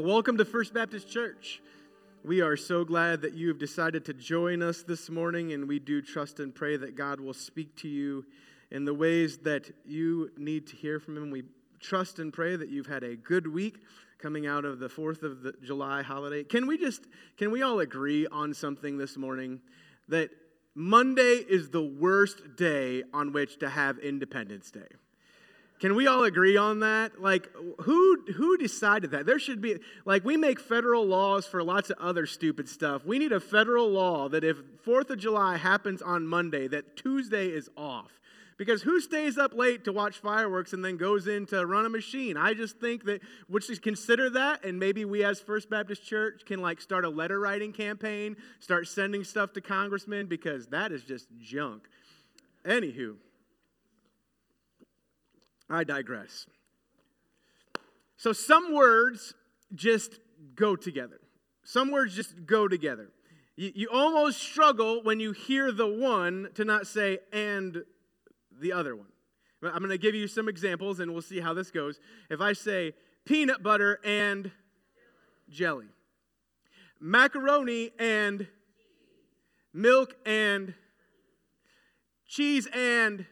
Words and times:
Welcome 0.00 0.38
to 0.38 0.46
First 0.46 0.72
Baptist 0.72 1.10
Church. 1.10 1.60
We 2.24 2.40
are 2.40 2.56
so 2.56 2.84
glad 2.86 3.20
that 3.20 3.34
you 3.34 3.48
have 3.48 3.58
decided 3.58 4.06
to 4.06 4.14
join 4.14 4.62
us 4.62 4.82
this 4.82 5.10
morning, 5.10 5.52
and 5.52 5.68
we 5.68 5.78
do 5.78 6.00
trust 6.00 6.40
and 6.40 6.54
pray 6.54 6.78
that 6.78 6.96
God 6.96 7.20
will 7.20 7.34
speak 7.34 7.76
to 7.76 7.88
you 7.88 8.24
in 8.70 8.86
the 8.86 8.94
ways 8.94 9.36
that 9.40 9.70
you 9.84 10.30
need 10.38 10.68
to 10.68 10.76
hear 10.76 11.00
from 11.00 11.18
Him. 11.18 11.30
We 11.30 11.42
trust 11.80 12.18
and 12.18 12.32
pray 12.32 12.56
that 12.56 12.70
you've 12.70 12.86
had 12.86 13.02
a 13.02 13.14
good 13.14 13.46
week 13.46 13.80
coming 14.18 14.46
out 14.46 14.64
of 14.64 14.78
the 14.78 14.88
4th 14.88 15.22
of 15.22 15.42
the 15.42 15.52
July 15.62 16.00
holiday. 16.00 16.44
Can 16.44 16.66
we 16.66 16.78
just, 16.78 17.02
can 17.36 17.50
we 17.50 17.60
all 17.60 17.80
agree 17.80 18.26
on 18.26 18.54
something 18.54 18.96
this 18.96 19.18
morning? 19.18 19.60
That 20.08 20.30
Monday 20.74 21.44
is 21.46 21.68
the 21.68 21.84
worst 21.84 22.56
day 22.56 23.02
on 23.12 23.34
which 23.34 23.58
to 23.58 23.68
have 23.68 23.98
Independence 23.98 24.70
Day. 24.70 24.88
Can 25.80 25.94
we 25.94 26.06
all 26.06 26.24
agree 26.24 26.58
on 26.58 26.80
that? 26.80 27.22
Like, 27.22 27.48
who 27.80 28.22
who 28.36 28.58
decided 28.58 29.12
that? 29.12 29.24
There 29.24 29.38
should 29.38 29.62
be 29.62 29.78
like 30.04 30.24
we 30.26 30.36
make 30.36 30.60
federal 30.60 31.06
laws 31.06 31.46
for 31.46 31.62
lots 31.62 31.88
of 31.88 31.98
other 31.98 32.26
stupid 32.26 32.68
stuff. 32.68 33.06
We 33.06 33.18
need 33.18 33.32
a 33.32 33.40
federal 33.40 33.88
law 33.88 34.28
that 34.28 34.44
if 34.44 34.58
Fourth 34.84 35.08
of 35.08 35.18
July 35.18 35.56
happens 35.56 36.02
on 36.02 36.26
Monday, 36.26 36.68
that 36.68 36.96
Tuesday 36.96 37.48
is 37.48 37.70
off. 37.78 38.20
Because 38.58 38.82
who 38.82 39.00
stays 39.00 39.38
up 39.38 39.54
late 39.54 39.84
to 39.84 39.92
watch 39.92 40.18
fireworks 40.18 40.74
and 40.74 40.84
then 40.84 40.98
goes 40.98 41.26
in 41.26 41.46
to 41.46 41.64
run 41.64 41.86
a 41.86 41.88
machine? 41.88 42.36
I 42.36 42.52
just 42.52 42.76
think 42.76 43.04
that 43.04 43.22
we 43.48 43.62
should 43.62 43.80
consider 43.80 44.28
that, 44.28 44.66
and 44.66 44.78
maybe 44.78 45.06
we 45.06 45.24
as 45.24 45.40
First 45.40 45.70
Baptist 45.70 46.04
Church 46.04 46.42
can 46.44 46.60
like 46.60 46.82
start 46.82 47.06
a 47.06 47.08
letter 47.08 47.40
writing 47.40 47.72
campaign, 47.72 48.36
start 48.58 48.86
sending 48.86 49.24
stuff 49.24 49.54
to 49.54 49.62
congressmen 49.62 50.26
because 50.26 50.66
that 50.66 50.92
is 50.92 51.04
just 51.04 51.28
junk. 51.40 51.88
Anywho. 52.66 53.16
I 55.70 55.84
digress. 55.84 56.46
So 58.16 58.32
some 58.32 58.74
words 58.74 59.34
just 59.74 60.18
go 60.54 60.76
together. 60.76 61.20
Some 61.62 61.90
words 61.90 62.14
just 62.14 62.44
go 62.44 62.66
together. 62.68 63.10
You, 63.56 63.72
you 63.74 63.88
almost 63.92 64.40
struggle 64.40 65.02
when 65.02 65.20
you 65.20 65.32
hear 65.32 65.70
the 65.70 65.86
one 65.86 66.48
to 66.54 66.64
not 66.64 66.86
say 66.86 67.18
and 67.32 67.84
the 68.60 68.72
other 68.72 68.96
one. 68.96 69.06
I'm 69.62 69.78
going 69.78 69.90
to 69.90 69.98
give 69.98 70.14
you 70.14 70.26
some 70.26 70.48
examples 70.48 71.00
and 71.00 71.12
we'll 71.12 71.22
see 71.22 71.40
how 71.40 71.54
this 71.54 71.70
goes. 71.70 72.00
If 72.30 72.40
I 72.40 72.54
say 72.54 72.94
peanut 73.24 73.62
butter 73.62 74.00
and 74.04 74.50
jelly, 75.50 75.86
macaroni 76.98 77.90
and 77.98 78.48
milk 79.72 80.14
and 80.24 80.74
cheese 82.26 82.66
and 82.72 83.26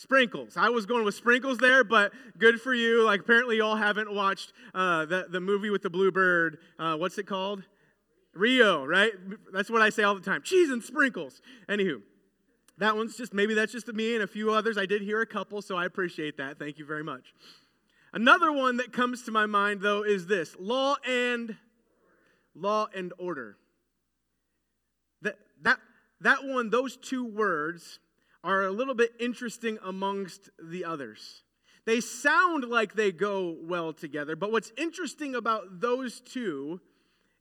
Sprinkles. 0.00 0.56
I 0.56 0.70
was 0.70 0.86
going 0.86 1.04
with 1.04 1.14
sprinkles 1.14 1.58
there, 1.58 1.84
but 1.84 2.14
good 2.38 2.58
for 2.58 2.72
you. 2.72 3.04
Like, 3.04 3.20
apparently, 3.20 3.58
y'all 3.58 3.76
haven't 3.76 4.10
watched 4.10 4.54
uh, 4.72 5.04
the, 5.04 5.26
the 5.28 5.40
movie 5.40 5.68
with 5.68 5.82
the 5.82 5.90
blue 5.90 6.10
bird. 6.10 6.56
Uh, 6.78 6.96
what's 6.96 7.18
it 7.18 7.26
called? 7.26 7.64
Rio, 8.32 8.86
right? 8.86 9.12
That's 9.52 9.68
what 9.68 9.82
I 9.82 9.90
say 9.90 10.02
all 10.02 10.14
the 10.14 10.22
time 10.22 10.40
cheese 10.42 10.70
and 10.70 10.82
sprinkles. 10.82 11.42
Anywho, 11.68 12.00
that 12.78 12.96
one's 12.96 13.14
just, 13.14 13.34
maybe 13.34 13.52
that's 13.52 13.72
just 13.72 13.88
me 13.88 14.14
and 14.14 14.22
a 14.22 14.26
few 14.26 14.50
others. 14.50 14.78
I 14.78 14.86
did 14.86 15.02
hear 15.02 15.20
a 15.20 15.26
couple, 15.26 15.60
so 15.60 15.76
I 15.76 15.84
appreciate 15.84 16.38
that. 16.38 16.58
Thank 16.58 16.78
you 16.78 16.86
very 16.86 17.04
much. 17.04 17.34
Another 18.14 18.50
one 18.50 18.78
that 18.78 18.94
comes 18.94 19.24
to 19.24 19.30
my 19.30 19.44
mind, 19.44 19.82
though, 19.82 20.02
is 20.02 20.26
this 20.26 20.56
law 20.58 20.96
and 21.06 21.56
law 22.54 22.88
and 22.94 23.12
order. 23.18 23.58
That, 25.20 25.36
that, 25.60 25.78
that 26.22 26.38
one, 26.44 26.70
those 26.70 26.96
two 26.96 27.26
words, 27.26 27.98
are 28.42 28.62
a 28.62 28.70
little 28.70 28.94
bit 28.94 29.12
interesting 29.20 29.78
amongst 29.84 30.50
the 30.62 30.84
others. 30.84 31.42
They 31.86 32.00
sound 32.00 32.64
like 32.64 32.94
they 32.94 33.12
go 33.12 33.56
well 33.62 33.92
together, 33.92 34.36
but 34.36 34.52
what's 34.52 34.72
interesting 34.76 35.34
about 35.34 35.80
those 35.80 36.20
two 36.20 36.80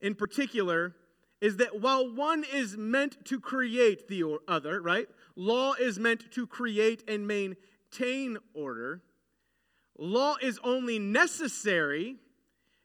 in 0.02 0.16
particular 0.16 0.96
is 1.42 1.58
that 1.58 1.80
while 1.82 2.14
one 2.14 2.44
is 2.52 2.78
meant 2.78 3.26
to 3.26 3.40
create 3.40 4.08
the 4.08 4.38
other, 4.48 4.82
right? 4.82 5.08
Law 5.36 5.74
is 5.74 5.98
meant 5.98 6.32
to 6.32 6.46
create 6.46 7.04
and 7.08 7.28
maintain 7.28 8.38
order. 8.54 9.02
Law 9.98 10.36
is 10.42 10.60
only 10.64 11.00
necessary 11.00 12.18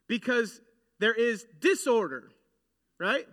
because 0.06 0.60
there 1.00 1.15
is 1.15 1.47
disorder, 1.60 2.31
right? 2.99 3.27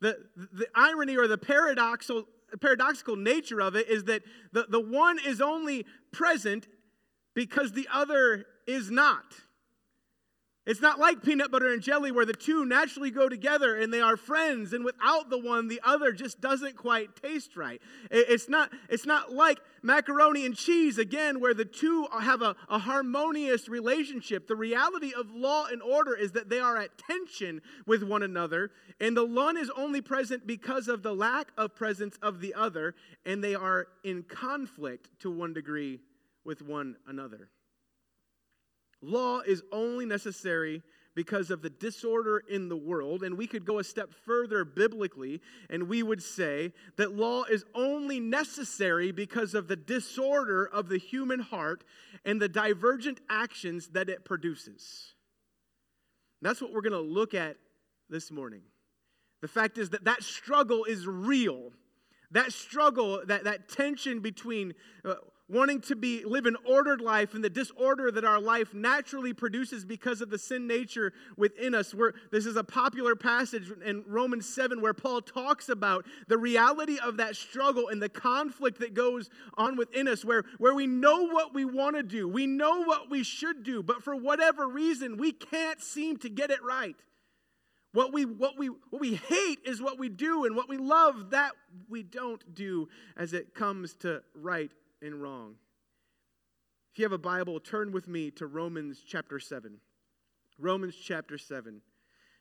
The, 0.00 0.18
the 0.36 0.68
irony 0.74 1.16
or 1.16 1.26
the 1.26 1.38
paradoxal 1.38 2.24
paradoxical 2.58 3.16
nature 3.16 3.60
of 3.60 3.76
it 3.76 3.88
is 3.88 4.04
that 4.04 4.22
the, 4.52 4.66
the 4.68 4.80
one 4.80 5.18
is 5.24 5.40
only 5.40 5.86
present 6.12 6.66
because 7.34 7.72
the 7.72 7.88
other 7.92 8.46
is 8.66 8.90
not. 8.90 9.24
It's 10.66 10.82
not 10.82 10.98
like 10.98 11.22
peanut 11.22 11.50
butter 11.50 11.72
and 11.72 11.82
jelly 11.82 12.12
where 12.12 12.26
the 12.26 12.34
two 12.34 12.66
naturally 12.66 13.10
go 13.10 13.30
together 13.30 13.74
and 13.74 13.92
they 13.92 14.02
are 14.02 14.16
friends, 14.16 14.74
and 14.74 14.84
without 14.84 15.30
the 15.30 15.38
one, 15.38 15.68
the 15.68 15.80
other 15.82 16.12
just 16.12 16.40
doesn't 16.40 16.76
quite 16.76 17.16
taste 17.16 17.56
right. 17.56 17.80
It's 18.10 18.48
not, 18.48 18.70
it's 18.90 19.06
not 19.06 19.32
like 19.32 19.58
macaroni 19.82 20.44
and 20.44 20.54
cheese, 20.54 20.98
again, 20.98 21.40
where 21.40 21.54
the 21.54 21.64
two 21.64 22.06
have 22.12 22.42
a, 22.42 22.54
a 22.68 22.78
harmonious 22.78 23.70
relationship. 23.70 24.46
The 24.48 24.54
reality 24.54 25.12
of 25.14 25.30
law 25.30 25.64
and 25.64 25.80
order 25.82 26.14
is 26.14 26.32
that 26.32 26.50
they 26.50 26.60
are 26.60 26.76
at 26.76 26.98
tension 26.98 27.62
with 27.86 28.02
one 28.02 28.22
another, 28.22 28.70
and 29.00 29.16
the 29.16 29.24
one 29.26 29.56
is 29.56 29.70
only 29.74 30.02
present 30.02 30.46
because 30.46 30.88
of 30.88 31.02
the 31.02 31.14
lack 31.14 31.52
of 31.56 31.74
presence 31.74 32.18
of 32.20 32.40
the 32.40 32.52
other, 32.52 32.94
and 33.24 33.42
they 33.42 33.54
are 33.54 33.88
in 34.04 34.24
conflict 34.24 35.08
to 35.20 35.30
one 35.30 35.54
degree 35.54 36.00
with 36.44 36.60
one 36.60 36.96
another. 37.06 37.48
Law 39.02 39.40
is 39.40 39.62
only 39.72 40.06
necessary 40.06 40.82
because 41.14 41.50
of 41.50 41.62
the 41.62 41.70
disorder 41.70 42.38
in 42.48 42.68
the 42.68 42.76
world. 42.76 43.22
And 43.22 43.36
we 43.36 43.46
could 43.46 43.64
go 43.64 43.78
a 43.78 43.84
step 43.84 44.10
further 44.24 44.64
biblically, 44.64 45.40
and 45.68 45.88
we 45.88 46.02
would 46.02 46.22
say 46.22 46.72
that 46.96 47.16
law 47.16 47.44
is 47.44 47.64
only 47.74 48.20
necessary 48.20 49.12
because 49.12 49.54
of 49.54 49.68
the 49.68 49.76
disorder 49.76 50.64
of 50.64 50.88
the 50.88 50.98
human 50.98 51.40
heart 51.40 51.84
and 52.24 52.40
the 52.40 52.48
divergent 52.48 53.20
actions 53.28 53.88
that 53.88 54.08
it 54.08 54.24
produces. 54.24 55.14
That's 56.42 56.62
what 56.62 56.72
we're 56.72 56.80
going 56.80 56.92
to 56.92 57.00
look 57.00 57.34
at 57.34 57.56
this 58.08 58.30
morning. 58.30 58.62
The 59.42 59.48
fact 59.48 59.78
is 59.78 59.90
that 59.90 60.04
that 60.04 60.22
struggle 60.22 60.84
is 60.84 61.06
real. 61.06 61.72
That 62.30 62.52
struggle, 62.52 63.22
that, 63.26 63.44
that 63.44 63.68
tension 63.68 64.20
between 64.20 64.74
uh, 65.04 65.14
wanting 65.50 65.80
to 65.80 65.96
be 65.96 66.24
live 66.24 66.46
an 66.46 66.56
ordered 66.64 67.00
life 67.00 67.34
and 67.34 67.42
the 67.42 67.50
disorder 67.50 68.10
that 68.10 68.24
our 68.24 68.40
life 68.40 68.72
naturally 68.72 69.32
produces 69.32 69.84
because 69.84 70.20
of 70.20 70.30
the 70.30 70.38
sin 70.38 70.66
nature 70.66 71.12
within 71.36 71.74
us. 71.74 71.92
Where 71.92 72.14
this 72.30 72.46
is 72.46 72.56
a 72.56 72.64
popular 72.64 73.16
passage 73.16 73.70
in 73.84 74.04
romans 74.06 74.48
7 74.48 74.80
where 74.80 74.94
paul 74.94 75.20
talks 75.20 75.68
about 75.68 76.06
the 76.28 76.38
reality 76.38 76.98
of 77.02 77.16
that 77.16 77.36
struggle 77.36 77.88
and 77.88 78.00
the 78.00 78.08
conflict 78.08 78.78
that 78.80 78.94
goes 78.94 79.28
on 79.54 79.76
within 79.76 80.08
us 80.08 80.24
where, 80.24 80.44
where 80.58 80.74
we 80.74 80.86
know 80.86 81.26
what 81.26 81.52
we 81.52 81.64
want 81.64 81.96
to 81.96 82.02
do. 82.02 82.28
We 82.28 82.46
know 82.46 82.82
what 82.82 83.10
we 83.10 83.24
should 83.24 83.64
do 83.64 83.82
but 83.82 84.02
for 84.02 84.14
whatever 84.14 84.68
reason 84.68 85.16
we 85.16 85.32
can't 85.32 85.82
seem 85.82 86.16
to 86.18 86.28
get 86.28 86.50
it 86.50 86.62
right. 86.62 86.96
What 87.92 88.12
we, 88.12 88.24
what, 88.24 88.56
we, 88.56 88.68
what 88.68 89.00
we 89.00 89.16
hate 89.16 89.58
is 89.64 89.82
what 89.82 89.98
we 89.98 90.08
do, 90.08 90.44
and 90.44 90.54
what 90.54 90.68
we 90.68 90.76
love, 90.76 91.30
that 91.30 91.52
we 91.88 92.04
don't 92.04 92.54
do 92.54 92.88
as 93.16 93.32
it 93.32 93.52
comes 93.52 93.94
to 93.94 94.22
right 94.32 94.70
and 95.02 95.20
wrong. 95.20 95.56
If 96.92 96.98
you 96.98 97.04
have 97.04 97.12
a 97.12 97.18
Bible, 97.18 97.60
turn 97.60 97.92
with 97.92 98.08
me 98.08 98.30
to 98.32 98.46
Romans 98.46 99.02
chapter 99.06 99.38
7. 99.38 99.78
Romans 100.58 100.94
chapter 100.96 101.38
7. 101.38 101.80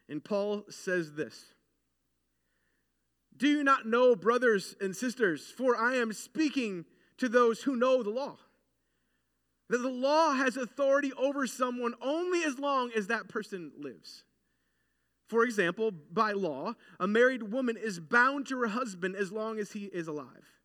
And 0.09 0.23
Paul 0.23 0.65
says 0.69 1.13
this 1.13 1.53
Do 3.37 3.47
you 3.47 3.63
not 3.63 3.85
know, 3.85 4.15
brothers 4.15 4.75
and 4.81 4.95
sisters, 4.95 5.53
for 5.55 5.77
I 5.77 5.95
am 5.95 6.13
speaking 6.13 6.85
to 7.17 7.29
those 7.29 7.61
who 7.63 7.75
know 7.75 8.01
the 8.01 8.09
law, 8.09 8.37
that 9.69 9.77
the 9.77 9.89
law 9.89 10.33
has 10.33 10.57
authority 10.57 11.13
over 11.13 11.45
someone 11.45 11.93
only 12.01 12.43
as 12.43 12.57
long 12.57 12.91
as 12.95 13.07
that 13.07 13.27
person 13.27 13.71
lives. 13.77 14.23
For 15.27 15.43
example, 15.43 15.91
by 15.91 16.31
law, 16.31 16.73
a 16.99 17.07
married 17.07 17.43
woman 17.43 17.77
is 17.77 17.99
bound 17.99 18.47
to 18.47 18.59
her 18.61 18.67
husband 18.67 19.15
as 19.15 19.31
long 19.31 19.59
as 19.59 19.73
he 19.73 19.85
is 19.85 20.07
alive. 20.07 20.58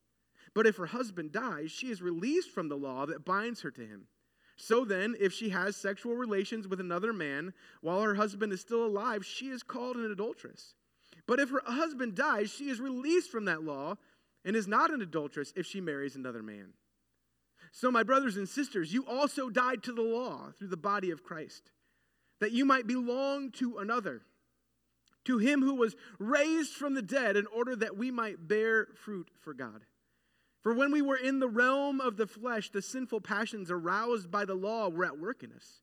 But 0.55 0.67
if 0.67 0.77
her 0.77 0.87
husband 0.87 1.33
dies, 1.33 1.73
she 1.73 1.91
is 1.91 2.01
released 2.01 2.51
from 2.51 2.69
the 2.69 2.77
law 2.77 3.06
that 3.06 3.25
binds 3.25 3.62
her 3.62 3.71
to 3.73 3.87
him. 3.87 4.06
So 4.56 4.85
then, 4.85 5.17
if 5.19 5.33
she 5.33 5.49
has 5.49 5.77
sexual 5.77 6.15
relations 6.15 6.69
with 6.69 6.81
another 6.81 7.12
man 7.12 7.53
while 7.81 8.03
her 8.03 8.15
husband 8.15 8.53
is 8.53 8.61
still 8.61 8.87
alive, 8.87 9.27
she 9.27 9.47
is 9.47 9.65
called 9.65 9.97
an 9.97 10.11
adulteress. 10.11 10.75
But 11.27 11.41
if 11.41 11.51
her 11.51 11.62
husband 11.65 12.15
dies, 12.15 12.53
she 12.53 12.69
is 12.69 12.81
released 12.81 13.31
from 13.31 13.47
that 13.47 13.65
law 13.65 13.97
and 14.45 14.55
is 14.55 14.69
not 14.69 14.93
an 14.93 15.03
adulteress 15.03 15.53
if 15.56 15.67
she 15.67 15.81
marries 15.81 16.15
another 16.15 16.43
man. 16.43 16.75
So, 17.73 17.91
my 17.91 18.05
brothers 18.05 18.37
and 18.37 18.49
sisters, 18.49 18.93
you 18.93 19.05
also 19.06 19.51
died 19.51 19.83
to 19.85 19.93
the 19.93 20.03
law 20.03 20.53
through 20.56 20.69
the 20.69 20.77
body 20.77 21.11
of 21.11 21.25
Christ, 21.25 21.73
that 22.41 22.53
you 22.53 22.65
might 22.65 22.87
belong 22.87 23.51
to 23.53 23.79
another, 23.79 24.23
to 25.25 25.39
him 25.39 25.62
who 25.62 25.75
was 25.75 25.97
raised 26.21 26.75
from 26.75 26.95
the 26.95 27.03
dead, 27.03 27.37
in 27.37 27.47
order 27.49 27.75
that 27.75 27.97
we 27.97 28.12
might 28.12 28.47
bear 28.47 28.87
fruit 28.95 29.29
for 29.41 29.53
God. 29.53 29.81
For 30.64 30.72
when 30.72 30.90
we 30.90 31.02
were 31.02 31.16
in 31.16 31.40
the 31.40 31.49
realm 31.49 32.00
of 32.00 32.16
the 32.16 32.26
flesh, 32.26 32.70
the 32.70 32.81
sinful 32.81 33.20
passions 33.20 33.70
aroused 33.70 34.31
by 34.31 34.46
the 34.46 34.55
law 34.55 34.88
were 34.88 35.05
at 35.05 35.19
work 35.19 35.43
in 35.43 35.52
us, 35.52 35.82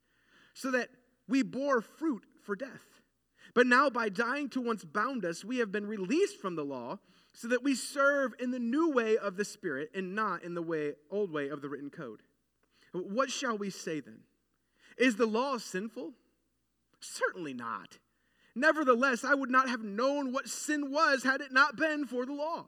so 0.56 0.72
that 0.72 0.89
we 1.28 1.44
bore 1.44 1.81
fruit 1.81 2.25
for 2.44 2.56
death. 2.56 3.00
But 3.54 3.68
now, 3.68 3.92
by 3.92 4.10
dying 4.10 4.50
to 4.50 4.60
once 4.60 4.83
bound 4.83 5.24
us, 5.24 5.45
we 5.45 5.60
have 5.60 5.72
been 5.72 5.86
released 5.86 6.42
from 6.42 6.56
the 6.56 6.66
law, 6.66 6.98
so 7.31 7.48
that 7.50 7.63
we 7.63 7.75
serve 7.75 8.33
in 8.39 8.50
the 8.50 8.60
new 8.60 8.92
way 8.92 9.18
of 9.18 9.38
the 9.38 9.45
Spirit 9.45 9.92
and 9.94 10.16
not 10.16 10.44
in 10.44 10.56
the 10.56 10.63
way, 10.63 10.94
old 11.12 11.31
way 11.31 11.50
of 11.50 11.62
the 11.62 11.69
written 11.69 11.92
code. 11.92 12.24
What 12.92 13.30
shall 13.30 13.60
we 13.60 13.69
say 13.69 14.00
then? 14.00 14.22
Is 14.98 15.16
the 15.16 15.27
law 15.27 15.60
sinful? 15.60 16.13
Certainly 17.00 17.54
not. 17.54 18.00
Nevertheless, 18.56 19.24
I 19.24 19.36
would 19.36 19.51
not 19.51 19.69
have 19.69 19.84
known 19.84 20.34
what 20.34 20.50
sin 20.50 20.92
was 20.92 21.24
had 21.24 21.39
it 21.39 21.54
not 21.54 21.75
been 21.75 22.07
for 22.07 22.25
the 22.25 22.34
law. 22.34 22.68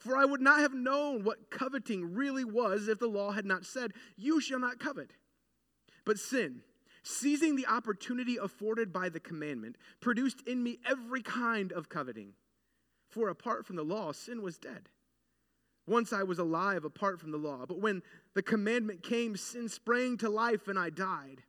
For 0.00 0.16
I 0.16 0.24
would 0.24 0.40
not 0.40 0.60
have 0.60 0.72
known 0.72 1.24
what 1.24 1.50
coveting 1.50 2.14
really 2.14 2.44
was 2.44 2.88
if 2.88 2.98
the 2.98 3.06
law 3.06 3.32
had 3.32 3.44
not 3.44 3.66
said, 3.66 3.92
You 4.16 4.40
shall 4.40 4.58
not 4.58 4.80
covet. 4.80 5.12
But 6.06 6.18
sin, 6.18 6.62
seizing 7.02 7.54
the 7.54 7.66
opportunity 7.66 8.38
afforded 8.38 8.94
by 8.94 9.10
the 9.10 9.20
commandment, 9.20 9.76
produced 10.00 10.40
in 10.46 10.62
me 10.62 10.78
every 10.88 11.22
kind 11.22 11.70
of 11.70 11.90
coveting. 11.90 12.32
For 13.10 13.28
apart 13.28 13.66
from 13.66 13.76
the 13.76 13.84
law, 13.84 14.12
sin 14.12 14.40
was 14.40 14.56
dead. 14.56 14.88
Once 15.86 16.12
I 16.14 16.22
was 16.22 16.38
alive 16.38 16.84
apart 16.84 17.20
from 17.20 17.30
the 17.30 17.38
law, 17.38 17.66
but 17.66 17.80
when 17.80 18.02
the 18.34 18.42
commandment 18.42 19.02
came, 19.02 19.36
sin 19.36 19.68
sprang 19.68 20.16
to 20.18 20.30
life 20.30 20.66
and 20.66 20.78
I 20.78 20.88
died. 20.88 21.42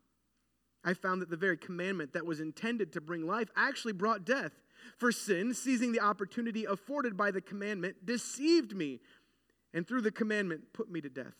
I 0.83 0.93
found 0.93 1.21
that 1.21 1.29
the 1.29 1.37
very 1.37 1.57
commandment 1.57 2.13
that 2.13 2.25
was 2.25 2.39
intended 2.39 2.91
to 2.93 3.01
bring 3.01 3.25
life 3.25 3.49
actually 3.55 3.93
brought 3.93 4.25
death. 4.25 4.51
For 4.97 5.11
sin, 5.11 5.53
seizing 5.53 5.91
the 5.91 5.99
opportunity 5.99 6.65
afforded 6.65 7.17
by 7.17 7.31
the 7.31 7.41
commandment, 7.41 8.05
deceived 8.05 8.75
me, 8.75 8.99
and 9.73 9.87
through 9.87 10.01
the 10.01 10.11
commandment 10.11 10.73
put 10.73 10.91
me 10.91 11.01
to 11.01 11.09
death. 11.09 11.35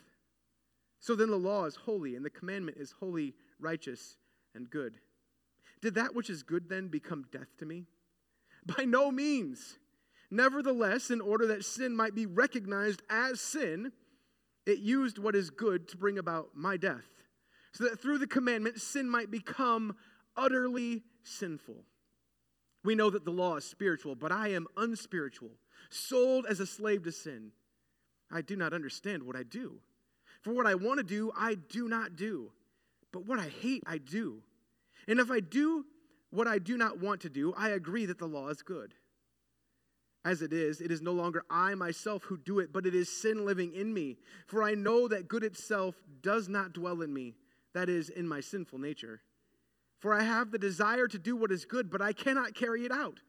So 1.00 1.15
then 1.15 1.30
the 1.30 1.38
law 1.38 1.65
is 1.65 1.75
holy, 1.75 2.15
and 2.15 2.24
the 2.24 2.30
commandment 2.30 2.77
is 2.77 2.92
holy, 3.00 3.33
righteous, 3.59 4.18
and 4.53 4.69
good. 4.69 5.00
Did 5.81 5.95
that 5.95 6.13
which 6.13 6.30
is 6.30 6.44
good 6.44 6.69
then 6.69 6.88
become 6.88 7.25
death 7.31 7.57
to 7.59 7.65
me? 7.65 7.86
By 8.77 8.86
no 8.86 9.12
means. 9.12 9.80
Nevertheless, 10.30 11.09
in 11.09 11.19
order 11.19 11.48
that 11.48 11.65
sin 11.65 11.95
might 11.95 12.15
be 12.15 12.25
recognized 12.25 13.01
as 13.09 13.42
sin, 13.42 13.92
it 14.65 14.80
used 14.80 15.18
what 15.18 15.36
is 15.36 15.50
good 15.50 15.88
to 15.89 15.98
bring 15.98 16.18
about 16.18 16.50
my 16.53 16.77
death, 16.77 17.07
so 17.74 17.83
that 17.86 18.00
through 18.00 18.19
the 18.19 18.27
commandment, 18.27 18.80
sin 18.80 19.09
might 19.09 19.31
become 19.31 19.95
utterly 20.38 21.03
sinful. 21.24 21.83
We 22.83 22.95
know 22.95 23.09
that 23.09 23.25
the 23.25 23.31
law 23.31 23.57
is 23.57 23.65
spiritual, 23.65 24.15
but 24.15 24.31
I 24.31 24.49
am 24.49 24.67
unspiritual, 24.75 25.51
sold 25.89 26.45
as 26.47 26.59
a 26.59 26.65
slave 26.65 27.03
to 27.03 27.11
sin. 27.11 27.51
I 28.31 28.41
do 28.41 28.55
not 28.55 28.73
understand 28.73 29.23
what 29.23 29.35
I 29.35 29.43
do. 29.43 29.79
For 30.41 30.53
what 30.53 30.65
I 30.65 30.75
want 30.75 30.97
to 30.97 31.03
do, 31.03 31.31
I 31.37 31.55
do 31.55 31.87
not 31.87 32.15
do. 32.15 32.51
But 33.11 33.25
what 33.25 33.39
I 33.39 33.49
hate, 33.61 33.83
I 33.85 33.97
do. 33.97 34.41
And 35.07 35.19
if 35.19 35.29
I 35.29 35.39
do 35.39 35.85
what 36.31 36.47
I 36.47 36.57
do 36.57 36.77
not 36.77 36.99
want 36.99 37.21
to 37.21 37.29
do, 37.29 37.53
I 37.55 37.69
agree 37.69 38.05
that 38.05 38.17
the 38.17 38.27
law 38.27 38.47
is 38.49 38.61
good. 38.61 38.93
As 40.23 40.41
it 40.41 40.53
is, 40.53 40.81
it 40.81 40.91
is 40.91 41.01
no 41.01 41.13
longer 41.13 41.43
I 41.49 41.75
myself 41.75 42.23
who 42.23 42.37
do 42.37 42.59
it, 42.59 42.71
but 42.71 42.85
it 42.85 42.93
is 42.93 43.09
sin 43.09 43.45
living 43.45 43.73
in 43.73 43.93
me. 43.93 44.17
For 44.47 44.63
I 44.63 44.75
know 44.75 45.07
that 45.07 45.27
good 45.27 45.43
itself 45.43 45.95
does 46.21 46.47
not 46.47 46.73
dwell 46.73 47.01
in 47.01 47.13
me, 47.13 47.35
that 47.73 47.89
is, 47.89 48.09
in 48.09 48.27
my 48.27 48.39
sinful 48.39 48.79
nature. 48.79 49.21
For 50.01 50.13
I 50.13 50.24
have 50.24 50.51
the 50.51 50.57
desire 50.57 51.07
to 51.07 51.19
do 51.19 51.36
what 51.36 51.51
is 51.51 51.63
good, 51.63 51.89
but 51.89 52.01
I 52.01 52.12
cannot 52.12 52.56
carry 52.56 52.86
it 52.86 52.92
out. 52.92 53.19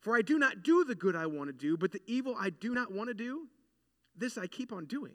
For 0.00 0.14
I 0.14 0.22
do 0.22 0.38
not 0.38 0.62
do 0.62 0.84
the 0.84 0.94
good 0.94 1.16
I 1.16 1.26
want 1.26 1.48
to 1.48 1.52
do, 1.52 1.76
but 1.76 1.92
the 1.92 2.02
evil 2.06 2.36
I 2.38 2.50
do 2.50 2.72
not 2.72 2.92
want 2.92 3.08
to 3.08 3.14
do, 3.14 3.48
this 4.14 4.38
I 4.38 4.46
keep 4.46 4.72
on 4.72 4.84
doing. 4.84 5.14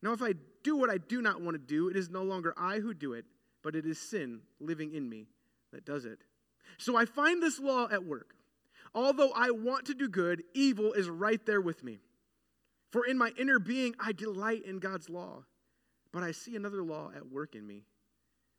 Now, 0.00 0.12
if 0.12 0.22
I 0.22 0.34
do 0.62 0.76
what 0.76 0.90
I 0.90 0.98
do 0.98 1.20
not 1.20 1.42
want 1.42 1.54
to 1.56 1.58
do, 1.58 1.88
it 1.88 1.96
is 1.96 2.08
no 2.08 2.22
longer 2.22 2.54
I 2.56 2.78
who 2.78 2.94
do 2.94 3.14
it, 3.14 3.24
but 3.62 3.74
it 3.74 3.84
is 3.84 3.98
sin 3.98 4.40
living 4.60 4.94
in 4.94 5.08
me 5.08 5.26
that 5.72 5.84
does 5.84 6.04
it. 6.04 6.20
So 6.78 6.96
I 6.96 7.04
find 7.04 7.42
this 7.42 7.58
law 7.58 7.88
at 7.90 8.04
work. 8.04 8.34
Although 8.94 9.32
I 9.34 9.50
want 9.50 9.86
to 9.86 9.94
do 9.94 10.08
good, 10.08 10.44
evil 10.54 10.92
is 10.92 11.08
right 11.08 11.44
there 11.46 11.60
with 11.60 11.82
me. 11.82 11.98
For 12.90 13.04
in 13.04 13.18
my 13.18 13.32
inner 13.36 13.58
being, 13.58 13.96
I 13.98 14.12
delight 14.12 14.64
in 14.64 14.78
God's 14.78 15.10
law. 15.10 15.44
But 16.12 16.22
I 16.22 16.30
see 16.30 16.54
another 16.54 16.84
law 16.84 17.10
at 17.14 17.26
work 17.26 17.56
in 17.56 17.66
me, 17.66 17.82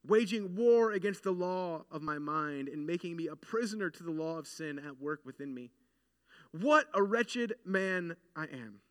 waging 0.07 0.55
war 0.55 0.91
against 0.91 1.23
the 1.23 1.31
law 1.31 1.85
of 1.91 2.01
my 2.01 2.17
mind 2.17 2.67
and 2.67 2.85
making 2.85 3.15
me 3.15 3.27
a 3.27 3.35
prisoner 3.35 3.89
to 3.89 4.03
the 4.03 4.11
law 4.11 4.37
of 4.37 4.47
sin 4.47 4.79
at 4.79 5.01
work 5.01 5.21
within 5.25 5.53
me. 5.53 5.71
What 6.51 6.87
a 6.93 7.03
wretched 7.03 7.53
man 7.65 8.15
I 8.35 8.43
am. 8.43 8.81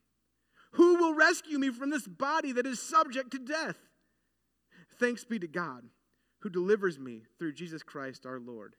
Who 0.72 0.96
will 0.96 1.14
rescue 1.14 1.58
me 1.58 1.70
from 1.70 1.90
this 1.90 2.06
body 2.06 2.52
that 2.52 2.66
is 2.66 2.81
subject 2.81 3.31
to 3.32 3.38
death? 3.38 3.76
Thanks 4.99 5.25
be 5.25 5.38
to 5.38 5.46
God 5.46 5.84
who 6.40 6.50
delivers 6.50 6.99
me 6.99 7.22
through 7.38 7.55
Jesus 7.55 7.82
Christ 7.82 8.26
our 8.26 8.38
Lord. 8.38 8.75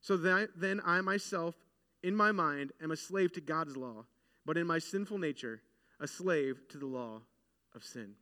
So 0.00 0.16
that, 0.18 0.50
then 0.56 0.80
I 0.84 1.00
myself 1.00 1.54
in 2.02 2.14
my 2.14 2.32
mind, 2.32 2.72
am 2.82 2.90
a 2.90 2.96
slave 2.96 3.32
to 3.32 3.40
God's 3.40 3.76
law, 3.76 4.04
but 4.46 4.56
in 4.56 4.66
my 4.66 4.78
sinful 4.78 5.18
nature, 5.18 5.62
a 6.00 6.06
slave 6.06 6.60
to 6.70 6.78
the 6.78 6.86
law 6.86 7.22
of 7.74 7.82
sin. 7.82 8.14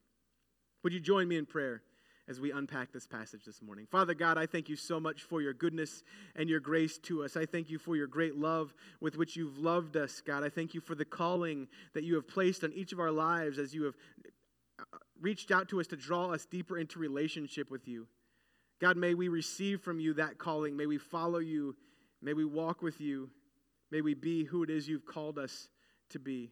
Would 0.83 0.93
you 0.93 1.01
join 1.01 1.29
me 1.29 1.37
in 1.37 1.47
prayer 1.47 1.83
as 2.29 2.41
we 2.41 2.51
unpack 2.51 2.93
this 2.93 3.07
passage 3.07 3.45
this 3.45 3.63
morning? 3.63 3.87
Father 3.91 4.15
God, 4.15 4.39
I 4.39 4.47
thank 4.47 4.69
you 4.69 4.77
so 4.77 4.99
much 4.99 5.23
for 5.23 5.41
your 5.41 5.53
goodness 5.53 6.03
and 6.35 6.49
your 6.49 6.61
grace 6.61 6.99
to 6.99 7.25
us. 7.25 7.37
I 7.37 7.47
thank 7.47 7.71
you 7.71 7.79
for 7.79 7.97
your 7.97 8.07
great 8.07 8.37
love 8.37 8.75
with 9.01 9.17
which 9.17 9.37
you've 9.37 9.59
loved 9.59 9.97
us, 9.97 10.21
God. 10.21 10.45
I 10.45 10.49
thank 10.49 10.75
you 10.75 10.81
for 10.81 10.95
the 10.95 11.05
calling 11.05 11.69
that 11.95 12.05
you 12.05 12.15
have 12.15 12.29
placed 12.29 12.65
on 12.65 12.73
each 12.73 12.93
of 12.93 13.01
our 13.01 13.13
lives 13.13 13.59
as 13.59 13.75
you 13.75 13.85
have 13.85 13.95
uh, 14.79 14.85
reached 15.21 15.51
out 15.51 15.69
to 15.69 15.81
us 15.81 15.87
to 15.89 15.97
draw 15.97 16.33
us 16.33 16.45
deeper 16.45 16.79
into 16.79 16.99
relationship 16.99 17.71
with 17.71 17.87
you. 17.87 18.07
God, 18.81 18.97
may 18.97 19.15
we 19.15 19.29
receive 19.29 19.81
from 19.81 19.99
you 20.01 20.15
that 20.15 20.39
calling. 20.39 20.77
May 20.77 20.87
we 20.87 20.99
follow 20.99 21.39
you. 21.39 21.77
May 22.21 22.35
we 22.35 22.45
walk 22.45 22.83
with 22.83 23.01
you. 23.01 23.31
May 23.91 24.01
we 24.01 24.15
be 24.15 24.45
who 24.45 24.63
it 24.63 24.71
is 24.71 24.89
you've 24.89 25.07
called 25.07 25.39
us 25.39 25.69
to 26.11 26.19
be. 26.19 26.51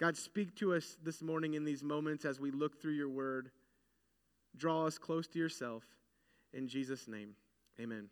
God, 0.00 0.16
speak 0.16 0.56
to 0.56 0.74
us 0.74 0.96
this 1.04 1.22
morning 1.22 1.54
in 1.54 1.64
these 1.64 1.84
moments 1.84 2.24
as 2.24 2.40
we 2.40 2.50
look 2.50 2.80
through 2.80 2.94
your 2.94 3.08
word. 3.08 3.50
Draw 4.56 4.86
us 4.86 4.98
close 4.98 5.26
to 5.28 5.38
yourself. 5.38 5.84
In 6.52 6.68
Jesus' 6.68 7.08
name, 7.08 7.34
amen. 7.80 8.08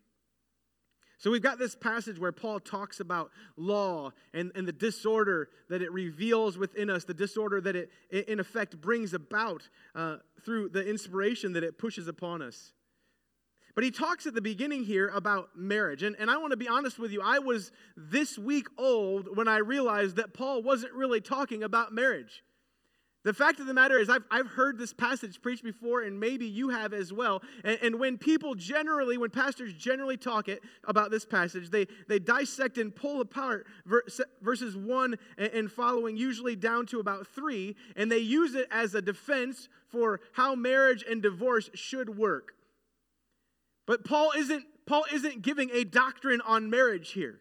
So 1.22 1.30
we've 1.30 1.40
got 1.40 1.56
this 1.60 1.76
passage 1.76 2.18
where 2.18 2.32
Paul 2.32 2.58
talks 2.58 2.98
about 2.98 3.30
law 3.56 4.10
and, 4.34 4.50
and 4.56 4.66
the 4.66 4.72
disorder 4.72 5.50
that 5.68 5.80
it 5.80 5.92
reveals 5.92 6.58
within 6.58 6.90
us, 6.90 7.04
the 7.04 7.14
disorder 7.14 7.60
that 7.60 7.76
it, 7.76 7.90
in 8.10 8.40
effect, 8.40 8.80
brings 8.80 9.14
about 9.14 9.68
uh, 9.94 10.16
through 10.44 10.70
the 10.70 10.84
inspiration 10.84 11.52
that 11.52 11.62
it 11.62 11.78
pushes 11.78 12.08
upon 12.08 12.42
us. 12.42 12.72
But 13.76 13.84
he 13.84 13.92
talks 13.92 14.26
at 14.26 14.34
the 14.34 14.42
beginning 14.42 14.82
here 14.82 15.08
about 15.08 15.50
marriage. 15.56 16.02
And, 16.02 16.16
and 16.18 16.28
I 16.28 16.38
want 16.38 16.50
to 16.50 16.56
be 16.56 16.68
honest 16.68 16.98
with 16.98 17.12
you. 17.12 17.22
I 17.22 17.38
was 17.38 17.70
this 17.96 18.36
week 18.36 18.66
old 18.76 19.36
when 19.36 19.46
I 19.46 19.58
realized 19.58 20.16
that 20.16 20.34
Paul 20.34 20.64
wasn't 20.64 20.92
really 20.92 21.20
talking 21.20 21.62
about 21.62 21.92
marriage. 21.92 22.42
The 23.24 23.32
fact 23.32 23.60
of 23.60 23.66
the 23.66 23.74
matter 23.74 23.98
is, 23.98 24.08
I've, 24.08 24.24
I've 24.32 24.48
heard 24.48 24.78
this 24.78 24.92
passage 24.92 25.40
preached 25.40 25.62
before, 25.62 26.02
and 26.02 26.18
maybe 26.18 26.44
you 26.44 26.70
have 26.70 26.92
as 26.92 27.12
well. 27.12 27.40
And, 27.62 27.78
and 27.80 28.00
when 28.00 28.18
people 28.18 28.56
generally, 28.56 29.16
when 29.16 29.30
pastors 29.30 29.72
generally 29.74 30.16
talk 30.16 30.48
it 30.48 30.60
about 30.88 31.12
this 31.12 31.24
passage, 31.24 31.70
they, 31.70 31.86
they 32.08 32.18
dissect 32.18 32.78
and 32.78 32.94
pull 32.94 33.20
apart 33.20 33.66
verses 34.40 34.76
1 34.76 35.16
and, 35.38 35.52
and 35.52 35.70
following, 35.70 36.16
usually 36.16 36.56
down 36.56 36.84
to 36.86 36.98
about 36.98 37.28
3, 37.28 37.76
and 37.94 38.10
they 38.10 38.18
use 38.18 38.56
it 38.56 38.66
as 38.72 38.94
a 38.96 39.02
defense 39.02 39.68
for 39.86 40.20
how 40.32 40.56
marriage 40.56 41.04
and 41.08 41.22
divorce 41.22 41.70
should 41.74 42.18
work. 42.18 42.54
But 43.86 44.04
Paul 44.04 44.32
isn't, 44.36 44.64
Paul 44.86 45.04
isn't 45.12 45.42
giving 45.42 45.70
a 45.70 45.84
doctrine 45.84 46.40
on 46.40 46.70
marriage 46.70 47.12
here. 47.12 47.38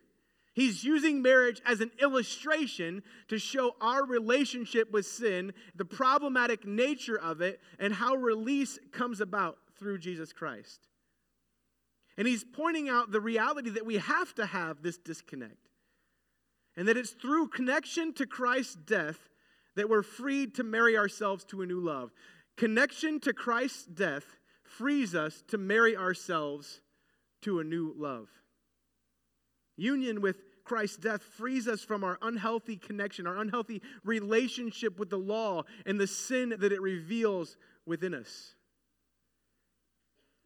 He's 0.54 0.84
using 0.84 1.22
marriage 1.22 1.62
as 1.66 1.80
an 1.80 1.92
illustration 2.02 3.04
to 3.30 3.40
show 3.40 3.76
our 3.80 4.06
relationship 4.06 4.92
with 4.92 5.06
sin, 5.06 5.54
the 5.76 5.86
problematic 5.86 6.66
nature 6.66 7.18
of 7.18 7.42
it, 7.42 7.62
and 7.80 7.94
how 7.94 8.16
release 8.16 8.78
comes 8.92 9.22
about 9.22 9.58
through 9.80 10.00
Jesus 10.00 10.34
Christ. 10.34 10.88
And 12.18 12.28
he's 12.28 12.44
pointing 12.44 12.90
out 12.90 13.12
the 13.12 13.22
reality 13.22 13.70
that 13.72 13.86
we 13.86 13.98
have 13.98 14.36
to 14.36 14.46
have 14.46 14.84
this 14.84 14.98
disconnect. 14.98 15.70
And 16.76 16.88
that 16.88 16.98
it's 16.98 17.12
through 17.12 17.48
connection 17.48 18.14
to 18.16 18.26
Christ's 18.26 18.76
death 18.76 19.18
that 19.76 19.90
we're 19.90 20.04
freed 20.04 20.56
to 20.56 20.64
marry 20.64 20.98
ourselves 20.98 21.46
to 21.46 21.62
a 21.62 21.66
new 21.66 21.80
love. 21.80 22.12
Connection 22.58 23.20
to 23.22 23.34
Christ's 23.34 23.86
death 23.86 24.26
frees 24.64 25.16
us 25.16 25.44
to 25.48 25.58
marry 25.58 25.96
ourselves 25.96 26.82
to 27.42 27.60
a 27.60 27.64
new 27.64 27.94
love. 27.98 28.28
Union 29.82 30.22
with 30.22 30.38
Christ's 30.64 30.98
death 30.98 31.24
frees 31.24 31.68
us 31.68 31.82
from 31.82 32.04
our 32.04 32.18
unhealthy 32.22 32.78
connection, 32.78 33.26
our 33.26 33.38
unhealthy 33.38 33.82
relationship 34.04 35.00
with 35.00 35.10
the 35.10 35.18
law, 35.18 35.64
and 35.86 36.00
the 36.00 36.08
sin 36.08 36.54
that 36.60 36.72
it 36.72 36.82
reveals 36.82 37.58
within 37.86 38.14
us. 38.14 38.54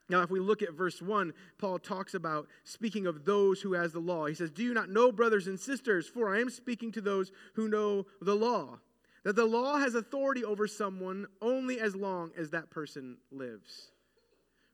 Now, 0.07 0.21
if 0.21 0.29
we 0.29 0.39
look 0.39 0.61
at 0.61 0.73
verse 0.73 1.01
1, 1.01 1.33
Paul 1.57 1.79
talks 1.79 2.13
about 2.13 2.47
speaking 2.63 3.07
of 3.07 3.25
those 3.25 3.61
who 3.61 3.73
has 3.73 3.91
the 3.91 3.99
law. 3.99 4.27
He 4.27 4.35
says, 4.35 4.51
Do 4.51 4.63
you 4.63 4.73
not 4.73 4.89
know, 4.89 5.11
brothers 5.11 5.47
and 5.47 5.59
sisters, 5.59 6.07
for 6.07 6.33
I 6.33 6.39
am 6.39 6.49
speaking 6.49 6.91
to 6.93 7.01
those 7.01 7.31
who 7.55 7.67
know 7.67 8.05
the 8.21 8.35
law, 8.35 8.79
that 9.23 9.35
the 9.35 9.45
law 9.45 9.77
has 9.77 9.95
authority 9.95 10.45
over 10.45 10.67
someone 10.67 11.25
only 11.41 11.79
as 11.79 11.95
long 11.95 12.31
as 12.37 12.51
that 12.51 12.69
person 12.69 13.17
lives. 13.31 13.91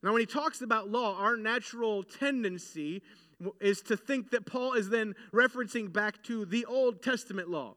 Now, 0.04 0.12
when 0.12 0.20
he 0.20 0.26
talks 0.26 0.62
about 0.62 0.90
law, 0.90 1.18
our 1.18 1.38
natural 1.38 2.04
tendency 2.04 3.02
is 3.60 3.82
to 3.84 3.98
think 3.98 4.32
that 4.32 4.46
Paul 4.46 4.74
is 4.74 4.90
then 4.90 5.16
referencing 5.34 5.92
back 5.92 6.24
to 6.24 6.46
the 6.46 6.66
Old 6.66 7.02
Testament 7.02 7.50
law. 7.50 7.76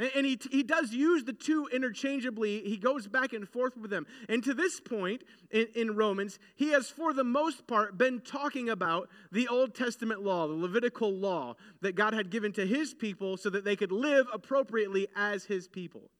And 0.00 0.26
he, 0.26 0.38
he 0.50 0.64
does 0.64 0.92
use 0.92 1.22
the 1.22 1.32
two 1.32 1.68
interchangeably. 1.72 2.62
He 2.62 2.76
goes 2.76 3.06
back 3.06 3.32
and 3.32 3.48
forth 3.48 3.76
with 3.76 3.92
them. 3.92 4.08
And 4.28 4.42
to 4.42 4.52
this 4.52 4.80
point 4.80 5.22
in, 5.52 5.68
in, 5.76 5.94
Romans, 5.94 6.40
he 6.56 6.70
has, 6.70 6.90
for 6.90 7.12
the 7.12 7.22
most 7.22 7.68
part, 7.68 7.96
been 7.96 8.20
talking 8.20 8.68
about 8.68 9.08
the 9.30 9.46
Old 9.46 9.72
Testament 9.72 10.20
law, 10.20 10.48
the 10.48 10.54
Levitical 10.54 11.12
law 11.12 11.54
that 11.80 11.94
God 11.94 12.12
had 12.12 12.30
given 12.30 12.52
to 12.54 12.66
his 12.66 12.92
people 12.92 13.36
so 13.36 13.50
that 13.50 13.64
they 13.64 13.76
could 13.76 13.92
live 13.92 14.26
appropriately 14.32 15.06
as 15.14 15.44
his 15.44 15.68
people. 15.68 16.10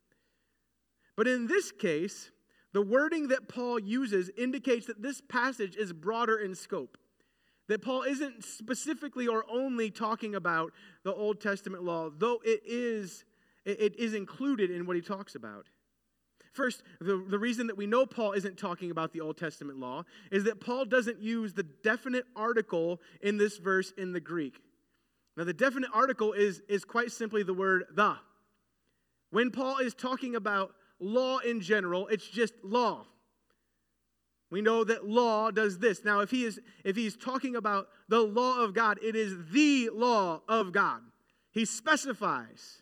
But 1.17 1.27
in 1.27 1.49
this 1.49 1.73
case, 1.73 2.31
the 2.73 2.83
wording 2.83 3.29
that 3.29 3.49
Paul 3.49 3.81
uses 3.81 4.31
indicates 4.37 4.87
that 4.87 5.03
this 5.03 5.21
passage 5.21 5.75
is 5.75 5.93
broader 5.93 6.37
in 6.37 6.55
scope. 6.55 6.97
That 7.69 7.83
Paul 7.83 8.03
isn't 8.03 8.45
specifically 8.45 9.27
or 9.27 9.45
only 9.51 9.91
talking 9.91 10.35
about 10.35 10.73
the 11.03 11.15
Old 11.15 11.41
Testament 11.41 11.83
law, 11.83 12.11
though 12.11 12.41
it 12.45 12.63
is 12.67 13.25
it 13.65 13.99
is 13.99 14.13
included 14.13 14.71
in 14.71 14.87
what 14.87 14.97
he 14.97 15.03
talks 15.03 15.35
about. 15.35 15.67
First, 16.53 16.83
the, 17.01 17.25
the 17.29 17.39
reason 17.39 17.67
that 17.67 17.77
we 17.77 17.87
know 17.87 18.07
Paul 18.07 18.33
isn't 18.33 18.59
talking 18.59 18.91
about 18.91 19.13
the 19.13 19.21
Old 19.21 19.37
Testament 19.37 19.79
law 19.79 20.05
is 20.31 20.45
that 20.45 20.61
Paul 20.61 20.85
doesn't 20.85 21.21
use 21.21 21.53
the 21.53 21.65
definite 21.65 22.27
article 22.37 23.01
in 23.23 23.39
this 23.39 23.59
verse 23.59 23.93
in 23.97 24.13
the 24.13 24.21
Greek. 24.21 24.61
Now, 25.37 25.43
the 25.45 25.53
definite 25.53 25.91
article 25.93 26.33
is, 26.33 26.63
is 26.69 26.85
quite 26.85 27.11
simply 27.11 27.43
the 27.43 27.55
word 27.55 27.85
the. 27.93 28.17
When 29.31 29.51
Paul 29.51 29.79
is 29.79 29.95
talking 29.95 30.37
about 30.37 30.73
law 31.01 31.39
in 31.39 31.61
general, 31.61 32.07
it's 32.07 32.29
just 32.29 32.55
law. 32.63 33.07
We 34.55 34.63
know 34.63 34.85
that 34.85 35.05
law 35.05 35.51
does 35.51 35.81
this. 35.81 36.05
Now, 36.05 36.21
if 36.21 36.31
he 36.31 36.45
is 36.45 36.61
if 36.85 36.95
he's 36.95 37.17
talking 37.17 37.57
about 37.57 37.89
the 38.09 38.21
law 38.21 38.63
of 38.63 38.73
God, 38.73 39.01
it 39.03 39.17
is 39.17 39.35
the 39.51 39.91
law 39.93 40.43
of 40.49 40.71
God. 40.71 41.01
He 41.51 41.65
specifies. 41.65 42.79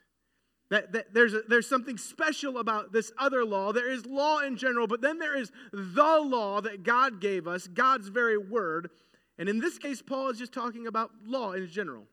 That, 0.69 0.93
that 0.93 1.15
there's, 1.15 1.33
a, 1.33 1.41
there's 1.49 1.67
something 1.67 1.97
special 1.97 2.59
about 2.59 2.93
this 2.93 3.11
other 3.19 3.43
law. 3.43 3.73
There 3.73 3.91
is 3.91 4.05
law 4.05 4.41
in 4.41 4.59
general, 4.59 4.87
but 4.87 5.01
then 5.01 5.19
there 5.19 5.35
is 5.35 5.51
the 5.73 6.21
law 6.21 6.61
that 6.61 6.83
God 6.83 7.23
gave 7.23 7.49
us, 7.49 7.69
God's 7.69 8.09
very 8.09 8.37
word. 8.37 8.91
And 9.39 9.49
in 9.49 9.59
this 9.59 9.79
case, 9.79 10.03
Paul 10.03 10.29
is 10.29 10.39
just 10.39 10.53
talking 10.53 10.87
about 10.87 11.11
law 11.25 11.53
in 11.53 11.69
general. 11.69 12.05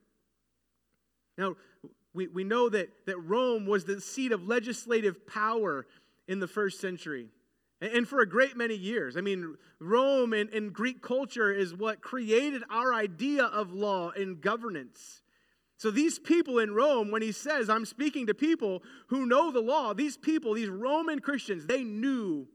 Now, 1.37 1.57
we, 2.13 2.27
we 2.27 2.45
know 2.45 2.69
that, 2.69 2.91
that 3.07 3.17
Rome 3.17 3.65
was 3.65 3.83
the 3.83 3.99
seat 3.99 4.31
of 4.31 4.47
legislative 4.47 5.27
power 5.27 5.85
in 6.29 6.39
the 6.39 6.47
first 6.47 6.79
century. 6.79 7.27
And, 7.81 8.07
for 8.07 8.19
a 8.19 8.27
great 8.27 8.57
many 8.57 8.75
years. 8.75 9.15
I 9.15 9.21
mean, 9.21 9.55
Rome 9.79 10.33
and, 10.33 10.49
and 10.53 10.73
Greek 10.73 11.01
culture 11.01 11.49
is 11.49 11.73
what 11.73 12.01
created 12.01 12.61
our 12.69 12.93
idea 12.93 13.45
of 13.45 13.71
law 13.71 14.11
and 14.11 14.41
governance. 14.41 15.21
So, 15.77 15.89
these 15.89 16.19
people 16.19 16.59
in 16.59 16.73
Rome, 16.73 17.09
when 17.09 17.21
he 17.21 17.31
says, 17.31 17.69
I'm 17.69 17.85
speaking 17.85 18.27
to 18.27 18.33
people 18.33 18.83
who 19.07 19.25
know 19.25 19.49
the 19.49 19.61
law, 19.61 19.93
these 19.93 20.17
people, 20.17 20.53
these 20.53 20.67
Roman 20.67 21.19
Christians, 21.19 21.65
they 21.67 21.85
knew 21.85 22.49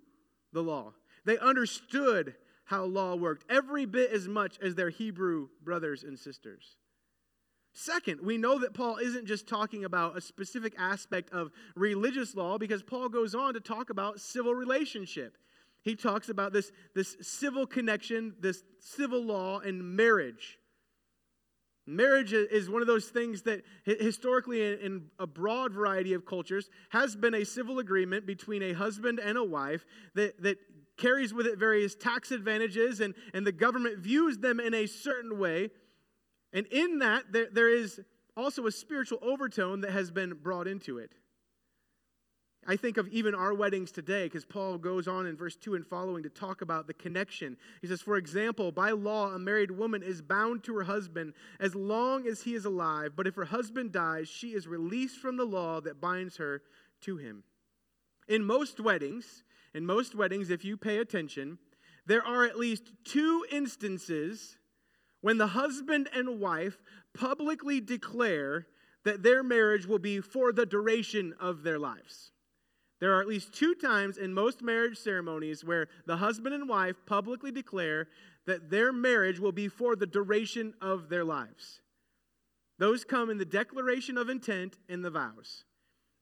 the 0.52 0.62
law. 0.62 0.92
They 1.24 1.38
understood 1.38 2.34
how 2.64 2.84
law 2.84 3.14
worked 3.14 3.50
every 3.50 3.86
bit 3.86 4.10
as 4.10 4.28
much 4.28 4.58
as 4.60 4.74
their 4.74 4.90
Hebrew 4.90 5.48
brothers 5.62 6.04
and 6.04 6.18
sisters. 6.18 6.76
Second, 7.76 8.20
we 8.22 8.38
know 8.38 8.60
that 8.60 8.72
Paul 8.72 8.98
isn't 8.98 9.26
just 9.26 9.48
talking 9.48 9.84
about 9.84 10.16
a 10.16 10.20
specific 10.20 10.74
aspect 10.78 11.32
of 11.32 11.50
religious 11.74 12.36
law 12.36 12.56
because 12.56 12.84
Paul 12.84 13.08
goes 13.08 13.34
on 13.34 13.54
to 13.54 13.60
talk 13.60 13.90
about 13.90 14.20
civil 14.20 14.54
relationship. 14.54 15.36
He 15.82 15.96
talks 15.96 16.28
about 16.28 16.52
this, 16.52 16.70
this 16.94 17.16
civil 17.20 17.66
connection, 17.66 18.36
this 18.38 18.62
civil 18.78 19.22
law, 19.22 19.58
and 19.58 19.96
marriage. 19.96 20.60
Marriage 21.86 22.32
is 22.32 22.70
one 22.70 22.80
of 22.80 22.86
those 22.86 23.08
things 23.08 23.42
that 23.42 23.62
historically, 23.84 24.62
in 24.62 25.06
a 25.18 25.26
broad 25.26 25.74
variety 25.74 26.14
of 26.14 26.24
cultures, 26.24 26.70
has 26.90 27.16
been 27.16 27.34
a 27.34 27.44
civil 27.44 27.80
agreement 27.80 28.24
between 28.24 28.62
a 28.62 28.72
husband 28.72 29.18
and 29.18 29.36
a 29.36 29.44
wife 29.44 29.84
that, 30.14 30.40
that 30.42 30.58
carries 30.96 31.34
with 31.34 31.46
it 31.46 31.58
various 31.58 31.94
tax 31.96 32.30
advantages, 32.30 33.00
and, 33.00 33.14
and 33.34 33.44
the 33.44 33.52
government 33.52 33.98
views 33.98 34.38
them 34.38 34.60
in 34.60 34.72
a 34.72 34.86
certain 34.86 35.38
way. 35.38 35.70
And 36.54 36.66
in 36.68 37.00
that, 37.00 37.32
there, 37.32 37.48
there 37.52 37.68
is 37.68 38.00
also 38.36 38.66
a 38.66 38.72
spiritual 38.72 39.18
overtone 39.20 39.82
that 39.82 39.90
has 39.90 40.10
been 40.10 40.34
brought 40.34 40.68
into 40.68 40.98
it. 40.98 41.10
I 42.66 42.76
think 42.76 42.96
of 42.96 43.08
even 43.08 43.34
our 43.34 43.52
weddings 43.52 43.92
today 43.92 44.24
because 44.24 44.46
Paul 44.46 44.78
goes 44.78 45.06
on 45.06 45.26
in 45.26 45.36
verse 45.36 45.56
2 45.56 45.74
and 45.74 45.86
following 45.86 46.22
to 46.22 46.30
talk 46.30 46.62
about 46.62 46.86
the 46.86 46.94
connection. 46.94 47.58
He 47.82 47.88
says, 47.88 48.00
For 48.00 48.16
example, 48.16 48.72
by 48.72 48.92
law, 48.92 49.32
a 49.32 49.38
married 49.38 49.70
woman 49.70 50.02
is 50.02 50.22
bound 50.22 50.64
to 50.64 50.76
her 50.76 50.84
husband 50.84 51.34
as 51.60 51.74
long 51.74 52.26
as 52.26 52.42
he 52.42 52.54
is 52.54 52.64
alive, 52.64 53.12
but 53.16 53.26
if 53.26 53.34
her 53.34 53.44
husband 53.44 53.92
dies, 53.92 54.28
she 54.28 54.54
is 54.54 54.66
released 54.66 55.18
from 55.18 55.36
the 55.36 55.44
law 55.44 55.80
that 55.82 56.00
binds 56.00 56.38
her 56.38 56.62
to 57.02 57.18
him. 57.18 57.44
In 58.28 58.44
most 58.44 58.80
weddings, 58.80 59.44
in 59.74 59.84
most 59.84 60.14
weddings, 60.14 60.48
if 60.48 60.64
you 60.64 60.78
pay 60.78 60.98
attention, 60.98 61.58
there 62.06 62.24
are 62.24 62.44
at 62.44 62.58
least 62.58 62.92
two 63.04 63.44
instances 63.52 64.56
when 65.24 65.38
the 65.38 65.46
husband 65.46 66.06
and 66.14 66.38
wife 66.38 66.82
publicly 67.14 67.80
declare 67.80 68.66
that 69.06 69.22
their 69.22 69.42
marriage 69.42 69.86
will 69.86 69.98
be 69.98 70.20
for 70.20 70.52
the 70.52 70.66
duration 70.66 71.32
of 71.40 71.62
their 71.62 71.78
lives. 71.78 72.30
There 73.00 73.16
are 73.16 73.22
at 73.22 73.26
least 73.26 73.54
two 73.54 73.74
times 73.74 74.18
in 74.18 74.34
most 74.34 74.60
marriage 74.60 74.98
ceremonies 74.98 75.64
where 75.64 75.88
the 76.04 76.18
husband 76.18 76.54
and 76.54 76.68
wife 76.68 76.96
publicly 77.06 77.50
declare 77.50 78.08
that 78.46 78.68
their 78.68 78.92
marriage 78.92 79.40
will 79.40 79.50
be 79.50 79.66
for 79.66 79.96
the 79.96 80.06
duration 80.06 80.74
of 80.82 81.08
their 81.08 81.24
lives. 81.24 81.80
Those 82.78 83.02
come 83.02 83.30
in 83.30 83.38
the 83.38 83.46
declaration 83.46 84.18
of 84.18 84.28
intent 84.28 84.76
and 84.90 85.02
the 85.02 85.10
vows. 85.10 85.64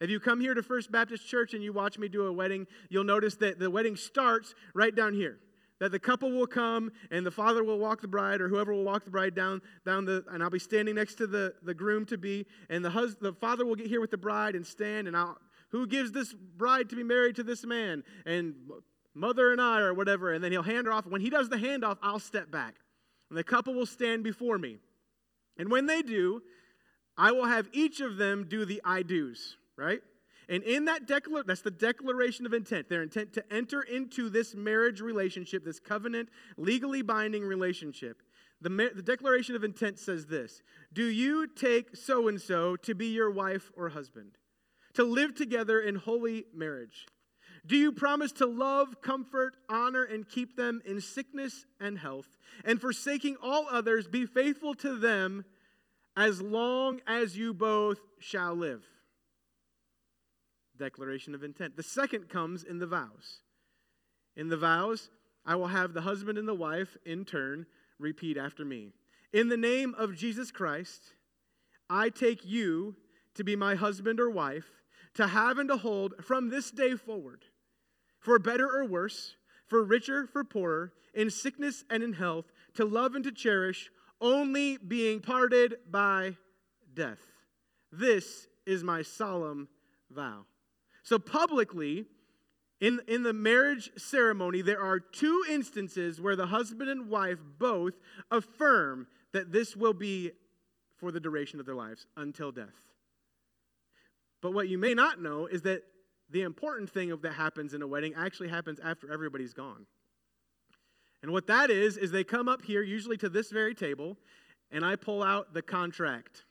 If 0.00 0.10
you 0.10 0.20
come 0.20 0.38
here 0.38 0.54
to 0.54 0.62
First 0.62 0.92
Baptist 0.92 1.26
Church 1.26 1.54
and 1.54 1.64
you 1.64 1.72
watch 1.72 1.98
me 1.98 2.06
do 2.06 2.26
a 2.26 2.32
wedding, 2.32 2.68
you'll 2.88 3.02
notice 3.02 3.34
that 3.36 3.58
the 3.58 3.68
wedding 3.68 3.96
starts 3.96 4.54
right 4.74 4.94
down 4.94 5.12
here. 5.12 5.40
That 5.82 5.90
the 5.90 5.98
couple 5.98 6.30
will 6.30 6.46
come 6.46 6.92
and 7.10 7.26
the 7.26 7.32
father 7.32 7.64
will 7.64 7.80
walk 7.80 8.02
the 8.02 8.06
bride 8.06 8.40
or 8.40 8.48
whoever 8.48 8.72
will 8.72 8.84
walk 8.84 9.04
the 9.04 9.10
bride 9.10 9.34
down, 9.34 9.60
down 9.84 10.04
the, 10.04 10.24
and 10.30 10.40
I'll 10.40 10.48
be 10.48 10.60
standing 10.60 10.94
next 10.94 11.16
to 11.16 11.26
the, 11.26 11.54
the 11.64 11.74
groom 11.74 12.06
to 12.06 12.16
be, 12.16 12.46
and 12.70 12.84
the, 12.84 12.90
hus- 12.90 13.16
the 13.20 13.32
father 13.32 13.66
will 13.66 13.74
get 13.74 13.88
here 13.88 14.00
with 14.00 14.12
the 14.12 14.16
bride 14.16 14.54
and 14.54 14.64
stand, 14.64 15.08
and 15.08 15.16
I'll, 15.16 15.36
who 15.70 15.88
gives 15.88 16.12
this 16.12 16.32
bride 16.34 16.88
to 16.90 16.94
be 16.94 17.02
married 17.02 17.34
to 17.34 17.42
this 17.42 17.66
man? 17.66 18.04
And 18.24 18.54
mother 19.12 19.50
and 19.50 19.60
I, 19.60 19.80
or 19.80 19.92
whatever. 19.92 20.32
And 20.32 20.44
then 20.44 20.52
he'll 20.52 20.62
hand 20.62 20.86
her 20.86 20.92
off. 20.92 21.04
When 21.04 21.20
he 21.20 21.30
does 21.30 21.48
the 21.48 21.56
handoff, 21.56 21.98
I'll 22.00 22.20
step 22.20 22.48
back. 22.48 22.76
And 23.28 23.36
the 23.36 23.42
couple 23.42 23.74
will 23.74 23.84
stand 23.84 24.22
before 24.22 24.58
me. 24.58 24.78
And 25.58 25.68
when 25.68 25.86
they 25.86 26.02
do, 26.02 26.42
I 27.16 27.32
will 27.32 27.46
have 27.46 27.68
each 27.72 28.00
of 28.00 28.18
them 28.18 28.46
do 28.48 28.64
the 28.64 28.80
I 28.84 29.02
do's, 29.02 29.56
right? 29.76 30.00
And 30.48 30.62
in 30.64 30.86
that 30.86 31.06
declaration, 31.06 31.46
that's 31.46 31.62
the 31.62 31.70
declaration 31.70 32.46
of 32.46 32.52
intent, 32.52 32.88
their 32.88 33.02
intent 33.02 33.32
to 33.34 33.52
enter 33.52 33.82
into 33.82 34.28
this 34.28 34.54
marriage 34.54 35.00
relationship, 35.00 35.64
this 35.64 35.80
covenant, 35.80 36.28
legally 36.56 37.02
binding 37.02 37.44
relationship. 37.44 38.22
The, 38.60 38.90
the 38.94 39.02
declaration 39.02 39.56
of 39.56 39.64
intent 39.64 39.98
says 39.98 40.26
this 40.26 40.62
Do 40.92 41.04
you 41.04 41.46
take 41.46 41.96
so 41.96 42.28
and 42.28 42.40
so 42.40 42.76
to 42.76 42.94
be 42.94 43.06
your 43.06 43.30
wife 43.30 43.70
or 43.76 43.88
husband? 43.88 44.38
to 44.94 45.04
live 45.04 45.34
together 45.34 45.80
in 45.80 45.94
holy 45.96 46.46
marriage? 46.54 47.06
Do 47.64 47.76
you 47.76 47.92
promise 47.92 48.32
to 48.32 48.46
love, 48.46 49.00
comfort, 49.02 49.56
honor, 49.68 50.02
and 50.02 50.28
keep 50.28 50.56
them 50.56 50.82
in 50.84 51.00
sickness 51.00 51.64
and 51.80 51.98
health, 51.98 52.26
and 52.64 52.80
forsaking 52.80 53.36
all 53.42 53.66
others, 53.70 54.08
be 54.08 54.26
faithful 54.26 54.74
to 54.76 54.98
them 54.98 55.44
as 56.16 56.42
long 56.42 57.00
as 57.06 57.36
you 57.36 57.54
both 57.54 58.00
shall 58.18 58.54
live? 58.54 58.84
Declaration 60.82 61.32
of 61.32 61.44
intent. 61.44 61.76
The 61.76 61.84
second 61.84 62.28
comes 62.28 62.64
in 62.64 62.80
the 62.80 62.88
vows. 62.88 63.42
In 64.34 64.48
the 64.48 64.56
vows, 64.56 65.10
I 65.46 65.54
will 65.54 65.68
have 65.68 65.94
the 65.94 66.00
husband 66.00 66.38
and 66.38 66.48
the 66.48 66.54
wife 66.54 66.96
in 67.06 67.24
turn 67.24 67.66
repeat 68.00 68.36
after 68.36 68.64
me. 68.64 68.90
In 69.32 69.48
the 69.48 69.56
name 69.56 69.94
of 69.96 70.16
Jesus 70.16 70.50
Christ, 70.50 71.00
I 71.88 72.08
take 72.08 72.44
you 72.44 72.96
to 73.36 73.44
be 73.44 73.54
my 73.54 73.76
husband 73.76 74.18
or 74.18 74.28
wife 74.28 74.82
to 75.14 75.28
have 75.28 75.58
and 75.58 75.68
to 75.68 75.76
hold 75.76 76.14
from 76.20 76.50
this 76.50 76.72
day 76.72 76.96
forward, 76.96 77.44
for 78.18 78.40
better 78.40 78.66
or 78.66 78.84
worse, 78.84 79.36
for 79.68 79.84
richer, 79.84 80.26
for 80.26 80.42
poorer, 80.42 80.92
in 81.14 81.30
sickness 81.30 81.84
and 81.90 82.02
in 82.02 82.14
health, 82.14 82.46
to 82.74 82.84
love 82.84 83.14
and 83.14 83.22
to 83.22 83.30
cherish, 83.30 83.88
only 84.20 84.78
being 84.78 85.20
parted 85.20 85.76
by 85.88 86.36
death. 86.92 87.20
This 87.92 88.48
is 88.66 88.82
my 88.82 89.02
solemn 89.02 89.68
vow. 90.10 90.44
So, 91.02 91.18
publicly, 91.18 92.06
in, 92.80 93.00
in 93.06 93.22
the 93.22 93.32
marriage 93.32 93.90
ceremony, 93.96 94.62
there 94.62 94.80
are 94.80 94.98
two 94.98 95.44
instances 95.48 96.20
where 96.20 96.36
the 96.36 96.46
husband 96.46 96.90
and 96.90 97.08
wife 97.08 97.38
both 97.58 97.94
affirm 98.30 99.06
that 99.32 99.52
this 99.52 99.76
will 99.76 99.94
be 99.94 100.32
for 100.96 101.10
the 101.12 101.20
duration 101.20 101.60
of 101.60 101.66
their 101.66 101.74
lives 101.74 102.06
until 102.16 102.52
death. 102.52 102.68
But 104.40 104.52
what 104.52 104.68
you 104.68 104.78
may 104.78 104.94
not 104.94 105.20
know 105.20 105.46
is 105.46 105.62
that 105.62 105.82
the 106.30 106.42
important 106.42 106.90
thing 106.90 107.16
that 107.22 107.32
happens 107.32 107.74
in 107.74 107.82
a 107.82 107.86
wedding 107.86 108.14
actually 108.16 108.48
happens 108.48 108.80
after 108.82 109.12
everybody's 109.12 109.52
gone. 109.52 109.86
And 111.22 111.30
what 111.30 111.46
that 111.46 111.70
is, 111.70 111.96
is 111.96 112.10
they 112.10 112.24
come 112.24 112.48
up 112.48 112.62
here, 112.62 112.82
usually 112.82 113.16
to 113.18 113.28
this 113.28 113.50
very 113.50 113.74
table, 113.74 114.16
and 114.72 114.84
I 114.84 114.96
pull 114.96 115.22
out 115.22 115.54
the 115.54 115.62
contract, 115.62 116.44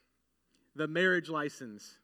the 0.75 0.87
marriage 0.87 1.29
license. 1.29 1.97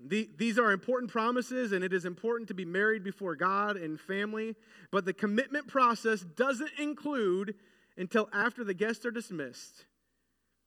The, 0.00 0.30
these 0.36 0.58
are 0.58 0.70
important 0.70 1.10
promises, 1.10 1.72
and 1.72 1.82
it 1.82 1.92
is 1.92 2.04
important 2.04 2.48
to 2.48 2.54
be 2.54 2.64
married 2.64 3.02
before 3.02 3.34
God 3.34 3.76
and 3.76 3.98
family, 3.98 4.54
but 4.92 5.04
the 5.04 5.12
commitment 5.12 5.66
process 5.66 6.20
doesn't 6.20 6.70
include 6.78 7.56
until 7.96 8.28
after 8.32 8.62
the 8.62 8.74
guests 8.74 9.04
are 9.04 9.10
dismissed. 9.10 9.86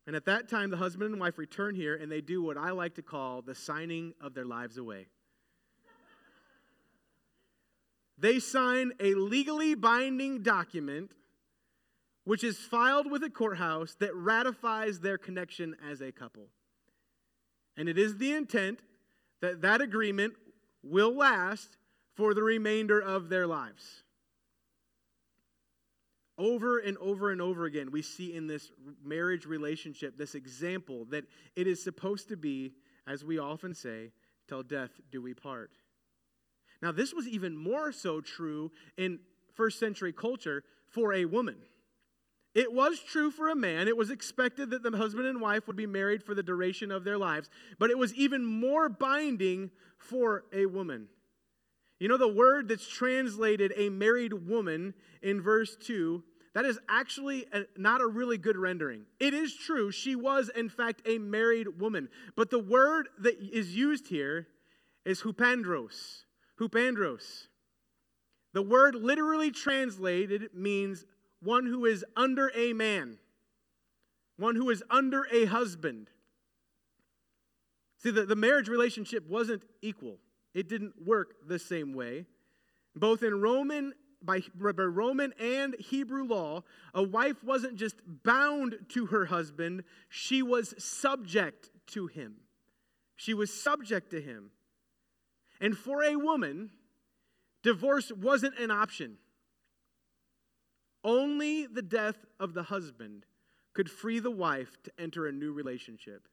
And 0.06 0.16
at 0.16 0.26
that 0.26 0.50
time, 0.50 0.70
the 0.70 0.78
husband 0.78 1.12
and 1.12 1.22
wife 1.22 1.38
return 1.38 1.76
here 1.76 1.96
and 1.96 2.12
they 2.12 2.22
do 2.22 2.44
what 2.44 2.58
I 2.58 2.72
like 2.72 2.96
to 2.96 3.02
call 3.02 3.42
the 3.42 3.56
signing 3.56 4.14
of 4.20 4.34
their 4.34 4.46
lives 4.46 4.78
away. 4.78 5.08
They 8.18 8.40
sign 8.40 8.92
a 9.00 9.14
legally 9.14 9.76
binding 9.76 10.44
document 10.44 11.12
which 12.24 12.44
is 12.44 12.58
filed 12.60 13.10
with 13.10 13.24
a 13.24 13.30
courthouse 13.30 13.96
that 14.00 14.16
ratifies 14.16 15.00
their 15.00 15.18
connection 15.18 15.76
as 15.90 16.02
a 16.02 16.12
couple. 16.12 16.50
And 17.76 17.90
it 17.90 17.98
is 17.98 18.18
the 18.18 18.34
intent 18.34 18.80
that 19.42 19.62
that 19.62 19.82
agreement 19.82 20.34
will 20.84 21.16
last 21.16 21.78
for 22.16 22.34
the 22.34 22.44
remainder 22.44 23.00
of 23.00 23.30
their 23.30 23.48
lives. 23.48 24.04
Over 26.38 26.80
and 26.80 26.98
over 26.98 27.32
and 27.32 27.42
over 27.42 27.66
again, 27.66 27.92
we 27.92 28.02
see 28.02 28.34
in 28.34 28.48
this 28.48 28.72
marriage 29.04 29.46
relationship 29.46 30.18
this 30.18 30.34
example 30.34 31.06
that 31.06 31.26
it 31.56 31.68
is 31.68 31.84
supposed 31.84 32.30
to 32.30 32.38
be, 32.38 32.74
as 33.06 33.24
we 33.24 33.38
often 33.38 33.76
say, 33.76 34.12
till 34.48 34.64
death 34.64 34.92
do 35.12 35.22
we 35.22 35.34
part. 35.34 35.72
Now, 36.82 36.92
this 36.92 37.14
was 37.14 37.28
even 37.28 37.56
more 37.56 37.92
so 37.92 38.22
true 38.22 38.72
in 38.98 39.20
first 39.54 39.80
century 39.80 40.14
culture 40.14 40.64
for 40.88 41.14
a 41.14 41.26
woman. 41.26 41.58
It 42.54 42.74
was 42.74 43.00
true 43.00 43.32
for 43.32 43.50
a 43.50 43.56
man. 43.56 43.88
It 43.88 43.96
was 43.96 44.10
expected 44.10 44.72
that 44.72 44.84
the 44.84 44.98
husband 44.98 45.28
and 45.28 45.40
wife 45.40 45.68
would 45.68 45.78
be 45.78 45.88
married 45.88 46.24
for 46.24 46.36
the 46.36 46.44
duration 46.44 46.92
of 46.92 47.04
their 47.04 47.18
lives, 47.18 47.50
but 47.80 47.90
it 47.90 47.98
was 47.98 48.14
even 48.16 48.46
more 48.46 48.90
binding 48.90 49.72
for 49.98 50.44
a 50.52 50.66
woman. 50.66 51.08
You 52.00 52.08
know, 52.08 52.18
the 52.18 52.28
word 52.28 52.68
that's 52.68 52.88
translated 52.88 53.74
a 53.78 53.90
married 53.90 54.34
woman 54.34 54.94
in 55.22 55.40
verse 55.40 55.78
2, 55.78 56.24
that 56.54 56.66
is 56.66 56.80
actually 56.90 57.46
a, 57.54 57.62
not 57.78 58.02
a 58.02 58.08
really 58.08 58.38
good 58.38 58.58
rendering. 58.58 59.06
It 59.20 59.34
is 59.34 59.56
true, 59.56 59.92
she 59.92 60.16
was 60.16 60.50
in 60.54 60.68
fact 60.68 61.02
a 61.06 61.20
married 61.20 61.80
woman, 61.80 62.10
but 62.36 62.50
the 62.50 62.60
word 62.60 63.08
that 63.20 63.40
is 63.40 63.76
used 63.76 64.08
here 64.08 64.48
is 65.06 65.22
hupandros. 65.22 66.24
Hupandros. 66.60 67.48
The 68.54 68.62
word 68.62 68.96
literally 68.96 69.52
translated 69.52 70.50
means 70.54 71.06
one 71.42 71.66
who 71.66 71.86
is 71.86 72.06
under 72.16 72.52
a 72.56 72.74
man, 72.74 73.18
one 74.38 74.56
who 74.56 74.70
is 74.70 74.84
under 74.90 75.26
a 75.32 75.46
husband. 75.46 76.10
See, 77.98 78.12
the, 78.12 78.26
the 78.26 78.36
marriage 78.36 78.68
relationship 78.68 79.28
wasn't 79.28 79.64
equal, 79.82 80.18
it 80.54 80.68
didn't 80.68 81.06
work 81.06 81.36
the 81.48 81.60
same 81.60 81.94
way. 81.94 82.26
Both 82.96 83.24
in 83.24 83.40
Roman 83.40 83.94
by, 84.24 84.42
by 84.56 84.84
Roman 84.84 85.34
and 85.40 85.76
Hebrew 85.80 86.24
law, 86.24 86.64
a 86.94 87.04
wife 87.04 87.44
wasn't 87.44 87.76
just 87.76 87.96
bound 88.24 88.78
to 88.90 89.08
her 89.08 89.26
husband, 89.26 89.84
she 90.10 90.42
was 90.42 90.76
subject 90.78 91.70
to 91.88 92.08
him. 92.08 92.36
She 93.16 93.34
was 93.34 93.54
subject 93.54 94.12
to 94.12 94.22
him. 94.22 94.52
And 95.60 95.78
for 95.78 96.04
a 96.04 96.16
woman, 96.16 96.72
divorce 97.64 98.12
wasn't 98.12 98.58
an 98.58 98.72
option. 98.72 99.18
Only 101.04 101.66
the 101.66 101.82
death 101.82 102.26
of 102.40 102.54
the 102.54 102.64
husband 102.64 103.26
could 103.74 103.90
free 103.90 104.20
the 104.20 104.32
wife 104.32 104.78
to 104.84 104.92
enter 105.00 105.26
a 105.26 105.32
new 105.32 105.54
relationship. 105.54 106.28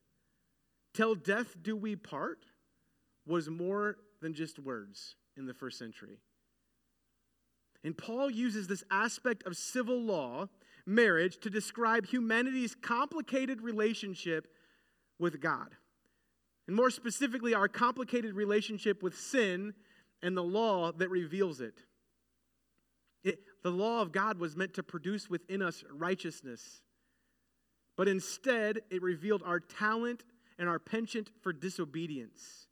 Till 0.92 1.14
death 1.14 1.56
do 1.62 1.76
we 1.76 1.96
part 1.96 2.46
was 3.26 3.48
more 3.48 3.98
than 4.20 4.34
just 4.34 4.58
words 4.58 5.16
in 5.36 5.46
the 5.46 5.54
first 5.54 5.78
century. 5.78 6.18
And 7.84 7.96
Paul 7.96 8.30
uses 8.30 8.66
this 8.66 8.82
aspect 8.90 9.46
of 9.46 9.56
civil 9.56 10.00
law, 10.00 10.48
marriage, 10.84 11.38
to 11.38 11.50
describe 11.50 12.06
humanity's 12.06 12.74
complicated 12.74 13.62
relationship 13.62 14.48
with 15.18 15.40
God. 15.40 15.76
And 16.66 16.74
more 16.74 16.90
specifically, 16.90 17.54
our 17.54 17.68
complicated 17.68 18.34
relationship 18.34 19.02
with 19.02 19.16
sin 19.16 19.74
and 20.22 20.36
the 20.36 20.42
law 20.42 20.92
that 20.92 21.08
reveals 21.08 21.60
it. 21.60 21.84
The 23.62 23.70
law 23.70 24.00
of 24.00 24.12
God 24.12 24.38
was 24.38 24.56
meant 24.56 24.74
to 24.74 24.82
produce 24.82 25.28
within 25.28 25.62
us 25.62 25.84
righteousness. 25.90 26.82
But 27.96 28.08
instead, 28.08 28.80
it 28.90 29.02
revealed 29.02 29.42
our 29.44 29.60
talent 29.60 30.22
and 30.58 30.68
our 30.68 30.78
penchant 30.78 31.30
for 31.42 31.52
disobedience. 31.52 32.66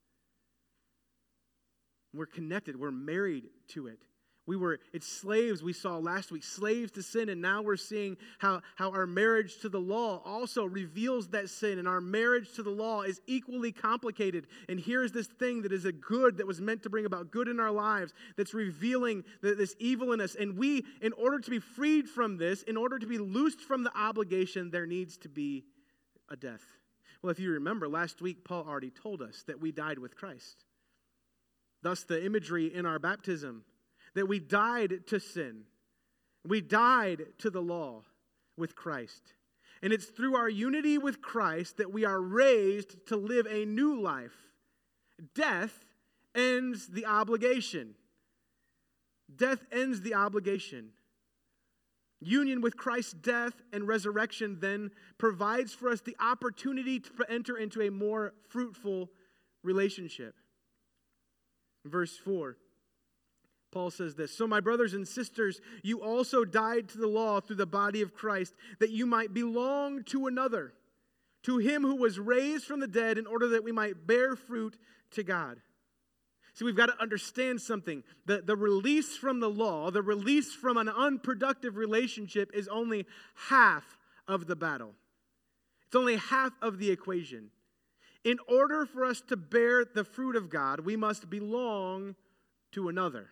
We're 2.14 2.26
connected, 2.26 2.78
we're 2.78 2.90
married 2.90 3.44
to 3.68 3.88
it. 3.88 3.98
We 4.46 4.56
were, 4.56 4.78
it's 4.92 5.08
slaves 5.08 5.62
we 5.62 5.72
saw 5.72 5.98
last 5.98 6.30
week, 6.30 6.44
slaves 6.44 6.92
to 6.92 7.02
sin, 7.02 7.28
and 7.28 7.42
now 7.42 7.62
we're 7.62 7.76
seeing 7.76 8.16
how, 8.38 8.62
how 8.76 8.90
our 8.90 9.06
marriage 9.06 9.58
to 9.62 9.68
the 9.68 9.80
law 9.80 10.22
also 10.24 10.64
reveals 10.64 11.28
that 11.28 11.50
sin, 11.50 11.80
and 11.80 11.88
our 11.88 12.00
marriage 12.00 12.52
to 12.54 12.62
the 12.62 12.70
law 12.70 13.02
is 13.02 13.20
equally 13.26 13.72
complicated. 13.72 14.46
And 14.68 14.78
here's 14.78 15.10
this 15.10 15.26
thing 15.26 15.62
that 15.62 15.72
is 15.72 15.84
a 15.84 15.90
good 15.90 16.36
that 16.36 16.46
was 16.46 16.60
meant 16.60 16.84
to 16.84 16.90
bring 16.90 17.06
about 17.06 17.32
good 17.32 17.48
in 17.48 17.58
our 17.58 17.72
lives 17.72 18.14
that's 18.36 18.54
revealing 18.54 19.24
the, 19.42 19.54
this 19.56 19.74
evil 19.80 20.12
in 20.12 20.20
us. 20.20 20.36
And 20.36 20.56
we, 20.56 20.84
in 21.00 21.12
order 21.14 21.40
to 21.40 21.50
be 21.50 21.58
freed 21.58 22.08
from 22.08 22.36
this, 22.36 22.62
in 22.62 22.76
order 22.76 23.00
to 23.00 23.06
be 23.06 23.18
loosed 23.18 23.60
from 23.60 23.82
the 23.82 23.96
obligation, 23.98 24.70
there 24.70 24.86
needs 24.86 25.16
to 25.18 25.28
be 25.28 25.64
a 26.28 26.36
death. 26.36 26.62
Well, 27.20 27.32
if 27.32 27.40
you 27.40 27.50
remember, 27.50 27.88
last 27.88 28.22
week 28.22 28.44
Paul 28.44 28.64
already 28.68 28.90
told 28.90 29.22
us 29.22 29.42
that 29.48 29.60
we 29.60 29.72
died 29.72 29.98
with 29.98 30.16
Christ. 30.16 30.64
Thus, 31.82 32.04
the 32.04 32.24
imagery 32.24 32.72
in 32.72 32.86
our 32.86 33.00
baptism 33.00 33.64
that 34.16 34.26
we 34.26 34.40
died 34.40 35.06
to 35.06 35.20
sin. 35.20 35.62
We 36.44 36.62
died 36.62 37.26
to 37.38 37.50
the 37.50 37.60
law 37.60 38.02
with 38.56 38.74
Christ. 38.74 39.34
And 39.82 39.92
it's 39.92 40.06
through 40.06 40.36
our 40.36 40.48
unity 40.48 40.96
with 40.96 41.20
Christ 41.20 41.76
that 41.76 41.92
we 41.92 42.06
are 42.06 42.20
raised 42.20 43.06
to 43.08 43.16
live 43.16 43.46
a 43.46 43.66
new 43.66 44.00
life. 44.00 44.34
Death 45.34 45.84
ends 46.34 46.88
the 46.88 47.04
obligation. 47.04 47.94
Death 49.34 49.66
ends 49.70 50.00
the 50.00 50.14
obligation. 50.14 50.92
Union 52.18 52.62
with 52.62 52.78
Christ's 52.78 53.12
death 53.12 53.60
and 53.70 53.86
resurrection 53.86 54.56
then 54.60 54.92
provides 55.18 55.74
for 55.74 55.90
us 55.90 56.00
the 56.00 56.16
opportunity 56.20 57.00
to 57.00 57.10
enter 57.28 57.58
into 57.58 57.82
a 57.82 57.90
more 57.90 58.32
fruitful 58.48 59.10
relationship. 59.62 60.34
Verse 61.84 62.16
4 62.16 62.56
Paul 63.76 63.90
says 63.90 64.14
this 64.14 64.32
So, 64.32 64.46
my 64.46 64.60
brothers 64.60 64.94
and 64.94 65.06
sisters, 65.06 65.60
you 65.82 66.02
also 66.02 66.46
died 66.46 66.88
to 66.88 66.98
the 66.98 67.06
law 67.06 67.42
through 67.42 67.56
the 67.56 67.66
body 67.66 68.00
of 68.00 68.14
Christ, 68.14 68.54
that 68.78 68.88
you 68.88 69.04
might 69.04 69.34
belong 69.34 70.02
to 70.04 70.28
another, 70.28 70.72
to 71.42 71.58
him 71.58 71.82
who 71.82 71.96
was 71.96 72.18
raised 72.18 72.64
from 72.64 72.80
the 72.80 72.86
dead, 72.86 73.18
in 73.18 73.26
order 73.26 73.48
that 73.48 73.64
we 73.64 73.72
might 73.72 74.06
bear 74.06 74.34
fruit 74.34 74.78
to 75.10 75.22
God. 75.22 75.60
See, 76.54 76.64
we've 76.64 76.74
got 76.74 76.86
to 76.86 76.98
understand 77.02 77.60
something. 77.60 78.02
The, 78.24 78.40
the 78.40 78.56
release 78.56 79.14
from 79.14 79.40
the 79.40 79.50
law, 79.50 79.90
the 79.90 80.00
release 80.00 80.54
from 80.54 80.78
an 80.78 80.88
unproductive 80.88 81.76
relationship, 81.76 82.52
is 82.54 82.68
only 82.68 83.04
half 83.50 83.84
of 84.26 84.46
the 84.46 84.56
battle. 84.56 84.94
It's 85.86 85.96
only 85.96 86.16
half 86.16 86.52
of 86.62 86.78
the 86.78 86.90
equation. 86.90 87.50
In 88.24 88.38
order 88.48 88.86
for 88.86 89.04
us 89.04 89.20
to 89.28 89.36
bear 89.36 89.84
the 89.84 90.02
fruit 90.02 90.34
of 90.34 90.48
God, 90.48 90.80
we 90.80 90.96
must 90.96 91.28
belong 91.28 92.16
to 92.72 92.88
another. 92.88 93.28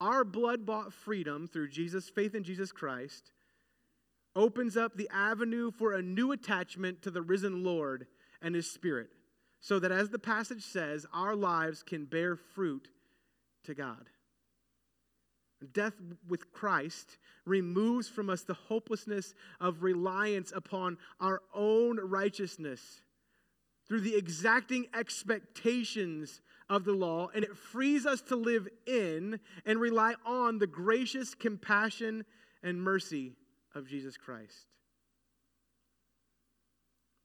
Our 0.00 0.24
blood 0.24 0.64
bought 0.64 0.92
freedom 0.92 1.48
through 1.48 1.68
Jesus' 1.68 2.08
faith 2.08 2.34
in 2.34 2.44
Jesus 2.44 2.72
Christ 2.72 3.32
opens 4.36 4.76
up 4.76 4.96
the 4.96 5.08
avenue 5.12 5.70
for 5.70 5.92
a 5.92 6.02
new 6.02 6.32
attachment 6.32 7.02
to 7.02 7.10
the 7.10 7.22
risen 7.22 7.64
Lord 7.64 8.06
and 8.40 8.54
his 8.54 8.70
Spirit, 8.70 9.10
so 9.60 9.80
that 9.80 9.90
as 9.90 10.10
the 10.10 10.18
passage 10.18 10.62
says, 10.62 11.04
our 11.12 11.34
lives 11.34 11.82
can 11.82 12.04
bear 12.04 12.36
fruit 12.36 12.88
to 13.64 13.74
God. 13.74 14.06
Death 15.72 15.94
with 16.28 16.52
Christ 16.52 17.18
removes 17.44 18.08
from 18.08 18.30
us 18.30 18.42
the 18.42 18.54
hopelessness 18.54 19.34
of 19.60 19.82
reliance 19.82 20.52
upon 20.54 20.98
our 21.20 21.42
own 21.52 21.98
righteousness 21.98 23.02
through 23.88 24.02
the 24.02 24.14
exacting 24.14 24.86
expectations 24.94 26.40
of 26.68 26.84
the 26.84 26.92
law, 26.92 27.28
and 27.34 27.44
it 27.44 27.56
frees 27.56 28.06
us 28.06 28.20
to 28.22 28.36
live 28.36 28.68
in 28.86 29.40
and 29.64 29.80
rely 29.80 30.14
on 30.26 30.58
the 30.58 30.66
gracious 30.66 31.34
compassion 31.34 32.24
and 32.62 32.82
mercy 32.82 33.32
of 33.74 33.88
Jesus 33.88 34.16
Christ. 34.16 34.66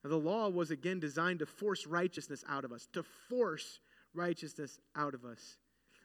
Now, 0.03 0.09
the 0.11 0.17
law 0.17 0.49
was 0.49 0.71
again 0.71 0.99
designed 0.99 1.39
to 1.39 1.45
force 1.45 1.87
righteousness 1.87 2.43
out 2.47 2.65
of 2.65 2.71
us, 2.71 2.87
to 2.93 3.03
force 3.29 3.79
righteousness 4.13 4.79
out 4.95 5.13
of 5.13 5.23
us. 5.23 5.57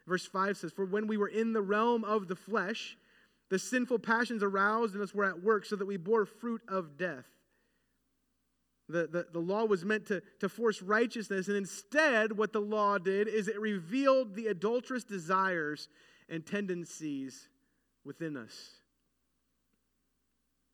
Verse 0.07 0.25
5 0.25 0.57
says, 0.57 0.71
For 0.71 0.85
when 0.85 1.07
we 1.07 1.17
were 1.17 1.27
in 1.27 1.53
the 1.53 1.61
realm 1.61 2.03
of 2.03 2.27
the 2.27 2.35
flesh, 2.35 2.97
the 3.49 3.59
sinful 3.59 3.99
passions 3.99 4.41
aroused 4.41 4.95
in 4.95 5.01
us 5.01 5.13
were 5.13 5.25
at 5.25 5.43
work, 5.43 5.65
so 5.65 5.75
that 5.75 5.85
we 5.85 5.97
bore 5.97 6.25
fruit 6.25 6.61
of 6.67 6.97
death. 6.97 7.25
The, 8.89 9.05
the, 9.05 9.27
the 9.31 9.39
law 9.39 9.65
was 9.65 9.85
meant 9.85 10.07
to, 10.07 10.21
to 10.39 10.49
force 10.49 10.81
righteousness, 10.81 11.47
and 11.47 11.55
instead, 11.55 12.35
what 12.35 12.51
the 12.51 12.59
law 12.59 12.97
did 12.97 13.27
is 13.27 13.47
it 13.47 13.59
revealed 13.59 14.33
the 14.33 14.47
adulterous 14.47 15.03
desires 15.03 15.89
and 16.27 16.43
tendencies 16.43 17.49
within 18.03 18.35
us. 18.35 18.71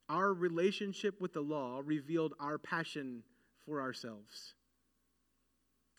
Our 0.07 0.33
relationship 0.33 1.19
with 1.19 1.33
the 1.33 1.41
law 1.41 1.81
revealed 1.83 2.33
our 2.39 2.57
passion 2.57 3.23
for 3.65 3.81
ourselves. 3.81 4.53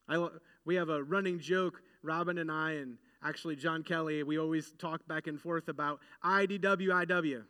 I, 0.08 0.28
we 0.64 0.76
have 0.76 0.88
a 0.88 1.02
running 1.02 1.38
joke, 1.38 1.82
Robin 2.02 2.38
and 2.38 2.50
I, 2.50 2.72
and 2.72 2.96
actually 3.22 3.56
John 3.56 3.82
Kelly, 3.82 4.22
we 4.22 4.38
always 4.38 4.72
talk 4.78 5.06
back 5.06 5.26
and 5.26 5.38
forth 5.38 5.68
about 5.68 6.00
IDW, 6.24 7.06
IW. 7.06 7.42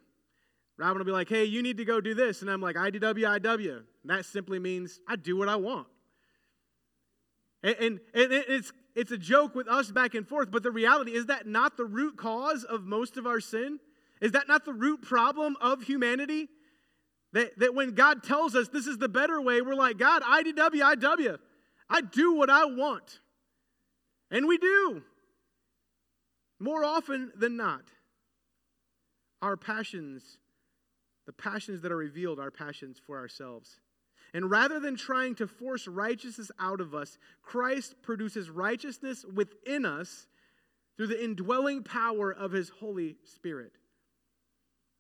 Robin 0.79 0.99
will 0.99 1.07
be 1.07 1.13
like, 1.13 1.29
hey, 1.29 1.45
you 1.45 1.63
need 1.63 1.79
to 1.79 1.85
go 1.85 2.01
do 2.01 2.15
this. 2.15 2.43
And 2.43 2.51
I'm 2.51 2.61
like, 2.61 2.77
IDW, 2.77 3.41
IW. 3.41 3.77
And 3.79 3.85
that 4.05 4.25
simply 4.27 4.59
means 4.59 5.01
I 5.09 5.17
do 5.17 5.37
what 5.37 5.49
I 5.49 5.57
want. 5.57 5.87
And, 7.63 7.77
and, 7.77 8.01
and 8.15 8.33
it's, 8.33 8.73
it's 8.95 9.11
a 9.11 9.19
joke 9.19 9.55
with 9.55 9.69
us 9.69 9.91
back 9.91 10.15
and 10.15 10.29
forth, 10.29 10.51
but 10.51 10.63
the 10.63 10.71
reality 10.71 11.13
is 11.13 11.27
that 11.27 11.47
not 11.47 11.77
the 11.77 11.85
root 11.85 12.17
cause 12.17 12.65
of 12.65 12.85
most 12.85 13.17
of 13.17 13.27
our 13.27 13.41
sin? 13.41 13.79
Is 14.21 14.33
that 14.33 14.49
not 14.49 14.65
the 14.65 14.73
root 14.73 15.03
problem 15.03 15.57
of 15.61 15.83
humanity? 15.83 16.49
That, 17.33 17.59
that 17.59 17.75
when 17.75 17.95
God 17.95 18.23
tells 18.23 18.55
us 18.55 18.69
this 18.69 18.87
is 18.87 18.99
the 18.99 19.09
better 19.09 19.41
way, 19.41 19.61
we're 19.61 19.75
like, 19.75 19.99
God, 19.99 20.23
IDW, 20.23 20.97
IW. 20.97 21.39
I 21.89 22.01
do 22.01 22.35
what 22.35 22.51
I 22.51 22.65
want. 22.65 23.21
And 24.31 24.47
we 24.47 24.59
do. 24.59 25.03
More 26.59 26.85
often 26.85 27.33
than 27.37 27.57
not, 27.57 27.83
our 29.43 29.57
passions, 29.57 30.39
the 31.27 31.33
passions 31.33 31.83
that 31.83 31.93
are 31.93 31.97
revealed, 31.97 32.39
are 32.39 32.51
passions 32.51 33.01
for 33.05 33.19
ourselves. 33.19 33.81
And 34.33 34.51
rather 34.51 34.81
than 34.81 34.97
trying 34.97 35.35
to 35.37 35.47
force 35.47 35.87
righteousness 35.87 36.51
out 36.59 36.81
of 36.81 36.95
us, 36.95 37.19
Christ 37.43 37.95
produces 38.03 38.51
righteousness 38.51 39.25
within 39.25 39.85
us 39.85 40.27
through 40.97 41.09
the 41.09 41.23
indwelling 41.23 41.83
power 41.83 42.33
of 42.33 42.53
his 42.53 42.69
Holy 42.69 43.17
Spirit. 43.25 43.73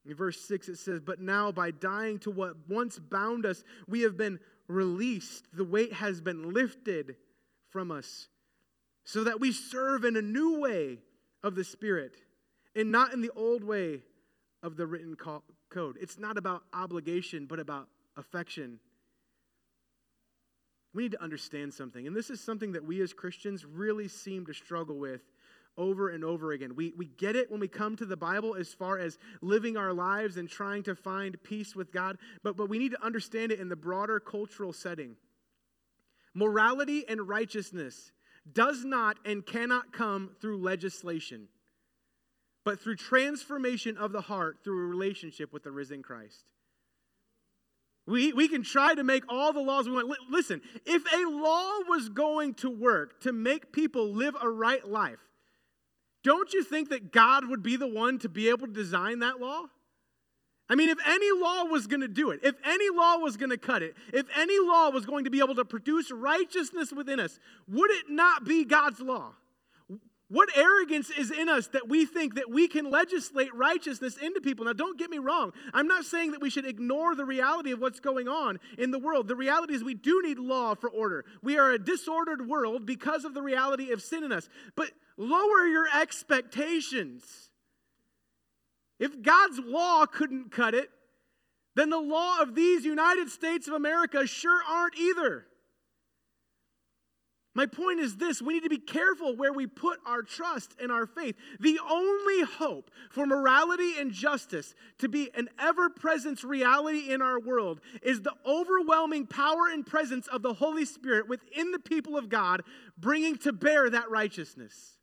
In 0.05 0.15
verse 0.15 0.41
6, 0.47 0.69
it 0.69 0.79
says, 0.79 1.01
But 1.01 1.21
now, 1.21 1.51
by 1.51 1.71
dying 1.71 2.19
to 2.21 2.31
what 2.31 2.69
once 2.69 2.99
bound 2.99 3.45
us, 3.45 3.65
we 3.89 4.03
have 4.03 4.17
been 4.17 4.39
released. 4.69 5.47
The 5.53 5.65
weight 5.65 5.93
has 5.95 6.21
been 6.21 6.53
lifted 6.53 7.17
from 7.71 7.91
us, 7.91 8.29
so 9.05 9.25
that 9.25 9.41
we 9.41 9.53
serve 9.53 10.05
in 10.05 10.17
a 10.17 10.23
new 10.23 10.61
way 10.61 10.99
of 11.43 11.57
the 11.57 11.65
Spirit 11.65 12.17
and 12.75 12.93
not 12.93 13.12
in 13.12 13.21
the 13.21 13.33
old 13.35 13.65
way 13.65 14.03
of 14.62 14.77
the 14.77 14.87
written 14.87 15.16
code. 15.16 15.97
It's 16.01 16.19
not 16.19 16.38
about 16.38 16.62
obligation, 16.73 17.47
but 17.47 17.61
about 17.61 17.88
affection. 18.16 18.81
We 20.95 21.05
need 21.05 21.12
to 21.12 21.23
understand 21.23 21.75
something, 21.75 22.07
and 22.07 22.16
this 22.16 22.31
is 22.31 22.40
something 22.40 22.73
that 22.73 22.85
we 22.85 23.03
as 23.03 23.12
Christians 23.12 23.64
really 23.64 24.09
seem 24.09 24.47
to 24.47 24.55
struggle 24.55 24.99
with 24.99 25.21
over 25.79 26.09
and 26.09 26.25
over 26.25 26.53
again. 26.53 26.75
We, 26.75 26.95
we 26.97 27.07
get 27.07 27.37
it 27.37 27.51
when 27.51 27.61
we 27.61 27.69
come 27.69 27.97
to 27.97 28.07
the 28.07 28.16
Bible 28.16 28.55
as 28.55 28.73
far 28.73 28.99
as 28.99 29.19
living 29.42 29.77
our 29.77 29.92
lives 29.92 30.38
and 30.38 30.49
trying 30.49 30.83
to 30.85 30.95
find 30.95 31.37
peace 31.42 31.77
with 31.77 31.92
God, 31.92 32.16
but, 32.42 32.57
but 32.57 32.69
we 32.69 32.79
need 32.79 32.92
to 32.92 33.05
understand 33.05 33.53
it 33.53 33.61
in 33.61 33.69
the 33.69 33.77
broader 33.77 34.19
cultural 34.19 34.73
setting. 34.73 35.16
Morality 36.33 37.05
and 37.09 37.29
righteousness 37.29 38.12
does 38.51 38.85
not 38.85 39.19
and 39.25 39.45
cannot 39.45 39.92
come 39.92 40.31
through 40.40 40.59
legislation, 40.59 41.49
but 42.66 42.81
through 42.81 42.96
transformation 42.96 43.96
of 43.96 44.11
the 44.11 44.20
heart 44.20 44.59
through 44.64 44.83
a 44.83 44.88
relationship 44.88 45.52
with 45.52 45.62
the 45.62 45.70
risen 45.70 46.02
Christ. 46.02 46.42
We, 48.09 48.33
we 48.33 48.48
can 48.48 48.64
try 48.64 48.92
to 48.92 49.05
make 49.05 49.22
all 49.29 49.52
the 49.52 49.61
laws 49.61 49.87
we 49.87 49.92
want. 49.92 50.11
L- 50.11 50.16
listen, 50.29 50.61
if 50.85 51.05
a 51.12 51.31
law 51.31 51.79
was 51.88 52.09
going 52.09 52.55
to 52.55 52.68
work 52.68 53.20
to 53.20 53.33
make 53.33 53.72
people 53.72 54.12
live 54.12 54.35
a 54.42 54.48
right 54.50 54.85
life, 54.85 55.20
don't 56.24 56.52
you 56.52 56.64
think 56.64 56.88
that 56.88 57.12
God 57.12 57.48
would 57.48 57.62
be 57.62 57.76
the 57.76 57.87
one 57.87 58.18
to 58.18 58.29
be 58.29 58.48
able 58.48 58.66
to 58.66 58.72
design 58.72 59.20
that 59.20 59.40
law? 59.40 59.62
I 60.68 60.74
mean, 60.74 60.88
if 60.88 60.98
any 61.07 61.40
law 61.40 61.66
was 61.66 61.87
going 61.87 62.00
to 62.00 62.09
do 62.09 62.31
it, 62.31 62.40
if 62.42 62.57
any 62.64 62.90
law 62.90 63.18
was 63.18 63.37
going 63.37 63.50
to 63.50 63.59
cut 63.59 63.85
it, 63.85 63.94
if 64.12 64.26
any 64.37 64.59
law 64.59 64.90
was 64.90 65.07
going 65.07 65.22
to 65.22 65.31
be 65.31 65.38
able 65.38 65.55
to 65.55 65.64
produce 65.64 66.11
righteousness 66.11 66.92
within 66.92 67.20
us, 67.20 67.38
would 67.68 67.92
it 67.92 68.07
not 68.11 68.44
be 68.44 68.64
God's 68.64 68.98
law? 68.98 69.35
What 70.29 70.49
arrogance 70.57 71.09
is 71.11 71.31
in 71.31 71.49
us 71.49 71.69
that 71.69 71.89
we 71.89 72.05
think 72.05 72.35
that 72.35 72.51
we 72.51 72.67
can 72.67 72.91
legislate 72.91 73.55
righteousness 73.55 74.17
into 74.17 74.41
people? 74.41 74.65
Now, 74.65 74.73
don't 74.73 74.99
get 74.99 75.09
me 75.09 75.19
wrong. 75.19 75.53
I'm 75.73 75.87
not 75.87 76.05
saying 76.05 76.33
that 76.33 76.41
we 76.41 76.51
should 76.51 76.67
ignore 76.67 77.15
the 77.15 77.25
reality 77.25 77.71
of 77.71 77.81
what's 77.81 78.01
going 78.01 78.27
on 78.27 78.59
in 78.77 78.91
the 78.91 78.99
world. 78.99 79.29
The 79.29 79.37
reality 79.37 79.75
is 79.75 79.85
we 79.85 79.95
do 79.95 80.23
need 80.25 80.41
law 80.41 80.75
for 80.75 80.91
order. 80.91 81.25
We 81.43 81.59
are 81.59 81.71
a 81.71 81.79
disordered 81.79 82.49
world 82.49 82.87
because 82.87 83.25
of 83.25 83.35
the 83.35 83.43
reality 83.43 83.93
of 83.93 84.03
sin 84.03 84.25
in 84.25 84.33
us. 84.33 84.49
But 84.75 84.91
lower 85.17 85.65
your 85.67 85.87
expectations. 85.97 87.51
If 88.99 89.23
God's 89.23 89.61
law 89.61 90.07
couldn't 90.07 90.51
cut 90.51 90.75
it, 90.75 90.91
then 91.77 91.91
the 91.91 92.01
law 92.01 92.41
of 92.41 92.57
these 92.57 92.85
United 92.85 93.29
States 93.29 93.69
of 93.69 93.75
America 93.75 94.27
sure 94.27 94.61
aren't 94.69 94.99
either. 94.99 95.47
My 97.57 97.64
point 97.64 98.01
is 98.01 98.16
this 98.16 98.42
we 98.42 98.53
need 98.53 98.64
to 98.64 98.69
be 98.69 98.77
careful 98.77 99.35
where 99.35 99.53
we 99.53 99.66
put 99.66 99.99
our 100.05 100.21
trust 100.21 100.75
and 100.79 100.92
our 100.92 101.07
faith. 101.07 101.37
The 101.59 101.81
only 101.90 102.42
hope 102.42 102.90
for 103.09 103.25
morality 103.25 103.95
and 103.99 104.12
justice 104.12 104.75
to 104.99 105.09
be 105.09 105.31
an 105.35 105.49
ever 105.59 105.88
present 105.88 106.45
reality 106.45 107.11
in 107.11 107.23
our 107.23 107.40
world 107.40 107.81
is 108.03 108.21
the 108.21 108.35
overwhelming 108.47 109.27
power 109.27 109.71
and 109.73 109.87
presence 109.87 110.27
of 110.27 110.42
the 110.42 110.53
Holy 110.53 110.85
Spirit 110.85 111.31
within 111.31 111.73
the 111.73 111.79
people 111.79 112.19
of 112.19 112.29
God, 112.29 112.62
bringing 112.99 113.38
to 113.38 113.55
bear 113.55 113.88
that 113.88 114.11
righteousness. 114.11 114.99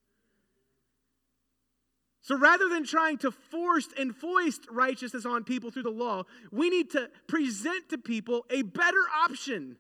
So 2.22 2.38
rather 2.38 2.70
than 2.70 2.86
trying 2.86 3.18
to 3.18 3.32
force 3.32 3.88
and 3.98 4.16
foist 4.16 4.68
righteousness 4.70 5.26
on 5.26 5.44
people 5.44 5.72
through 5.72 5.84
the 5.84 5.90
law, 5.90 6.26
we 6.52 6.70
need 6.70 6.92
to 6.92 7.10
present 7.28 7.90
to 7.90 7.98
people 7.98 8.46
a 8.52 8.62
better 8.62 9.04
option 9.26 9.78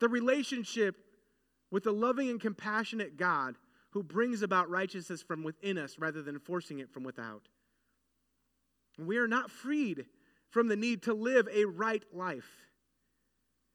the 0.00 0.08
relationship 0.08 1.03
with 1.74 1.88
a 1.88 1.90
loving 1.90 2.30
and 2.30 2.40
compassionate 2.40 3.16
God 3.16 3.56
who 3.90 4.04
brings 4.04 4.42
about 4.42 4.70
righteousness 4.70 5.22
from 5.22 5.42
within 5.42 5.76
us 5.76 5.98
rather 5.98 6.22
than 6.22 6.38
forcing 6.38 6.78
it 6.78 6.88
from 6.88 7.02
without. 7.02 7.48
We 8.96 9.16
are 9.16 9.26
not 9.26 9.50
freed 9.50 10.06
from 10.50 10.68
the 10.68 10.76
need 10.76 11.02
to 11.02 11.14
live 11.14 11.48
a 11.52 11.64
right 11.64 12.04
life, 12.12 12.48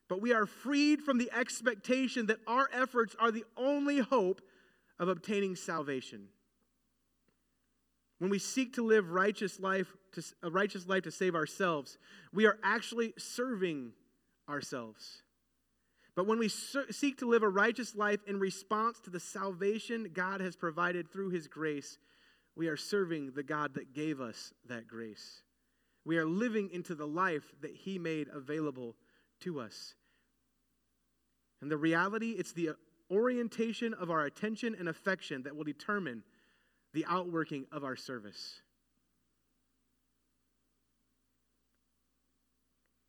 but 0.08 0.22
we 0.22 0.32
are 0.32 0.46
freed 0.46 1.02
from 1.02 1.18
the 1.18 1.30
expectation 1.38 2.28
that 2.28 2.40
our 2.48 2.70
efforts 2.72 3.18
are 3.20 3.32
the 3.32 3.44
only 3.58 4.00
hope 4.00 4.40
of 4.98 5.10
obtaining 5.10 5.58
salvation. 5.58 6.30
When 8.20 8.30
we 8.30 8.40
seek 8.40 8.76
to 8.76 8.86
live 8.86 9.10
righteous 9.10 9.60
life 9.60 9.94
to, 10.14 10.24
a 10.42 10.50
righteous 10.50 10.88
life 10.88 11.04
to 11.04 11.12
save 11.12 11.36
ourselves, 11.36 11.98
we 12.32 12.46
are 12.46 12.60
actually 12.64 13.14
serving 13.18 13.92
ourselves. 14.48 15.22
But 16.20 16.28
when 16.28 16.40
we 16.40 16.50
seek 16.50 17.20
to 17.20 17.30
live 17.30 17.44
a 17.44 17.48
righteous 17.48 17.96
life 17.96 18.20
in 18.28 18.42
response 18.42 19.00
to 19.06 19.10
the 19.10 19.22
salvation 19.22 20.10
God 20.14 20.42
has 20.42 20.54
provided 20.54 21.10
through 21.10 21.30
His 21.30 21.48
grace, 21.48 21.98
we 22.58 22.68
are 22.68 22.76
serving 22.76 23.32
the 23.32 23.42
God 23.42 23.76
that 23.76 23.94
gave 23.94 24.20
us 24.20 24.52
that 24.68 24.86
grace. 24.86 25.44
We 26.04 26.18
are 26.18 26.26
living 26.26 26.72
into 26.74 26.94
the 26.94 27.08
life 27.08 27.54
that 27.62 27.74
He 27.74 27.98
made 27.98 28.28
available 28.34 28.98
to 29.44 29.62
us. 29.62 29.96
And 31.62 31.72
the 31.72 31.78
reality, 31.78 32.32
it's 32.32 32.52
the 32.52 32.72
orientation 33.10 33.94
of 33.94 34.12
our 34.12 34.26
attention 34.26 34.76
and 34.78 34.90
affection 34.90 35.44
that 35.44 35.56
will 35.56 35.64
determine 35.64 36.24
the 36.94 37.06
outworking 37.08 37.66
of 37.72 37.86
our 37.86 37.96
service. 37.96 38.62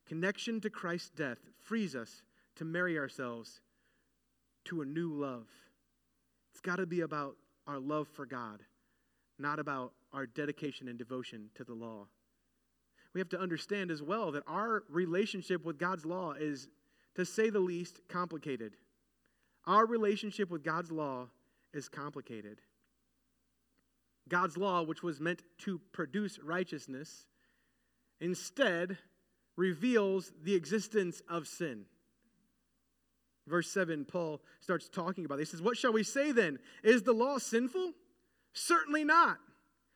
Connection 0.07 0.61
to 0.61 0.69
Christ's 0.69 1.09
death 1.09 1.39
frees 1.59 1.93
us 1.93 2.21
to 2.61 2.65
marry 2.65 2.99
ourselves 2.99 3.59
to 4.63 4.81
a 4.81 4.85
new 4.85 5.11
love. 5.11 5.47
It's 6.51 6.61
got 6.61 6.75
to 6.75 6.85
be 6.85 7.01
about 7.01 7.35
our 7.65 7.79
love 7.79 8.07
for 8.07 8.27
God, 8.27 8.61
not 9.39 9.57
about 9.57 9.93
our 10.13 10.27
dedication 10.27 10.87
and 10.87 10.95
devotion 10.95 11.49
to 11.55 11.63
the 11.63 11.73
law. 11.73 12.05
We 13.15 13.19
have 13.19 13.29
to 13.29 13.39
understand 13.39 13.89
as 13.89 14.03
well 14.03 14.31
that 14.33 14.43
our 14.45 14.83
relationship 14.91 15.65
with 15.65 15.79
God's 15.79 16.05
law 16.05 16.33
is, 16.33 16.67
to 17.15 17.25
say 17.25 17.49
the 17.49 17.59
least, 17.59 17.99
complicated. 18.07 18.73
Our 19.65 19.87
relationship 19.87 20.51
with 20.51 20.63
God's 20.63 20.91
law 20.91 21.29
is 21.73 21.89
complicated. 21.89 22.61
God's 24.29 24.55
law, 24.55 24.83
which 24.83 25.01
was 25.01 25.19
meant 25.19 25.41
to 25.61 25.81
produce 25.93 26.37
righteousness, 26.37 27.25
instead 28.19 28.99
reveals 29.57 30.31
the 30.43 30.53
existence 30.53 31.23
of 31.27 31.47
sin. 31.47 31.85
Verse 33.47 33.69
7, 33.69 34.05
Paul 34.05 34.41
starts 34.59 34.87
talking 34.87 35.25
about 35.25 35.37
this. 35.37 35.49
He 35.49 35.57
says, 35.57 35.61
What 35.61 35.77
shall 35.77 35.93
we 35.93 36.03
say 36.03 36.31
then? 36.31 36.59
Is 36.83 37.03
the 37.03 37.13
law 37.13 37.37
sinful? 37.37 37.93
Certainly 38.53 39.05
not. 39.05 39.37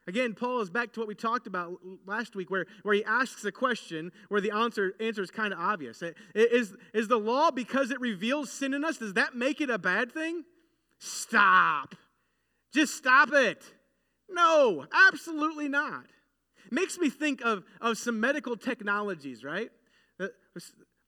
Again, 0.08 0.36
Paul 0.36 0.62
is 0.62 0.70
back 0.70 0.94
to 0.94 1.00
what 1.00 1.08
we 1.08 1.16
talked 1.16 1.48
about 1.48 1.80
last 2.06 2.36
week, 2.36 2.52
where, 2.52 2.68
where 2.84 2.94
he 2.94 3.04
asks 3.04 3.44
a 3.44 3.52
question 3.52 4.12
where 4.30 4.40
the 4.40 4.52
answer, 4.52 4.94
answer 5.00 5.24
is 5.24 5.32
kind 5.32 5.52
of 5.52 5.60
obvious. 5.60 6.04
Is, 6.36 6.76
is 6.94 7.08
the 7.08 7.18
law, 7.18 7.50
because 7.50 7.90
it 7.90 8.00
reveals 8.00 8.52
sin 8.52 8.76
in 8.76 8.84
us, 8.84 8.98
does 8.98 9.14
that 9.14 9.36
make 9.36 9.62
it 9.62 9.72
a 9.72 9.80
bad 9.80 10.12
thing? 10.12 10.44
Stop. 11.00 11.96
Just 12.72 12.96
stop 12.96 13.30
it. 13.34 13.64
No, 14.30 14.86
absolutely 15.08 15.70
not. 15.70 16.06
Makes 16.70 17.00
me 17.00 17.10
think 17.10 17.42
of, 17.42 17.64
of 17.82 17.98
some 17.98 18.20
medical 18.20 18.56
technologies, 18.56 19.44
right? 19.44 19.70
Uh, 20.20 20.28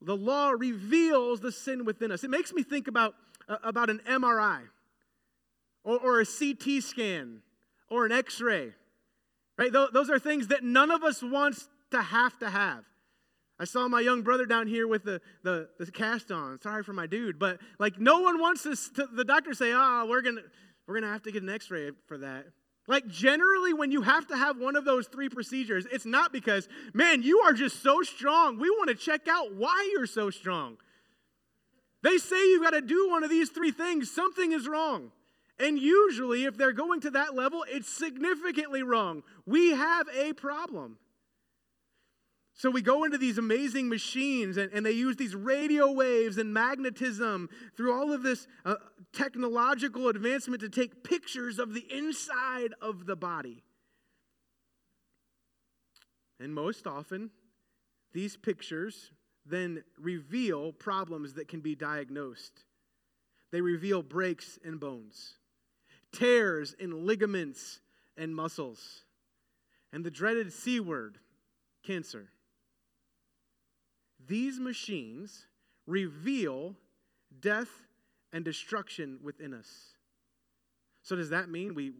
The, 0.07 0.15
law 0.15 0.51
reveals 0.51 1.41
the 1.41 1.51
sin 1.51 1.85
within 1.85 2.11
us. 2.11 2.23
It 2.23 2.29
makes 2.29 2.53
me 2.53 2.63
think 2.63 2.87
about, 2.87 3.13
uh, 3.47 3.57
about 3.63 3.89
an 3.89 4.01
MRI 4.07 4.61
or, 5.83 5.99
or 5.99 6.21
a 6.21 6.25
CT 6.25 6.81
scan 6.81 7.41
or 7.89 8.05
an 8.05 8.11
x 8.11 8.41
ray 8.41 8.73
Right? 9.57 9.71
Those 9.73 10.11
are 10.11 10.19
things 10.19 10.49
that 10.49 10.63
none 10.63 10.91
of 10.91 11.03
us 11.03 11.23
wants 11.23 11.67
to 11.89 11.99
have 11.99 12.37
to 12.39 12.49
have. 12.49 12.83
I 13.59 13.65
saw 13.65 13.87
my 13.87 14.01
young 14.01 14.21
brother 14.21 14.45
down 14.45 14.67
here 14.67 14.87
with 14.87 15.03
the, 15.03 15.19
the, 15.43 15.67
the 15.79 15.91
cast 15.91 16.31
on. 16.31 16.61
Sorry 16.61 16.83
for 16.83 16.93
my 16.93 17.07
dude, 17.07 17.39
but 17.39 17.59
like 17.79 17.99
no 17.99 18.19
one 18.19 18.39
wants 18.39 18.61
this 18.61 18.89
to, 18.89 19.07
the 19.11 19.25
doctor 19.25 19.55
say, 19.55 19.73
ah, 19.73 20.03
oh, 20.03 20.07
we're 20.07 20.21
gonna 20.21 20.41
we're 20.85 20.99
gonna 20.99 21.11
have 21.11 21.23
to 21.23 21.31
get 21.31 21.41
an 21.41 21.49
x-ray 21.49 21.89
for 22.07 22.19
that. 22.19 22.45
Like 22.87 23.07
generally, 23.07 23.73
when 23.73 23.91
you 23.91 24.01
have 24.01 24.27
to 24.27 24.37
have 24.37 24.57
one 24.57 24.77
of 24.77 24.85
those 24.85 25.07
three 25.07 25.27
procedures, 25.27 25.85
it's 25.91 26.05
not 26.05 26.31
because, 26.31 26.69
man, 26.93 27.21
you 27.21 27.39
are 27.39 27.51
just 27.51 27.83
so 27.83 28.01
strong. 28.01 28.57
We 28.57 28.69
want 28.69 28.89
to 28.89 28.95
check 28.95 29.27
out 29.27 29.53
why 29.53 29.89
you're 29.93 30.05
so 30.05 30.29
strong. 30.29 30.77
They 32.01 32.17
say 32.17 32.37
you've 32.37 32.63
got 32.63 32.71
to 32.71 32.81
do 32.81 33.09
one 33.09 33.23
of 33.25 33.29
these 33.29 33.49
three 33.49 33.71
things, 33.71 34.09
something 34.09 34.53
is 34.53 34.67
wrong. 34.67 35.11
And 35.59 35.79
usually, 35.79 36.45
if 36.45 36.55
they're 36.55 36.71
going 36.71 37.01
to 37.01 37.09
that 37.11 37.35
level, 37.35 37.65
it's 37.67 37.89
significantly 37.89 38.83
wrong. 38.83 39.23
We 39.45 39.71
have 39.71 40.07
a 40.15 40.33
problem. 40.33 40.97
So 42.57 42.71
we 42.71 42.81
go 42.81 43.03
into 43.03 43.19
these 43.19 43.37
amazing 43.37 43.87
machines 43.87 44.57
and, 44.57 44.73
and 44.73 44.83
they 44.83 44.91
use 44.91 45.15
these 45.15 45.35
radio 45.35 45.91
waves 45.91 46.39
and 46.39 46.51
magnetism 46.51 47.49
through 47.75 47.93
all 47.93 48.11
of 48.11 48.23
this 48.23 48.47
uh, 48.65 48.75
technological 49.13 50.09
advancement 50.09 50.61
to 50.61 50.69
take 50.69 51.03
pictures 51.03 51.59
of 51.59 51.75
the 51.75 51.85
inside 51.95 52.73
of 52.81 53.05
the 53.05 53.15
body. 53.15 53.63
And 56.39 56.53
most 56.53 56.87
often, 56.87 57.29
these 58.13 58.35
pictures 58.35 59.11
then 59.45 59.83
reveal 59.99 60.73
problems 60.73 61.35
that 61.35 61.47
can 61.47 61.61
be 61.61 61.75
diagnosed. 61.75 62.65
They 63.51 63.61
reveal 63.61 64.01
breaks 64.01 64.57
in 64.65 64.77
bones 64.77 65.35
tears 66.13 66.73
in 66.79 67.05
ligaments 67.05 67.81
and 68.15 68.33
muscles, 68.35 69.03
and 69.93 70.03
the 70.03 70.09
dreaded 70.09 70.51
C 70.51 70.79
word, 70.79 71.19
cancer. 71.83 72.29
These 74.27 74.59
machines 74.59 75.45
reveal 75.85 76.75
death 77.39 77.69
and 78.33 78.43
destruction 78.43 79.19
within 79.23 79.53
us. 79.53 79.67
So, 81.01 81.15
does 81.15 81.29
that 81.29 81.49
mean 81.49 81.73
we 81.73 81.93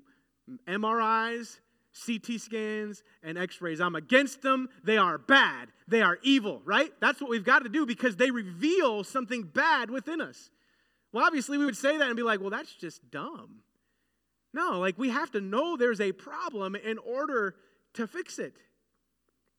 MRIs, 0.68 1.60
CT 2.06 2.40
scans, 2.40 3.04
and 3.24 3.38
x 3.38 3.62
rays? 3.62 3.80
I'm 3.80 3.96
against 3.96 4.42
them. 4.42 4.68
They 4.84 4.98
are 4.98 5.18
bad. 5.18 5.70
They 5.88 6.02
are 6.02 6.20
evil, 6.22 6.62
right? 6.66 6.92
That's 7.00 7.22
what 7.22 7.30
we've 7.30 7.46
got 7.46 7.64
to 7.64 7.70
do 7.70 7.86
because 7.86 8.18
they 8.18 8.32
reveal 8.32 9.04
something 9.04 9.44
bad 9.44 9.90
within 9.90 10.20
us. 10.20 10.50
Well, 11.14 11.26
obviously, 11.26 11.58
we 11.58 11.66
would 11.66 11.78
say 11.78 11.98
that 11.98 12.08
and 12.08 12.18
be 12.18 12.24
like, 12.24 12.42
well, 12.42 12.50
that's 12.50 12.74
just 12.74 13.10
dumb. 13.10 13.62
No, 14.54 14.80
like 14.80 14.98
we 14.98 15.10
have 15.10 15.32
to 15.32 15.42
know 15.42 15.78
there's 15.78 16.02
a 16.02 16.12
problem 16.12 16.76
in 16.76 16.98
order 16.98 17.56
to 17.94 18.08
fix 18.08 18.40
it. 18.40 18.56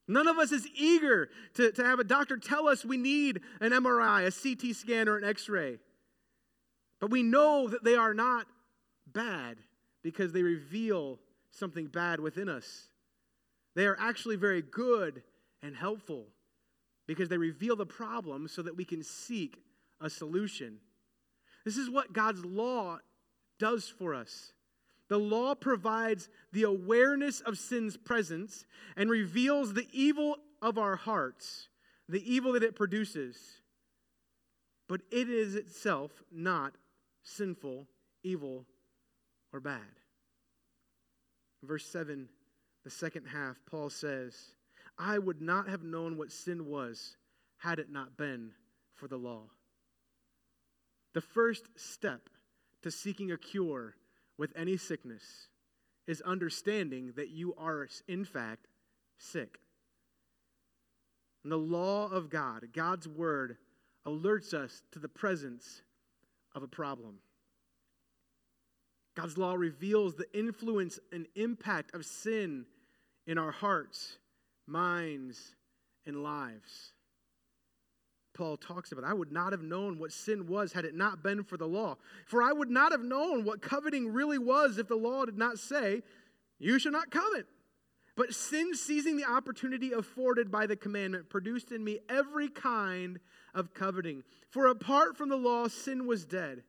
None 0.08 0.26
of 0.26 0.38
us 0.38 0.52
is 0.52 0.66
eager 0.74 1.28
to, 1.54 1.70
to 1.72 1.84
have 1.84 2.00
a 2.00 2.04
doctor 2.04 2.38
tell 2.38 2.66
us 2.66 2.84
we 2.84 2.96
need 2.96 3.42
an 3.60 3.72
MRI, 3.72 4.26
a 4.26 4.32
CT 4.32 4.74
scan, 4.74 5.06
or 5.06 5.18
an 5.18 5.24
x 5.24 5.50
ray. 5.50 5.78
But 6.98 7.10
we 7.10 7.22
know 7.22 7.68
that 7.68 7.84
they 7.84 7.94
are 7.94 8.14
not 8.14 8.46
bad 9.06 9.58
because 10.02 10.32
they 10.32 10.42
reveal 10.42 11.18
something 11.50 11.86
bad 11.86 12.20
within 12.20 12.48
us. 12.48 12.88
They 13.76 13.86
are 13.86 13.96
actually 14.00 14.36
very 14.36 14.62
good 14.62 15.22
and 15.62 15.76
helpful 15.76 16.26
because 17.06 17.28
they 17.28 17.36
reveal 17.36 17.76
the 17.76 17.86
problem 17.86 18.48
so 18.48 18.62
that 18.62 18.76
we 18.76 18.84
can 18.84 19.02
seek 19.02 19.62
a 20.00 20.08
solution. 20.08 20.78
This 21.64 21.76
is 21.76 21.90
what 21.90 22.12
God's 22.12 22.44
law 22.44 22.98
does 23.58 23.88
for 23.88 24.14
us. 24.14 24.52
The 25.08 25.18
law 25.18 25.54
provides 25.54 26.28
the 26.52 26.64
awareness 26.64 27.40
of 27.40 27.58
sin's 27.58 27.96
presence 27.96 28.66
and 28.96 29.10
reveals 29.10 29.72
the 29.72 29.88
evil 29.92 30.36
of 30.60 30.76
our 30.76 30.96
hearts, 30.96 31.68
the 32.08 32.22
evil 32.30 32.52
that 32.52 32.62
it 32.62 32.76
produces. 32.76 33.36
But 34.88 35.00
it 35.10 35.28
is 35.28 35.54
itself 35.54 36.10
not 36.30 36.74
sinful, 37.22 37.86
evil, 38.22 38.66
or 39.52 39.60
bad. 39.60 39.80
Verse 41.62 41.86
7, 41.86 42.28
the 42.84 42.90
second 42.90 43.26
half, 43.26 43.56
Paul 43.70 43.90
says, 43.90 44.34
I 44.98 45.18
would 45.18 45.40
not 45.40 45.68
have 45.68 45.82
known 45.82 46.16
what 46.16 46.32
sin 46.32 46.66
was 46.66 47.16
had 47.58 47.78
it 47.78 47.90
not 47.90 48.16
been 48.16 48.52
for 48.94 49.08
the 49.08 49.16
law. 49.16 49.44
The 51.14 51.20
first 51.20 51.68
step 51.76 52.28
to 52.82 52.90
seeking 52.90 53.32
a 53.32 53.38
cure 53.38 53.94
with 54.38 54.52
any 54.56 54.76
sickness 54.76 55.48
is 56.06 56.22
understanding 56.22 57.12
that 57.16 57.28
you 57.28 57.54
are, 57.58 57.86
in 58.06 58.24
fact, 58.24 58.66
sick. 59.18 59.58
And 61.42 61.52
the 61.52 61.56
law 61.56 62.08
of 62.08 62.30
God, 62.30 62.68
God's 62.72 63.06
word, 63.06 63.56
alerts 64.06 64.54
us 64.54 64.82
to 64.92 64.98
the 64.98 65.08
presence 65.08 65.82
of 66.54 66.62
a 66.62 66.68
problem. 66.68 67.18
God's 69.16 69.36
law 69.36 69.54
reveals 69.54 70.14
the 70.14 70.32
influence 70.32 70.98
and 71.12 71.26
impact 71.34 71.94
of 71.94 72.06
sin 72.06 72.64
in 73.26 73.36
our 73.36 73.50
hearts, 73.50 74.18
minds, 74.66 75.56
and 76.06 76.22
lives. 76.22 76.92
Paul 78.38 78.56
talks 78.56 78.92
about. 78.92 79.04
I 79.04 79.12
would 79.12 79.32
not 79.32 79.52
have 79.52 79.62
known 79.62 79.98
what 79.98 80.12
sin 80.12 80.46
was 80.46 80.72
had 80.72 80.84
it 80.84 80.94
not 80.94 81.24
been 81.24 81.42
for 81.42 81.56
the 81.56 81.66
law. 81.66 81.96
For 82.24 82.40
I 82.40 82.52
would 82.52 82.70
not 82.70 82.92
have 82.92 83.02
known 83.02 83.44
what 83.44 83.60
coveting 83.60 84.12
really 84.12 84.38
was 84.38 84.78
if 84.78 84.86
the 84.86 84.94
law 84.94 85.24
did 85.24 85.36
not 85.36 85.58
say, 85.58 86.02
You 86.60 86.78
shall 86.78 86.92
not 86.92 87.10
covet. 87.10 87.46
But 88.16 88.34
sin, 88.34 88.74
seizing 88.74 89.16
the 89.16 89.28
opportunity 89.28 89.92
afforded 89.92 90.50
by 90.50 90.66
the 90.66 90.76
commandment, 90.76 91.28
produced 91.28 91.72
in 91.72 91.82
me 91.82 91.98
every 92.08 92.48
kind 92.48 93.18
of 93.54 93.74
coveting. 93.74 94.22
For 94.50 94.68
apart 94.68 95.16
from 95.16 95.28
the 95.28 95.36
law, 95.36 95.66
sin 95.66 96.06
was 96.06 96.24
dead. 96.24 96.62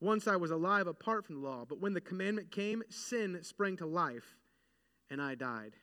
Once 0.00 0.26
I 0.26 0.36
was 0.36 0.50
alive 0.50 0.86
apart 0.86 1.26
from 1.26 1.36
the 1.36 1.48
law, 1.48 1.64
but 1.68 1.80
when 1.80 1.92
the 1.92 2.00
commandment 2.00 2.50
came, 2.50 2.82
sin 2.88 3.38
sprang 3.42 3.76
to 3.78 3.86
life, 3.86 4.36
and 5.10 5.20
I 5.20 5.34
died. 5.34 5.76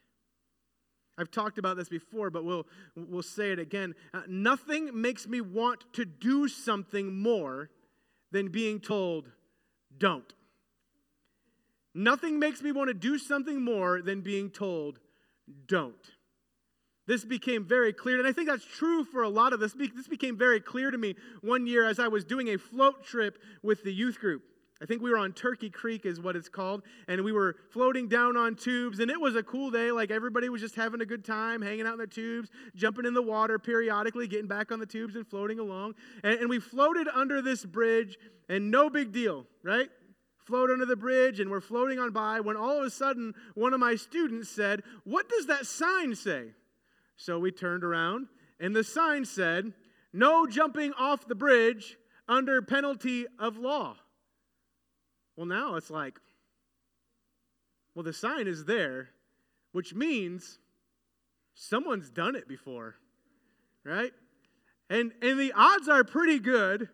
I've 1.18 1.32
talked 1.32 1.58
about 1.58 1.78
this 1.78 1.90
before, 1.90 2.30
but 2.30 2.44
we'll, 2.44 2.66
we'll 2.96 3.22
say 3.22 3.52
it 3.52 3.60
again. 3.60 3.94
Uh, 4.14 4.22
nothing 4.28 5.00
makes 5.00 5.28
me 5.28 5.42
want 5.42 5.84
to 5.94 6.06
do 6.06 6.48
something 6.48 7.20
more 7.20 7.70
than 8.32 8.48
being 8.50 8.80
told, 8.80 9.30
don't. 9.98 10.34
Nothing 11.94 12.40
makes 12.40 12.62
me 12.62 12.72
want 12.72 12.88
to 12.88 12.96
do 12.96 13.20
something 13.20 13.64
more 13.64 14.02
than 14.02 14.22
being 14.22 14.50
told, 14.50 15.00
don't. 15.68 15.94
This 17.06 17.26
became 17.26 17.66
very 17.66 17.94
clear, 17.94 18.18
and 18.18 18.28
I 18.28 18.32
think 18.32 18.48
that's 18.48 18.66
true 18.66 19.04
for 19.04 19.24
a 19.24 19.30
lot 19.30 19.54
of 19.54 19.60
this. 19.60 19.74
This 19.74 20.08
became 20.08 20.38
very 20.38 20.62
clear 20.62 20.90
to 20.90 20.98
me 20.98 21.16
one 21.42 21.68
year 21.68 21.86
as 21.86 22.00
I 22.00 22.08
was 22.08 22.24
doing 22.24 22.50
a 22.50 22.58
float 22.58 23.04
trip 23.04 23.38
with 23.62 23.84
the 23.84 23.94
youth 23.94 24.20
group. 24.20 24.42
I 24.84 24.86
think 24.86 25.02
we 25.02 25.10
were 25.12 25.18
on 25.18 25.32
Turkey 25.32 25.70
Creek, 25.70 26.06
is 26.06 26.20
what 26.20 26.36
it's 26.36 26.50
called, 26.50 26.84
and 27.08 27.24
we 27.24 27.32
were 27.32 27.56
floating 27.70 28.10
down 28.10 28.36
on 28.36 28.54
tubes, 28.56 29.00
and 29.00 29.10
it 29.10 29.20
was 29.20 29.38
a 29.38 29.42
cool 29.42 29.72
day. 29.72 29.92
Like 29.92 30.12
everybody 30.12 30.50
was 30.50 30.60
just 30.60 30.76
having 30.76 31.00
a 31.00 31.06
good 31.06 31.24
time, 31.24 31.62
hanging 31.62 31.88
out 31.88 31.94
in 31.94 32.00
their 32.00 32.06
tubes, 32.06 32.50
jumping 32.76 33.06
in 33.06 33.14
the 33.14 33.22
water 33.22 33.58
periodically, 33.58 34.28
getting 34.28 34.48
back 34.48 34.74
on 34.74 34.80
the 34.82 34.86
tubes 34.86 35.16
and 35.16 35.26
floating 35.26 35.58
along. 35.58 35.96
And, 36.22 36.38
and 36.38 36.50
we 36.50 36.60
floated 36.60 37.08
under 37.08 37.42
this 37.42 37.64
bridge, 37.64 38.18
and 38.50 38.72
no 38.72 38.90
big 38.90 39.14
deal, 39.14 39.46
right? 39.64 39.88
Float 40.40 40.70
under 40.70 40.86
the 40.86 40.98
bridge, 40.98 41.40
and 41.40 41.50
we're 41.50 41.62
floating 41.62 41.98
on 41.98 42.12
by 42.12 42.42
when 42.42 42.58
all 42.58 42.80
of 42.80 42.84
a 42.84 42.90
sudden 42.90 43.34
one 43.56 43.74
of 43.74 43.80
my 43.80 43.96
students 43.96 44.50
said, 44.50 44.84
What 45.06 45.30
does 45.30 45.46
that 45.46 45.66
sign 45.66 46.14
say? 46.14 46.48
So 47.16 47.40
we 47.40 47.52
turned 47.52 47.86
around, 47.86 48.28
and 48.60 48.76
the 48.76 48.84
sign 48.84 49.24
said, 49.24 49.72
No 50.12 50.46
jumping 50.46 50.92
off 51.00 51.26
the 51.26 51.36
bridge 51.36 51.96
under 52.28 52.62
penalty 52.62 53.28
of 53.40 53.56
law. 53.56 53.96
Well, 55.36 55.46
now 55.46 55.76
it's 55.76 55.90
like, 55.90 56.20
well, 57.96 58.04
the 58.04 58.14
sign 58.14 58.48
is 58.48 58.66
there, 58.66 59.10
which 59.72 59.94
means 59.94 60.60
someone's 61.56 62.10
done 62.10 62.36
it 62.36 62.48
before, 62.48 62.96
right? 63.84 64.12
And, 64.90 65.12
and 65.22 65.40
the 65.40 65.54
odds 65.56 65.88
are 65.88 66.04
pretty 66.04 66.40
good 66.40 66.90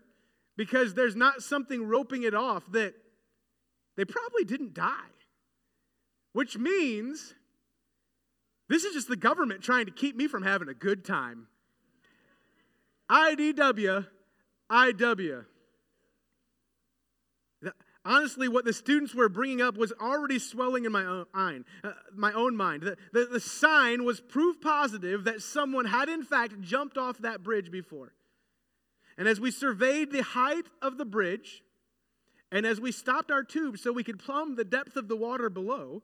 because 0.58 0.94
there's 0.94 1.16
not 1.16 1.42
something 1.42 1.84
roping 1.86 2.24
it 2.24 2.34
off 2.34 2.64
that 2.72 2.94
they 3.96 4.06
probably 4.06 4.44
didn't 4.46 4.74
die. 4.74 5.10
which 6.34 6.58
means 6.58 7.34
this 8.68 8.84
is 8.84 8.94
just 8.94 9.08
the 9.08 9.16
government 9.16 9.62
trying 9.62 9.86
to 9.86 9.92
keep 9.92 10.16
me 10.16 10.28
from 10.28 10.44
having 10.44 10.70
a 10.70 10.74
good 10.74 11.04
time. 11.04 11.48
IDW, 13.10 14.06
IW. 14.72 15.46
Honestly, 18.06 18.48
what 18.48 18.66
the 18.66 18.74
students 18.74 19.14
were 19.14 19.28
bringing 19.28 19.62
up 19.62 19.78
was 19.78 19.92
already 20.02 20.40
swelling 20.40 20.86
in 20.86 20.92
my 20.92 21.06
own 21.06 21.26
mind. 21.34 21.66
Uh, 21.84 21.92
my 22.16 22.32
own 22.32 22.56
mind. 22.56 22.84
The, 22.84 22.98
the, 23.12 23.26
the 23.26 23.40
sign 23.40 24.06
was 24.06 24.22
proof 24.22 24.62
positive 24.62 25.26
that 25.26 25.42
someone 25.42 25.86
had, 25.86 26.08
in 26.08 26.24
fact, 26.24 26.62
jumped 26.62 26.98
off 26.98 27.18
that 27.20 27.44
bridge 27.44 27.72
before. 27.72 28.14
And 29.18 29.28
as 29.28 29.40
we 29.40 29.52
surveyed 29.52 30.12
the 30.12 30.24
height 30.24 30.66
of 30.82 30.98
the 30.98 31.04
bridge, 31.04 31.62
and 32.52 32.66
as 32.66 32.80
we 32.80 32.92
stopped 32.94 33.32
our 33.32 33.44
tube 33.44 33.78
so 33.78 33.92
we 33.92 34.04
could 34.04 34.18
plumb 34.18 34.56
the 34.56 34.64
depth 34.64 34.96
of 34.96 35.10
the 35.10 35.18
water 35.18 35.50
below, 35.50 36.02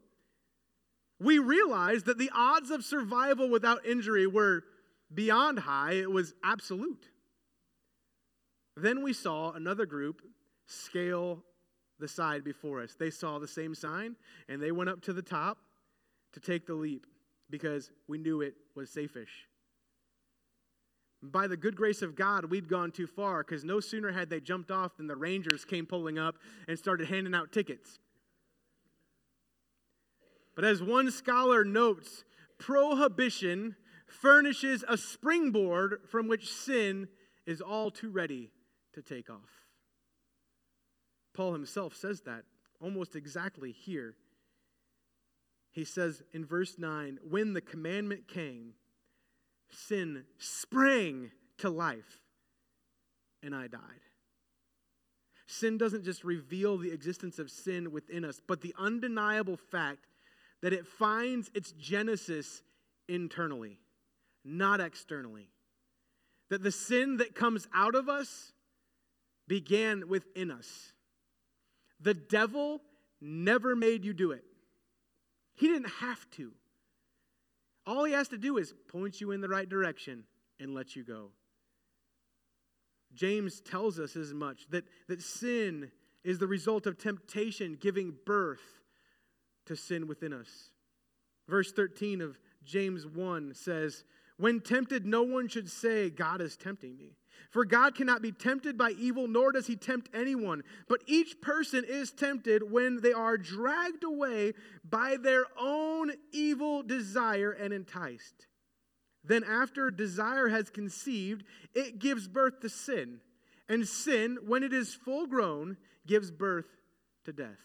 we 1.20 1.40
realized 1.40 2.06
that 2.08 2.18
the 2.18 2.30
odds 2.36 2.72
of 2.72 2.84
survival 2.84 3.50
without 3.50 3.86
injury 3.86 4.28
were 4.28 4.64
beyond 5.14 5.60
high, 5.60 5.94
it 5.94 6.12
was 6.12 6.34
absolute. 6.44 7.10
Then 8.76 9.02
we 9.02 9.14
saw 9.14 9.54
another 9.54 9.86
group 9.86 10.22
scale 10.68 11.44
the 12.00 12.08
side 12.08 12.44
before 12.44 12.82
us. 12.82 12.96
They 12.98 13.10
saw 13.10 13.40
the 13.40 13.48
same 13.48 13.76
sign 13.76 14.16
and 14.50 14.62
they 14.62 14.72
went 14.72 14.90
up 14.90 15.02
to 15.04 15.14
the 15.14 15.22
top 15.22 15.58
to 16.34 16.40
take 16.40 16.66
the 16.66 16.74
leap 16.74 17.06
because 17.50 17.92
we 18.08 18.18
knew 18.18 18.42
it 18.42 18.56
was 18.76 18.90
safe-ish. 18.90 19.48
By 21.22 21.48
the 21.48 21.58
good 21.58 21.76
grace 21.76 22.02
of 22.02 22.16
God, 22.16 22.46
we'd 22.46 22.68
gone 22.68 22.92
too 22.92 23.08
far 23.08 23.44
because 23.44 23.64
no 23.64 23.80
sooner 23.80 24.12
had 24.12 24.30
they 24.30 24.40
jumped 24.40 24.70
off 24.70 24.98
than 24.98 25.08
the 25.08 25.16
Rangers 25.16 25.66
came 25.66 25.86
pulling 25.86 26.20
up 26.20 26.36
and 26.68 26.78
started 26.78 27.08
handing 27.08 27.34
out 27.34 27.52
tickets. 27.52 28.00
But 30.56 30.66
as 30.66 30.84
one 30.84 31.12
scholar 31.12 31.64
notes, 31.64 32.24
prohibition 32.58 33.76
furnishes 34.08 34.84
a 34.88 34.98
springboard 34.98 36.02
from 36.10 36.28
which 36.28 36.52
sin 36.52 37.08
is 37.46 37.60
all 37.60 37.92
too 37.92 38.10
ready 38.10 38.52
to 38.94 39.02
take 39.02 39.30
off. 39.30 39.64
Paul 41.36 41.54
himself 41.54 41.95
says 41.95 42.21
that 42.21 42.43
almost 42.82 43.15
exactly 43.15 43.71
here. 43.71 44.15
He 45.71 45.84
says 45.84 46.24
in 46.34 46.45
verse 46.45 46.80
9, 46.80 47.19
when 47.30 47.54
the 47.54 47.62
commandment 47.62 48.28
came, 48.28 48.74
sin 49.69 50.24
sprang 50.38 51.32
to 51.58 51.69
life, 51.69 52.21
and 53.43 53.54
I 53.54 53.67
died. 53.67 53.82
Sin 55.48 55.78
doesn't 55.78 56.06
just 56.06 56.24
reveal 56.24 56.78
the 56.78 56.91
existence 56.91 57.38
of 57.38 57.52
sin 57.52 57.91
within 57.91 58.26
us, 58.26 58.41
but 58.48 58.62
the 58.62 58.74
undeniable 58.80 59.58
fact 59.58 60.08
that 60.62 60.74
it 60.74 60.88
finds 60.88 61.52
its 61.54 61.71
genesis 61.74 62.63
internally, 63.08 63.80
not 64.43 64.80
externally. 64.80 65.50
That 66.50 66.63
the 66.63 66.71
sin 66.71 67.17
that 67.17 67.36
comes 67.36 67.67
out 67.74 67.95
of 67.95 68.10
us 68.10 68.54
began 69.48 70.08
within 70.08 70.50
us. 70.50 70.93
The 72.00 72.14
devil 72.14 72.82
never 73.22 73.76
made 73.76 74.06
you 74.06 74.14
do 74.14 74.32
it, 74.32 74.44
he 75.56 75.68
didn't 75.68 75.92
have 76.00 76.30
to. 76.32 76.52
All 77.88 78.04
he 78.04 78.14
has 78.14 78.30
to 78.30 78.38
do 78.38 78.58
is 78.58 78.74
point 78.88 79.22
you 79.22 79.32
in 79.32 79.42
the 79.42 79.48
right 79.48 79.70
direction 79.70 80.24
and 80.60 80.74
let 80.74 80.96
you 80.96 81.04
go. 81.04 81.30
James 83.14 83.62
tells 83.62 84.00
us 84.00 84.16
as 84.16 84.34
much 84.34 84.68
that, 84.70 84.86
that 85.08 85.22
sin 85.22 85.92
is 86.24 86.40
the 86.40 86.48
result 86.48 86.88
of 86.88 86.98
temptation 86.98 87.78
giving 87.80 88.14
birth 88.26 88.82
to 89.68 89.76
sin 89.76 90.08
within 90.08 90.34
us. 90.34 90.72
Verse 91.48 91.72
13 91.72 92.22
of 92.22 92.40
James 92.64 93.06
1 93.06 93.54
says, 93.54 94.04
When 94.38 94.60
tempted, 94.60 95.06
no 95.06 95.24
one 95.24 95.48
should 95.48 95.69
say, 95.69 96.10
God 96.10 96.41
is 96.41 96.58
tempting 96.58 96.98
me. 96.98 97.15
For 97.52 97.63
God 97.63 97.95
cannot 97.95 98.21
be 98.21 98.34
tempted 98.34 98.78
by 98.78 98.91
evil, 98.91 99.28
nor 99.28 99.54
does 99.54 99.67
he 99.67 99.78
tempt 99.78 100.10
anyone. 100.13 100.63
But 100.89 101.04
each 101.06 101.39
person 101.41 101.86
is 101.88 102.12
tempted 102.12 102.69
when 102.69 103.02
they 103.02 103.13
are 103.13 103.38
dragged 103.38 104.04
away 104.04 104.54
by 104.84 105.17
their 105.21 105.45
own 105.58 106.12
evil 106.34 106.84
desire 106.84 107.52
and 107.52 107.74
enticed. 107.74 108.48
Then, 109.24 109.43
after 109.43 109.89
desire 109.89 110.50
has 110.50 110.69
conceived, 110.69 111.45
it 111.74 112.00
gives 112.00 112.28
birth 112.28 112.60
to 112.62 112.69
sin. 112.69 113.21
And 113.69 113.88
sin, 113.88 114.38
when 114.45 114.62
it 114.62 114.74
is 114.74 114.93
full 114.93 115.26
grown, 115.26 115.78
gives 116.06 116.30
birth 116.30 116.67
to 117.24 117.34
death. 117.34 117.62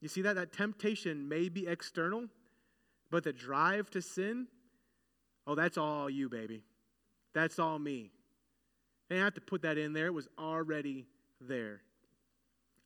You 0.00 0.08
see 0.08 0.22
that? 0.22 0.34
That 0.34 0.52
temptation 0.52 1.28
may 1.28 1.48
be 1.48 1.66
external, 1.66 2.26
but 3.10 3.24
the 3.24 3.32
drive 3.32 3.88
to 3.90 4.02
sin, 4.02 4.48
oh, 5.50 5.54
that's 5.56 5.76
all 5.76 6.08
you, 6.08 6.28
baby. 6.28 6.62
That's 7.34 7.58
all 7.58 7.78
me. 7.78 8.10
They 9.08 9.18
have 9.18 9.34
to 9.34 9.40
put 9.40 9.62
that 9.62 9.78
in 9.78 9.92
there. 9.92 10.06
It 10.06 10.14
was 10.14 10.28
already 10.38 11.06
there. 11.40 11.80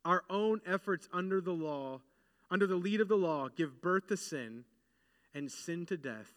Our 0.03 0.23
own 0.29 0.61
efforts 0.65 1.07
under 1.13 1.41
the 1.41 1.51
law, 1.51 2.01
under 2.49 2.65
the 2.65 2.75
lead 2.75 3.01
of 3.01 3.07
the 3.07 3.17
law, 3.17 3.49
give 3.49 3.81
birth 3.81 4.07
to 4.07 4.17
sin 4.17 4.63
and 5.35 5.51
sin 5.51 5.85
to 5.87 5.97
death. 5.97 6.31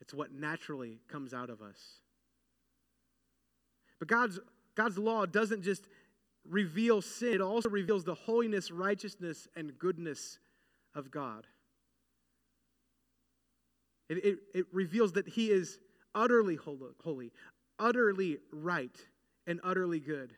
It's 0.00 0.14
what 0.14 0.32
naturally 0.32 1.00
comes 1.06 1.34
out 1.34 1.50
of 1.50 1.60
us. 1.60 1.78
But 3.98 4.08
God's, 4.08 4.40
God's 4.74 4.96
law 4.96 5.26
doesn't 5.26 5.62
just 5.62 5.84
reveal 6.48 7.02
sin, 7.02 7.34
it 7.34 7.40
also 7.42 7.68
reveals 7.68 8.04
the 8.04 8.14
holiness, 8.14 8.70
righteousness, 8.70 9.48
and 9.54 9.78
goodness 9.78 10.38
of 10.94 11.10
God. 11.10 11.46
It, 14.18 14.24
it, 14.24 14.38
it 14.54 14.66
reveals 14.72 15.12
that 15.12 15.28
He 15.28 15.50
is 15.50 15.78
utterly 16.14 16.56
holy, 16.56 17.32
utterly 17.78 18.38
right, 18.52 18.96
and 19.46 19.60
utterly 19.64 20.00
good. 20.00 20.32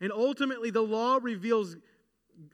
And 0.00 0.12
ultimately, 0.12 0.70
the 0.70 0.82
law 0.82 1.18
reveals 1.22 1.76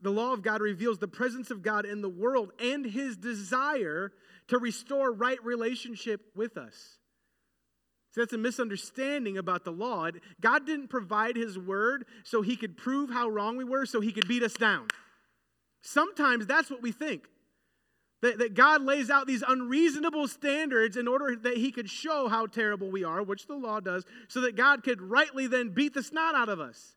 the 0.00 0.10
law 0.10 0.32
of 0.32 0.42
God 0.42 0.60
reveals 0.60 0.98
the 0.98 1.08
presence 1.08 1.50
of 1.50 1.62
God 1.62 1.84
in 1.84 2.02
the 2.02 2.08
world 2.08 2.52
and 2.60 2.84
his 2.84 3.16
desire 3.16 4.12
to 4.48 4.58
restore 4.58 5.12
right 5.12 5.42
relationship 5.44 6.20
with 6.36 6.56
us. 6.56 6.98
So 8.12 8.20
that's 8.20 8.32
a 8.32 8.38
misunderstanding 8.38 9.38
about 9.38 9.64
the 9.64 9.72
law. 9.72 10.08
God 10.40 10.66
didn't 10.66 10.88
provide 10.88 11.34
his 11.34 11.58
word 11.58 12.04
so 12.24 12.42
he 12.42 12.56
could 12.56 12.76
prove 12.76 13.10
how 13.10 13.28
wrong 13.28 13.56
we 13.56 13.64
were, 13.64 13.86
so 13.86 14.00
he 14.00 14.12
could 14.12 14.28
beat 14.28 14.42
us 14.42 14.52
down. 14.52 14.88
Sometimes 15.82 16.46
that's 16.46 16.70
what 16.70 16.82
we 16.82 16.92
think. 16.92 17.26
That, 18.22 18.38
that 18.38 18.54
God 18.54 18.82
lays 18.82 19.10
out 19.10 19.26
these 19.26 19.42
unreasonable 19.46 20.28
standards 20.28 20.96
in 20.96 21.08
order 21.08 21.36
that 21.36 21.56
he 21.56 21.72
could 21.72 21.90
show 21.90 22.28
how 22.28 22.46
terrible 22.46 22.90
we 22.90 23.04
are, 23.04 23.22
which 23.22 23.46
the 23.46 23.56
law 23.56 23.80
does, 23.80 24.04
so 24.28 24.40
that 24.42 24.56
God 24.56 24.84
could 24.84 25.02
rightly 25.02 25.48
then 25.48 25.70
beat 25.70 25.92
the 25.92 26.02
snot 26.02 26.34
out 26.34 26.48
of 26.48 26.60
us. 26.60 26.94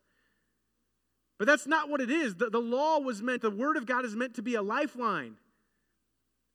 But 1.38 1.46
that's 1.46 1.66
not 1.66 1.90
what 1.90 2.00
it 2.00 2.10
is. 2.10 2.36
The, 2.36 2.48
the 2.48 2.60
law 2.60 3.00
was 3.00 3.22
meant, 3.22 3.42
the 3.42 3.50
word 3.50 3.76
of 3.76 3.86
God 3.86 4.04
is 4.04 4.14
meant 4.14 4.34
to 4.34 4.42
be 4.42 4.54
a 4.54 4.62
lifeline. 4.62 5.36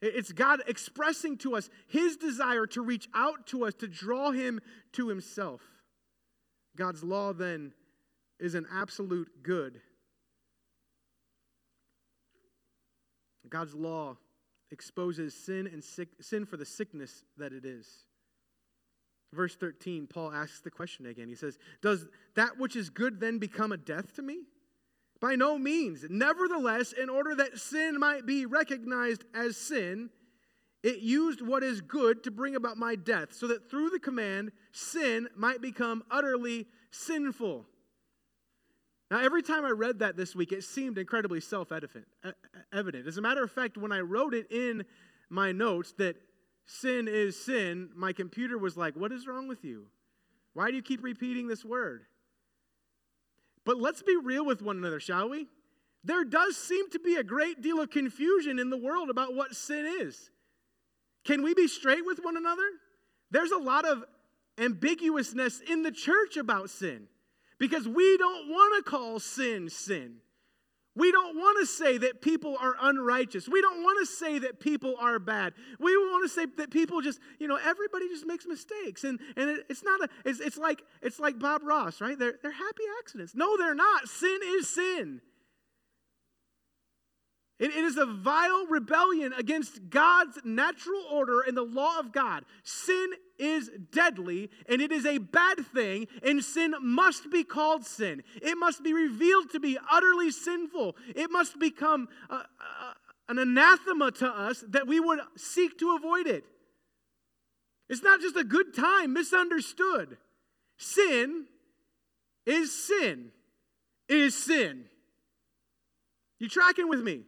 It's 0.02 0.32
God 0.32 0.64
expressing 0.68 1.38
to 1.40 1.56
us 1.56 1.70
his 1.88 2.18
desire 2.18 2.66
to 2.68 2.82
reach 2.82 3.08
out 3.14 3.46
to 3.48 3.66
us, 3.66 3.76
to 3.76 3.88
draw 3.88 4.32
him 4.32 4.60
to 4.94 5.10
himself. 5.10 5.62
God's 6.76 7.04
law 7.04 7.34
then 7.34 7.74
is 8.40 8.56
an 8.56 8.66
absolute 8.74 9.44
good. 9.44 9.82
God's 13.48 13.76
law 13.76 14.18
exposes 14.72 15.34
sin 15.34 15.68
and 15.68 15.84
sick, 15.84 16.10
sin 16.20 16.46
for 16.46 16.58
the 16.58 16.66
sickness 16.66 17.24
that 17.38 17.54
it 17.54 17.66
is. 17.66 17.88
Verse 19.34 19.56
13, 19.56 20.08
Paul 20.08 20.34
asks 20.34 20.60
the 20.60 20.72
question 20.72 21.06
again. 21.06 21.28
He 21.28 21.36
says, 21.36 21.58
Does 21.82 22.08
that 22.36 22.58
which 22.58 22.76
is 22.76 22.90
good 22.90 23.20
then 23.20 23.38
become 23.38 23.72
a 23.72 23.78
death 23.78 24.16
to 24.16 24.22
me? 24.22 24.42
By 25.22 25.36
no 25.36 25.58
means. 25.58 26.06
Nevertheless, 26.10 26.92
in 26.92 27.10
order 27.10 27.36
that 27.36 27.58
sin 27.60 27.98
might 28.00 28.26
be 28.26 28.46
recognized 28.46 29.24
as 29.34 29.56
sin, 29.56 30.10
it 30.84 31.00
used 31.00 31.42
what 31.42 31.64
is 31.64 31.80
good 31.80 32.24
to 32.24 32.32
bring 32.32 32.56
about 32.56 32.78
my 32.78 32.96
death, 32.96 33.34
so 33.34 33.48
that 33.48 33.70
through 33.70 33.92
the 33.92 34.00
command, 34.00 34.52
sin 34.72 35.28
might 35.36 35.62
become 35.62 36.04
utterly 36.10 36.68
sinful. 36.90 37.68
Now, 39.12 39.20
every 39.20 39.44
time 39.44 39.66
I 39.66 39.72
read 39.72 40.00
that 40.00 40.16
this 40.16 40.38
week, 40.38 40.54
it 40.54 40.64
seemed 40.64 40.98
incredibly 40.98 41.42
self 41.42 41.74
uh, 41.74 41.82
uh, 42.24 42.32
evident. 42.72 43.08
As 43.08 43.18
a 43.18 43.22
matter 43.22 43.44
of 43.44 43.52
fact, 43.52 43.78
when 43.78 43.92
I 43.92 44.00
wrote 44.00 44.34
it 44.34 44.50
in 44.50 44.86
my 45.30 45.52
notes 45.52 45.94
that 45.98 46.16
sin 46.66 47.10
is 47.10 47.38
sin, 47.38 47.90
my 47.94 48.14
computer 48.14 48.58
was 48.58 48.78
like, 48.78 48.96
What 48.96 49.12
is 49.12 49.28
wrong 49.28 49.50
with 49.50 49.66
you? 49.66 49.88
Why 50.54 50.70
do 50.70 50.78
you 50.78 50.82
keep 50.82 51.04
repeating 51.04 51.50
this 51.50 51.66
word? 51.66 52.06
But 53.66 53.78
let's 53.78 54.02
be 54.02 54.16
real 54.16 54.46
with 54.46 54.62
one 54.62 54.78
another, 54.78 55.02
shall 55.02 55.30
we? 55.30 55.48
There 56.06 56.24
does 56.24 56.56
seem 56.56 56.90
to 56.92 57.00
be 57.00 57.16
a 57.16 57.24
great 57.24 57.62
deal 57.62 57.82
of 57.82 57.90
confusion 57.90 58.60
in 58.60 58.70
the 58.70 58.78
world 58.78 59.10
about 59.10 59.36
what 59.36 59.56
sin 59.56 59.86
is. 60.00 60.32
Can 61.26 61.44
we 61.44 61.54
be 61.54 61.68
straight 61.68 62.06
with 62.06 62.20
one 62.24 62.38
another? 62.38 62.64
There's 63.30 63.52
a 63.52 63.58
lot 63.58 63.86
of 63.86 64.06
ambiguousness 64.58 65.60
in 65.70 65.84
the 65.84 65.92
church 65.92 66.38
about 66.38 66.70
sin 66.70 67.08
because 67.62 67.88
we 67.88 68.18
don't 68.18 68.50
want 68.50 68.84
to 68.84 68.90
call 68.90 69.20
sin 69.20 69.70
sin. 69.70 70.16
We 70.96 71.12
don't 71.12 71.38
want 71.38 71.60
to 71.60 71.68
say 71.68 72.00
that 72.00 72.20
people 72.20 72.58
are 72.60 72.74
unrighteous. 72.82 73.48
We 73.48 73.62
don't 73.62 73.84
want 73.84 74.00
to 74.00 74.12
say 74.12 74.40
that 74.40 74.60
people 74.60 74.96
are 75.00 75.20
bad. 75.20 75.54
We 75.80 75.96
want 75.96 76.26
to 76.26 76.30
say 76.30 76.48
that 76.58 76.72
people 76.72 77.02
just, 77.02 77.20
you 77.38 77.48
know, 77.48 77.60
everybody 77.64 78.10
just 78.10 78.26
makes 78.26 78.48
mistakes. 78.48 79.04
And, 79.04 79.20
and 79.38 79.52
it, 79.52 79.66
it's 79.70 79.84
not 79.84 80.02
a, 80.02 80.10
it's, 80.26 80.40
it's, 80.40 80.58
like, 80.58 80.82
it's 81.04 81.20
like 81.20 81.38
Bob 81.38 81.62
Ross, 81.64 82.02
right? 82.02 82.18
They're, 82.18 82.34
they're 82.42 82.52
happy 82.52 82.84
accidents. 83.00 83.36
No, 83.36 83.56
they're 83.58 83.76
not. 83.76 84.10
Sin 84.10 84.40
is 84.44 84.68
sin. 84.68 85.22
It, 87.62 87.70
is 87.76 87.96
a 87.96 88.08
vile 88.08 88.66
rebellion 88.66 89.34
against 89.38 89.92
God's 89.92 90.40
natural 90.44 91.04
order 91.12 91.42
and 91.42 91.56
the 91.56 91.62
law 91.62 92.00
of 92.00 92.12
God. 92.12 92.44
Sin 92.64 93.12
is 93.38 93.70
deadly 93.92 94.50
and 94.68 94.82
it 94.82 94.92
is 94.92 95.06
a 95.06 95.20
bad 95.20 95.60
thing, 95.68 96.08
and 96.24 96.44
sin 96.44 96.74
must 96.82 97.30
be 97.30 97.44
called 97.44 97.86
sin. 97.86 98.24
It 98.42 98.56
must 98.58 98.84
be 98.84 98.94
revealed 98.94 99.52
to 99.52 99.60
be 99.60 99.78
utterly 99.92 100.32
sinful. 100.32 100.96
It 101.16 101.30
must 101.30 101.60
become 101.60 102.08
a, 102.32 102.36
a, 102.36 102.48
an 103.30 103.38
anathema 103.38 104.10
to 104.14 104.28
us 104.28 104.64
that 104.70 104.88
we 104.88 105.00
would 105.00 105.20
seek 105.38 105.78
to 105.78 105.96
avoid 105.96 106.26
it. 106.26 106.44
It's 107.90 108.02
not 108.02 108.22
just 108.22 108.38
a 108.38 108.44
good 108.44 108.74
time, 108.76 109.14
misunderstood. 109.14 110.18
Sin 110.80 111.46
is 112.48 112.88
sin. 112.88 113.32
It 114.10 114.18
is 114.18 114.36
sin. 114.36 114.86
You 116.40 116.50
tracking 116.50 116.90
with 116.90 117.02
me? 117.02 117.22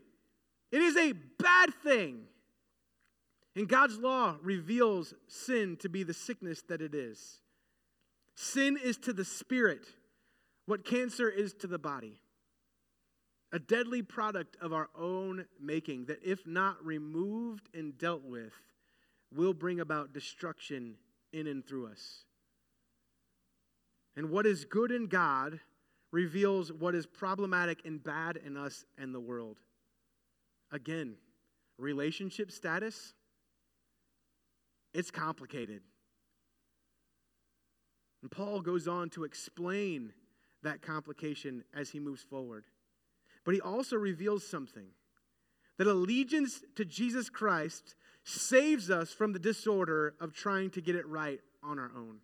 It 0.73 0.81
is 0.81 0.97
a 0.97 1.13
bad 1.37 1.71
thing. 1.83 2.23
And 3.55 3.69
God's 3.69 3.99
law 3.99 4.37
reveals 4.41 5.13
sin 5.27 5.77
to 5.81 5.87
be 5.87 6.01
the 6.01 6.15
sickness 6.15 6.63
that 6.63 6.81
it 6.81 6.95
is. 6.95 7.41
Sin 8.35 8.79
is 8.83 8.97
to 8.97 9.13
the 9.13 9.23
spirit 9.23 9.85
what 10.65 10.83
cancer 10.83 11.29
is 11.29 11.53
to 11.59 11.67
the 11.67 11.77
body. 11.77 12.19
A 13.51 13.59
deadly 13.59 14.01
product 14.01 14.57
of 14.59 14.73
our 14.73 14.89
own 14.97 15.45
making 15.61 16.05
that, 16.05 16.17
if 16.23 16.47
not 16.47 16.83
removed 16.83 17.69
and 17.75 17.95
dealt 17.95 18.23
with, 18.23 18.53
will 19.31 19.53
bring 19.53 19.79
about 19.79 20.11
destruction 20.11 20.95
in 21.31 21.45
and 21.45 21.63
through 21.63 21.85
us. 21.85 22.23
And 24.15 24.31
what 24.31 24.47
is 24.47 24.65
good 24.65 24.91
in 24.91 25.05
God 25.05 25.59
reveals 26.11 26.73
what 26.73 26.95
is 26.95 27.05
problematic 27.05 27.85
and 27.85 28.03
bad 28.03 28.37
in 28.43 28.57
us 28.57 28.85
and 28.97 29.13
the 29.13 29.19
world. 29.19 29.59
Again, 30.73 31.15
relationship 31.77 32.51
status, 32.51 33.13
it's 34.93 35.11
complicated. 35.11 35.81
And 38.23 38.31
Paul 38.31 38.61
goes 38.61 38.87
on 38.87 39.11
to 39.11 39.23
explain 39.23 40.13
that 40.63 40.81
complication 40.81 41.63
as 41.75 41.91
he 41.91 41.99
moves 41.99 42.23
forward. 42.23 42.65
But 43.45 43.53
he 43.53 43.61
also 43.61 43.97
reveals 43.97 44.47
something 44.47 44.87
that 45.77 45.87
allegiance 45.87 46.63
to 46.75 46.85
Jesus 46.85 47.29
Christ 47.29 47.95
saves 48.23 48.89
us 48.89 49.11
from 49.11 49.33
the 49.33 49.39
disorder 49.39 50.15
of 50.19 50.33
trying 50.33 50.71
to 50.71 50.81
get 50.81 50.95
it 50.95 51.07
right 51.07 51.39
on 51.61 51.77
our 51.77 51.91
own. 51.95 52.17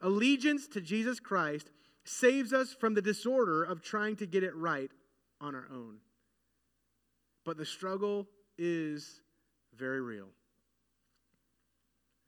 Allegiance 0.00 0.66
to 0.68 0.80
Jesus 0.80 1.20
Christ 1.20 1.70
saves 2.04 2.52
us 2.52 2.72
from 2.72 2.94
the 2.94 3.02
disorder 3.02 3.64
of 3.64 3.82
trying 3.82 4.16
to 4.16 4.26
get 4.26 4.44
it 4.44 4.54
right 4.54 4.90
on 5.40 5.54
our 5.54 5.66
own. 5.70 5.96
But 7.46 7.56
the 7.56 7.64
struggle 7.64 8.26
is 8.58 9.22
very 9.78 10.00
real. 10.00 10.26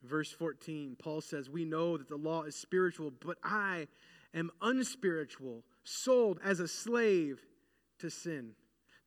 Verse 0.05 0.31
14, 0.31 0.97
Paul 0.97 1.21
says, 1.21 1.51
We 1.51 1.65
know 1.65 1.97
that 1.97 2.09
the 2.09 2.17
law 2.17 2.45
is 2.45 2.55
spiritual, 2.55 3.13
but 3.25 3.37
I 3.43 3.89
am 4.33 4.53
unspiritual, 4.63 5.65
sold 5.83 6.39
as 6.45 6.61
a 6.61 6.69
slave 6.69 7.41
to 7.99 8.11
sin. 8.11 8.53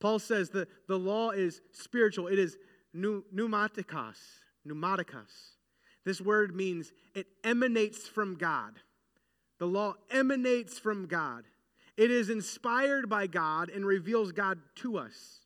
Paul 0.01 0.19
says 0.19 0.49
that 0.49 0.67
the 0.89 0.99
law 0.99 1.29
is 1.29 1.61
spiritual, 1.71 2.27
it 2.27 2.37
is 2.37 2.57
pneumatikos, 2.93 4.17
pneumatikos. 4.67 5.55
This 6.03 6.19
word 6.19 6.53
means 6.53 6.91
it 7.15 7.27
emanates 7.45 8.05
from 8.05 8.35
God. 8.35 8.73
The 9.59 9.67
law 9.67 9.93
emanates 10.09 10.77
from 10.77 11.05
God. 11.05 11.45
It 11.95 12.11
is 12.11 12.29
inspired 12.29 13.07
by 13.07 13.27
God 13.27 13.69
and 13.69 13.85
reveals 13.85 14.33
God 14.33 14.59
to 14.77 14.97
us. 14.97 15.40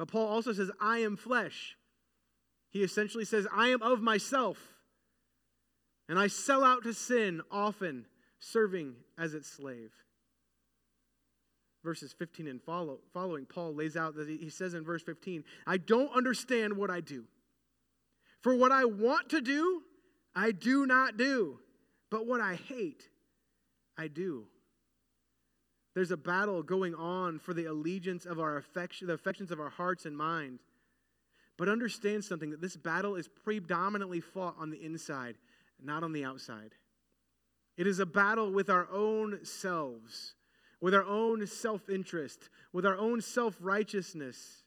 But 0.00 0.08
Paul 0.08 0.28
also 0.28 0.54
says, 0.54 0.70
I 0.80 1.00
am 1.00 1.14
flesh. 1.14 1.76
He 2.70 2.82
essentially 2.82 3.26
says, 3.26 3.46
I 3.54 3.68
am 3.68 3.82
of 3.82 4.00
myself. 4.00 4.56
And 6.08 6.18
I 6.18 6.26
sell 6.26 6.64
out 6.64 6.84
to 6.84 6.94
sin 6.94 7.42
often, 7.50 8.06
serving 8.38 8.94
as 9.18 9.34
its 9.34 9.46
slave. 9.46 9.92
Verses 11.84 12.14
15 12.18 12.48
and 12.48 12.62
follow, 12.62 13.00
following, 13.12 13.44
Paul 13.44 13.74
lays 13.74 13.94
out 13.94 14.14
that 14.14 14.26
he 14.26 14.48
says 14.48 14.72
in 14.72 14.84
verse 14.84 15.02
15, 15.02 15.44
I 15.66 15.76
don't 15.76 16.16
understand 16.16 16.78
what 16.78 16.90
I 16.90 17.02
do. 17.02 17.24
For 18.40 18.54
what 18.54 18.72
I 18.72 18.86
want 18.86 19.28
to 19.28 19.42
do, 19.42 19.82
I 20.34 20.52
do 20.52 20.86
not 20.86 21.18
do. 21.18 21.58
But 22.10 22.26
what 22.26 22.40
I 22.40 22.54
hate, 22.54 23.02
I 23.98 24.08
do. 24.08 24.46
There's 26.00 26.10
a 26.10 26.16
battle 26.16 26.62
going 26.62 26.94
on 26.94 27.38
for 27.38 27.52
the 27.52 27.66
allegiance 27.66 28.24
of 28.24 28.40
our 28.40 28.56
affection, 28.56 29.08
the 29.08 29.12
affections 29.12 29.50
of 29.50 29.60
our 29.60 29.68
hearts 29.68 30.06
and 30.06 30.16
minds. 30.16 30.62
But 31.58 31.68
understand 31.68 32.24
something 32.24 32.48
that 32.52 32.62
this 32.62 32.74
battle 32.74 33.16
is 33.16 33.28
predominantly 33.28 34.22
fought 34.22 34.54
on 34.58 34.70
the 34.70 34.82
inside, 34.82 35.36
not 35.78 36.02
on 36.02 36.14
the 36.14 36.24
outside. 36.24 36.70
It 37.76 37.86
is 37.86 37.98
a 37.98 38.06
battle 38.06 38.50
with 38.50 38.70
our 38.70 38.88
own 38.90 39.44
selves, 39.44 40.36
with 40.80 40.94
our 40.94 41.04
own 41.04 41.46
self 41.46 41.90
interest, 41.90 42.48
with 42.72 42.86
our 42.86 42.96
own 42.96 43.20
self 43.20 43.58
righteousness. 43.60 44.62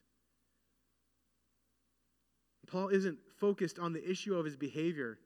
Paul 2.67 2.89
isn't 2.89 3.17
focused 3.39 3.79
on 3.79 3.93
the 3.93 4.07
issue 4.07 4.35
of 4.35 4.45
his 4.45 4.55
behavior. 4.55 5.17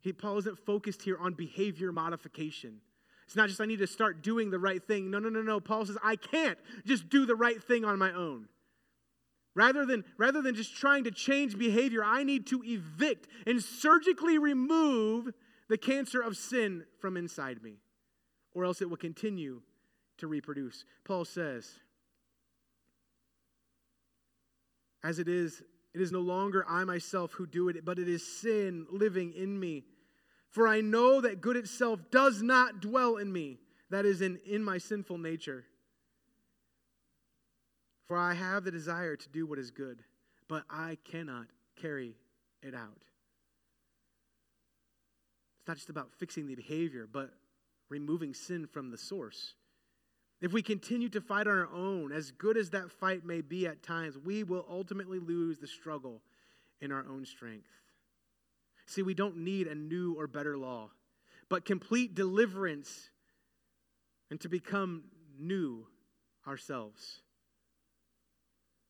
He, 0.00 0.12
Paul 0.12 0.38
isn't 0.38 0.58
focused 0.58 1.02
here 1.02 1.18
on 1.18 1.34
behavior 1.34 1.92
modification. 1.92 2.80
It's 3.26 3.36
not 3.36 3.48
just 3.48 3.60
I 3.60 3.66
need 3.66 3.80
to 3.80 3.86
start 3.86 4.22
doing 4.22 4.50
the 4.50 4.58
right 4.58 4.82
thing. 4.82 5.10
No, 5.10 5.18
no, 5.18 5.28
no, 5.28 5.42
no. 5.42 5.58
Paul 5.58 5.84
says 5.84 5.98
I 6.02 6.16
can't 6.16 6.58
just 6.84 7.08
do 7.08 7.26
the 7.26 7.34
right 7.34 7.62
thing 7.62 7.84
on 7.84 7.98
my 7.98 8.12
own. 8.12 8.48
Rather 9.54 9.86
than, 9.86 10.04
rather 10.18 10.42
than 10.42 10.54
just 10.54 10.76
trying 10.76 11.04
to 11.04 11.10
change 11.10 11.58
behavior, 11.58 12.04
I 12.04 12.22
need 12.22 12.46
to 12.48 12.62
evict 12.62 13.26
and 13.46 13.62
surgically 13.62 14.38
remove 14.38 15.32
the 15.68 15.78
cancer 15.78 16.20
of 16.20 16.36
sin 16.36 16.84
from 17.00 17.16
inside 17.16 17.62
me, 17.62 17.78
or 18.54 18.64
else 18.64 18.80
it 18.80 18.90
will 18.90 18.96
continue 18.96 19.62
to 20.18 20.26
reproduce. 20.26 20.84
Paul 21.04 21.24
says, 21.24 21.70
As 25.02 25.18
it 25.18 25.28
is, 25.28 25.62
it 25.94 26.00
is 26.00 26.12
no 26.12 26.20
longer 26.20 26.64
I 26.68 26.84
myself 26.84 27.32
who 27.32 27.46
do 27.46 27.68
it, 27.70 27.84
but 27.84 27.98
it 27.98 28.08
is 28.08 28.24
sin 28.40 28.86
living 28.90 29.32
in 29.32 29.58
me. 29.58 29.84
For 30.56 30.66
I 30.66 30.80
know 30.80 31.20
that 31.20 31.42
good 31.42 31.58
itself 31.58 32.00
does 32.10 32.40
not 32.40 32.80
dwell 32.80 33.16
in 33.16 33.30
me, 33.30 33.58
that 33.90 34.06
is, 34.06 34.22
in, 34.22 34.38
in 34.46 34.64
my 34.64 34.78
sinful 34.78 35.18
nature. 35.18 35.66
For 38.06 38.16
I 38.16 38.32
have 38.32 38.64
the 38.64 38.70
desire 38.70 39.16
to 39.16 39.28
do 39.28 39.44
what 39.44 39.58
is 39.58 39.70
good, 39.70 40.02
but 40.48 40.62
I 40.70 40.96
cannot 41.04 41.48
carry 41.78 42.14
it 42.62 42.74
out. 42.74 43.02
It's 45.58 45.68
not 45.68 45.76
just 45.76 45.90
about 45.90 46.14
fixing 46.16 46.46
the 46.46 46.54
behavior, 46.54 47.06
but 47.06 47.34
removing 47.90 48.32
sin 48.32 48.66
from 48.66 48.90
the 48.90 48.96
source. 48.96 49.56
If 50.40 50.54
we 50.54 50.62
continue 50.62 51.10
to 51.10 51.20
fight 51.20 51.46
on 51.46 51.58
our 51.58 51.68
own, 51.70 52.12
as 52.12 52.30
good 52.30 52.56
as 52.56 52.70
that 52.70 52.90
fight 52.90 53.26
may 53.26 53.42
be 53.42 53.66
at 53.66 53.82
times, 53.82 54.16
we 54.16 54.42
will 54.42 54.64
ultimately 54.70 55.18
lose 55.18 55.58
the 55.58 55.66
struggle 55.66 56.22
in 56.80 56.92
our 56.92 57.04
own 57.06 57.26
strength. 57.26 57.68
See, 58.86 59.02
we 59.02 59.14
don't 59.14 59.38
need 59.38 59.66
a 59.66 59.74
new 59.74 60.14
or 60.14 60.26
better 60.26 60.56
law, 60.56 60.90
but 61.48 61.64
complete 61.64 62.14
deliverance 62.14 63.10
and 64.30 64.40
to 64.40 64.48
become 64.48 65.04
new 65.38 65.86
ourselves. 66.46 67.20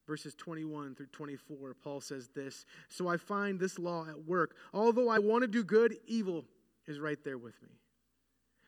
Verses 0.07 0.35
21 0.37 0.95
through 0.95 1.07
24, 1.07 1.75
Paul 1.83 2.01
says 2.01 2.29
this 2.35 2.65
So 2.89 3.09
I 3.09 3.17
find 3.17 3.59
this 3.59 3.79
law 3.79 4.07
at 4.09 4.25
work. 4.25 4.55
Although 4.73 5.09
I 5.09 5.19
want 5.19 5.43
to 5.43 5.49
do 5.49 5.65
good, 5.65 5.97
evil 6.07 6.45
is 6.87 7.01
right 7.01 7.19
there 7.25 7.39
with 7.39 7.61
me. 7.63 7.71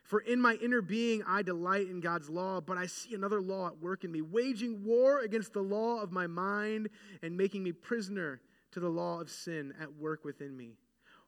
For 0.03 0.21
in 0.21 0.41
my 0.41 0.55
inner 0.55 0.81
being 0.81 1.23
I 1.29 1.43
delight 1.43 1.89
in 1.89 2.01
God's 2.01 2.31
law, 2.31 2.63
but 2.63 2.79
I 2.79 2.87
see 2.87 3.15
another 3.15 3.43
law 3.43 3.69
at 3.69 3.79
work 3.79 4.05
in 4.05 4.11
me, 4.11 4.23
waging 4.23 4.83
war 4.83 5.21
against 5.21 5.53
the 5.53 5.61
law 5.61 6.01
of 6.03 6.11
my 6.11 6.27
mind 6.27 6.89
and 7.23 7.37
making 7.37 7.63
me 7.63 7.73
prisoner 7.73 8.41
to 8.73 8.81
the 8.81 8.89
law 8.89 9.21
of 9.21 9.31
sin 9.31 9.75
at 9.81 9.95
work 9.97 10.25
within 10.25 10.57
me. 10.57 10.79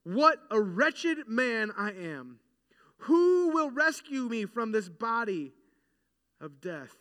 What 0.05 0.39
a 0.51 0.61
wretched 0.61 1.29
man 1.29 1.73
I 1.77 1.93
am. 1.93 2.39
Who 3.05 3.51
will 3.51 3.71
rescue 3.71 4.29
me 4.29 4.47
from 4.47 4.73
this 4.73 4.89
body 4.89 5.53
of 6.41 6.61
death? 6.61 6.95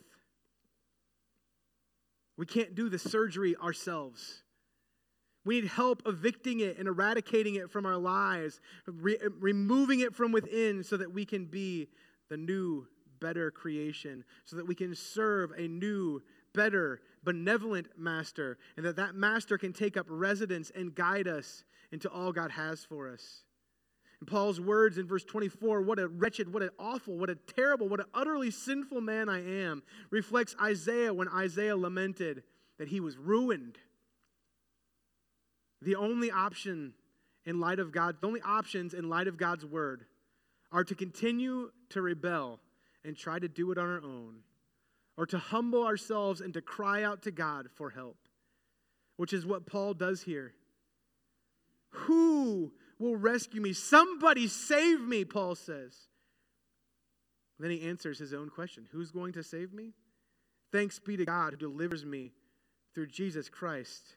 We 2.37 2.45
can't 2.45 2.75
do 2.75 2.89
the 2.89 2.99
surgery 2.99 3.55
ourselves. 3.57 4.43
We 5.45 5.61
need 5.61 5.69
help 5.69 6.03
evicting 6.05 6.59
it 6.59 6.77
and 6.77 6.87
eradicating 6.87 7.55
it 7.55 7.69
from 7.69 7.85
our 7.85 7.97
lives, 7.97 8.59
re- 8.85 9.17
removing 9.39 10.01
it 10.01 10.15
from 10.15 10.31
within 10.31 10.83
so 10.83 10.97
that 10.97 11.13
we 11.13 11.25
can 11.25 11.45
be 11.45 11.87
the 12.29 12.37
new, 12.37 12.87
better 13.19 13.51
creation 13.51 14.23
so 14.45 14.55
that 14.55 14.67
we 14.67 14.75
can 14.75 14.95
serve 14.95 15.51
a 15.57 15.67
new, 15.67 16.21
better, 16.53 17.01
benevolent 17.23 17.87
master, 17.97 18.57
and 18.77 18.85
that 18.85 18.95
that 18.95 19.15
master 19.15 19.57
can 19.57 19.73
take 19.73 19.97
up 19.97 20.05
residence 20.09 20.71
and 20.73 20.95
guide 20.95 21.27
us 21.27 21.63
into 21.91 22.09
all 22.09 22.31
God 22.31 22.51
has 22.51 22.83
for 22.83 23.09
us. 23.09 23.43
And 24.19 24.29
Paul's 24.29 24.59
words 24.59 24.97
in 24.97 25.07
verse 25.07 25.23
24, 25.23 25.81
what 25.81 25.99
a 25.99 26.07
wretched, 26.07 26.51
what 26.51 26.63
an 26.63 26.71
awful, 26.77 27.17
what 27.17 27.29
a 27.29 27.35
terrible, 27.35 27.87
what 27.87 28.01
an 28.01 28.07
utterly 28.13 28.51
sinful 28.51 29.01
man 29.01 29.29
I 29.29 29.63
am, 29.63 29.83
reflects 30.09 30.55
Isaiah 30.61 31.13
when 31.13 31.29
Isaiah 31.29 31.77
lamented 31.77 32.43
that 32.77 32.89
he 32.89 32.99
was 32.99 33.17
ruined. 33.17 33.77
The 35.81 35.95
only 35.95 36.31
option 36.31 36.93
in 37.45 37.59
light 37.59 37.79
of 37.79 37.91
God, 37.91 38.17
the 38.19 38.27
only 38.27 38.41
options 38.41 38.93
in 38.93 39.07
light 39.07 39.27
of 39.27 39.37
God's 39.37 39.65
word 39.65 40.05
are 40.71 40.83
to 40.83 40.95
continue 40.95 41.71
to 41.89 42.01
rebel 42.01 42.59
and 43.05 43.17
try 43.17 43.39
to 43.39 43.47
do 43.47 43.71
it 43.71 43.77
on 43.77 43.85
our 43.85 44.01
own, 44.03 44.39
or 45.19 45.25
to 45.25 45.37
humble 45.37 45.85
ourselves 45.85 46.39
and 46.39 46.53
to 46.53 46.61
cry 46.61 47.03
out 47.03 47.23
to 47.23 47.29
God 47.29 47.67
for 47.75 47.89
help, 47.89 48.15
which 49.17 49.33
is 49.33 49.45
what 49.45 49.65
Paul 49.65 49.93
does 49.93 50.21
here. 50.21 50.53
Who 51.89 52.71
will 52.99 53.17
rescue 53.17 53.59
me? 53.59 53.73
Somebody 53.73 54.47
save 54.47 55.01
me, 55.01 55.25
Paul 55.25 55.55
says. 55.55 55.93
Then 57.59 57.69
he 57.69 57.81
answers 57.81 58.17
his 58.17 58.33
own 58.33 58.49
question 58.49 58.87
Who's 58.93 59.11
going 59.11 59.33
to 59.33 59.43
save 59.43 59.73
me? 59.73 59.91
Thanks 60.71 60.99
be 60.99 61.17
to 61.17 61.25
God 61.25 61.51
who 61.51 61.57
delivers 61.57 62.05
me 62.05 62.31
through 62.95 63.07
Jesus 63.07 63.49
Christ 63.49 64.15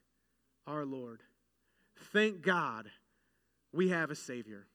our 0.69 0.85
Lord. 0.85 1.25
Thank 2.13 2.43
God 2.43 2.89
we 3.73 3.89
have 3.89 4.13
a 4.13 4.15
Savior. 4.15 4.69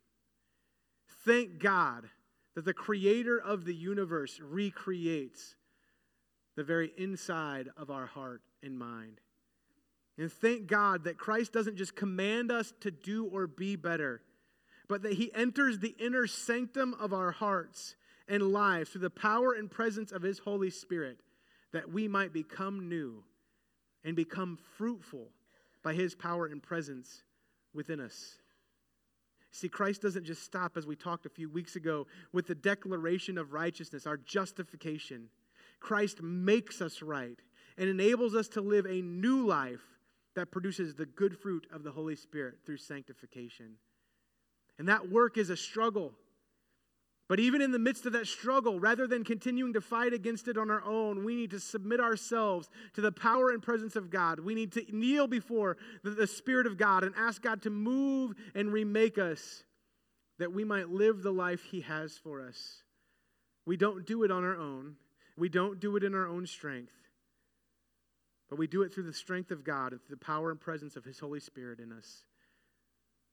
Thank 1.25 1.59
God 1.59 2.09
that 2.55 2.65
the 2.65 2.73
creator 2.73 3.39
of 3.39 3.63
the 3.63 3.75
universe 3.75 4.41
recreates 4.43 5.55
the 6.57 6.63
very 6.63 6.91
inside 6.97 7.69
of 7.77 7.89
our 7.89 8.07
heart 8.07 8.41
and 8.61 8.77
mind. 8.77 9.21
And 10.17 10.31
thank 10.31 10.65
God 10.65 11.03
that 11.03 11.17
Christ 11.17 11.53
doesn't 11.53 11.77
just 11.77 11.95
command 11.95 12.51
us 12.51 12.73
to 12.81 12.89
do 12.89 13.25
or 13.25 13.45
be 13.45 13.75
better, 13.75 14.21
but 14.89 15.03
that 15.03 15.13
he 15.13 15.31
enters 15.35 15.77
the 15.77 15.95
inner 15.99 16.25
sanctum 16.25 16.95
of 16.99 17.13
our 17.13 17.31
hearts 17.31 17.95
and 18.27 18.51
lives 18.51 18.89
through 18.89 19.01
the 19.01 19.09
power 19.11 19.53
and 19.53 19.69
presence 19.69 20.11
of 20.11 20.23
his 20.23 20.39
Holy 20.39 20.71
Spirit, 20.71 21.19
that 21.71 21.91
we 21.91 22.07
might 22.07 22.33
become 22.33 22.89
new 22.89 23.23
and 24.03 24.15
become 24.15 24.57
fruitful 24.77 25.29
by 25.83 25.93
his 25.93 26.15
power 26.15 26.47
and 26.47 26.63
presence 26.63 27.21
within 27.73 27.99
us. 27.99 28.39
See, 29.51 29.69
Christ 29.69 30.01
doesn't 30.01 30.25
just 30.25 30.43
stop, 30.43 30.75
as 30.75 30.87
we 30.87 30.95
talked 30.95 31.27
a 31.27 31.29
few 31.29 31.49
weeks 31.49 31.75
ago, 31.75 32.07
with 32.33 32.47
the 32.47 32.55
declaration 32.55 33.37
of 33.37 33.53
righteousness, 33.53 34.07
our 34.07 34.17
justification. 34.17 35.29
Christ 35.79 36.21
makes 36.21 36.81
us 36.81 37.01
right 37.01 37.39
and 37.77 37.89
enables 37.89 38.35
us 38.35 38.47
to 38.49 38.61
live 38.61 38.85
a 38.85 39.01
new 39.01 39.45
life 39.45 39.81
that 40.35 40.51
produces 40.51 40.95
the 40.95 41.05
good 41.05 41.37
fruit 41.37 41.67
of 41.71 41.83
the 41.83 41.91
Holy 41.91 42.15
Spirit 42.15 42.55
through 42.65 42.77
sanctification. 42.77 43.75
And 44.79 44.87
that 44.87 45.09
work 45.09 45.37
is 45.37 45.49
a 45.49 45.57
struggle. 45.57 46.13
But 47.27 47.39
even 47.39 47.61
in 47.61 47.71
the 47.71 47.79
midst 47.79 48.05
of 48.05 48.13
that 48.13 48.27
struggle, 48.27 48.79
rather 48.79 49.05
than 49.05 49.23
continuing 49.23 49.73
to 49.73 49.81
fight 49.81 50.13
against 50.13 50.47
it 50.47 50.57
on 50.57 50.71
our 50.71 50.83
own, 50.83 51.25
we 51.25 51.35
need 51.35 51.51
to 51.51 51.59
submit 51.59 51.99
ourselves 51.99 52.69
to 52.93 53.01
the 53.01 53.11
power 53.11 53.49
and 53.49 53.61
presence 53.61 53.95
of 53.95 54.09
God. 54.09 54.39
We 54.39 54.55
need 54.55 54.71
to 54.73 54.85
kneel 54.89 55.27
before 55.27 55.77
the, 56.03 56.27
Spirit 56.27 56.67
of 56.67 56.77
God 56.77 57.03
and 57.03 57.13
ask 57.17 57.41
God 57.41 57.63
to 57.63 57.69
move 57.69 58.33
and 58.55 58.71
remake 58.71 59.17
us 59.17 59.63
that 60.39 60.53
we 60.53 60.63
might 60.63 60.89
live 60.89 61.21
the 61.21 61.31
life 61.31 61.63
He 61.63 61.81
has 61.81 62.17
for 62.17 62.41
us. 62.41 62.83
We 63.65 63.75
don't 63.75 64.05
do 64.05 64.23
it 64.23 64.31
on 64.31 64.45
our 64.45 64.55
own, 64.55 64.95
we 65.37 65.49
don't 65.49 65.79
do 65.79 65.95
it 65.95 66.03
in 66.03 66.15
our 66.15 66.27
own 66.27 66.47
strength, 66.47 66.93
but 68.49 68.57
we 68.57 68.67
do 68.67 68.81
it 68.81 68.93
through 68.93 69.03
the 69.03 69.13
strength 69.13 69.51
of 69.51 69.63
God 69.63 69.91
and 69.91 70.01
through 70.01 70.15
the 70.15 70.25
power 70.25 70.49
and 70.49 70.59
presence 70.59 70.95
of 70.95 71.05
His 71.05 71.19
Holy 71.19 71.39
Spirit 71.39 71.79
in 71.79 71.91
us. 71.91 72.23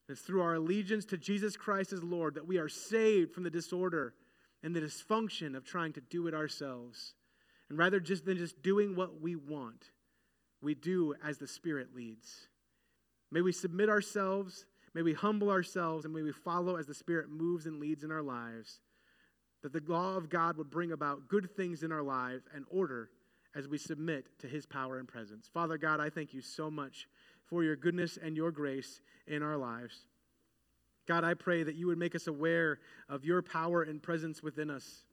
It's 0.09 0.21
through 0.21 0.43
our 0.43 0.55
allegiance 0.55 1.07
to 1.07 1.17
Jesus 1.17 1.57
Christ 1.57 1.93
as 1.93 2.03
Lord 2.03 2.35
that 2.35 2.47
we 2.47 2.59
are 2.59 2.69
saved 2.69 3.33
from 3.33 3.43
the 3.43 3.51
disorder 3.51 4.15
and 4.63 4.77
the 4.77 4.81
dysfunction 4.81 5.57
of 5.57 5.65
trying 5.65 5.93
to 5.95 6.01
do 6.03 6.27
it 6.27 6.35
ourselves. 6.35 7.15
And 7.71 7.79
rather 7.79 8.01
just 8.01 8.27
than 8.27 8.37
just 8.37 8.63
doing 8.63 8.97
what 8.97 9.21
we 9.21 9.35
want, 9.35 9.91
we 10.61 10.75
do 10.75 11.15
as 11.25 11.39
the 11.39 11.49
Spirit 11.49 11.95
leads. 11.95 12.49
May 13.31 13.41
we 13.41 13.53
submit 13.53 13.89
ourselves, 13.89 14.67
may 14.93 15.03
we 15.03 15.15
humble 15.15 15.51
ourselves, 15.51 16.05
and 16.05 16.13
may 16.13 16.23
we 16.23 16.33
follow 16.33 16.77
as 16.77 16.87
the 16.87 16.95
Spirit 16.95 17.31
moves 17.31 17.67
and 17.67 17.81
leads 17.81 18.05
in 18.05 18.13
our 18.13 18.23
lives. 18.23 18.81
That 19.65 19.73
the 19.73 19.83
law 19.91 20.19
of 20.19 20.29
God 20.29 20.59
would 20.59 20.71
bring 20.71 20.93
about 20.93 21.27
good 21.27 21.51
things 21.57 21.83
in 21.83 21.91
our 21.91 22.03
lives 22.03 22.45
and 22.55 22.67
order 22.71 23.09
as 23.55 23.67
we 23.67 23.79
submit 23.79 24.27
to 24.41 24.47
His 24.47 24.67
power 24.67 24.99
and 24.99 25.09
presence. 25.09 25.49
Father 25.55 25.79
God, 25.79 26.01
I 26.01 26.11
thank 26.11 26.35
you 26.35 26.43
so 26.43 26.71
much 26.71 27.09
for 27.47 27.65
your 27.65 27.75
goodness 27.75 28.19
and 28.23 28.37
your 28.37 28.51
grace 28.51 29.01
in 29.27 29.43
our 29.43 29.57
lives. 29.57 29.95
God, 31.09 31.25
I 31.25 31.33
pray 31.33 31.63
that 31.63 31.77
you 31.77 31.87
would 31.87 31.97
make 31.97 32.15
us 32.15 32.27
aware 32.27 32.79
of 33.09 33.25
your 33.25 33.41
power 33.41 33.83
and 33.83 34.03
presence 34.03 34.43
within 34.43 34.69
us. 34.69 35.05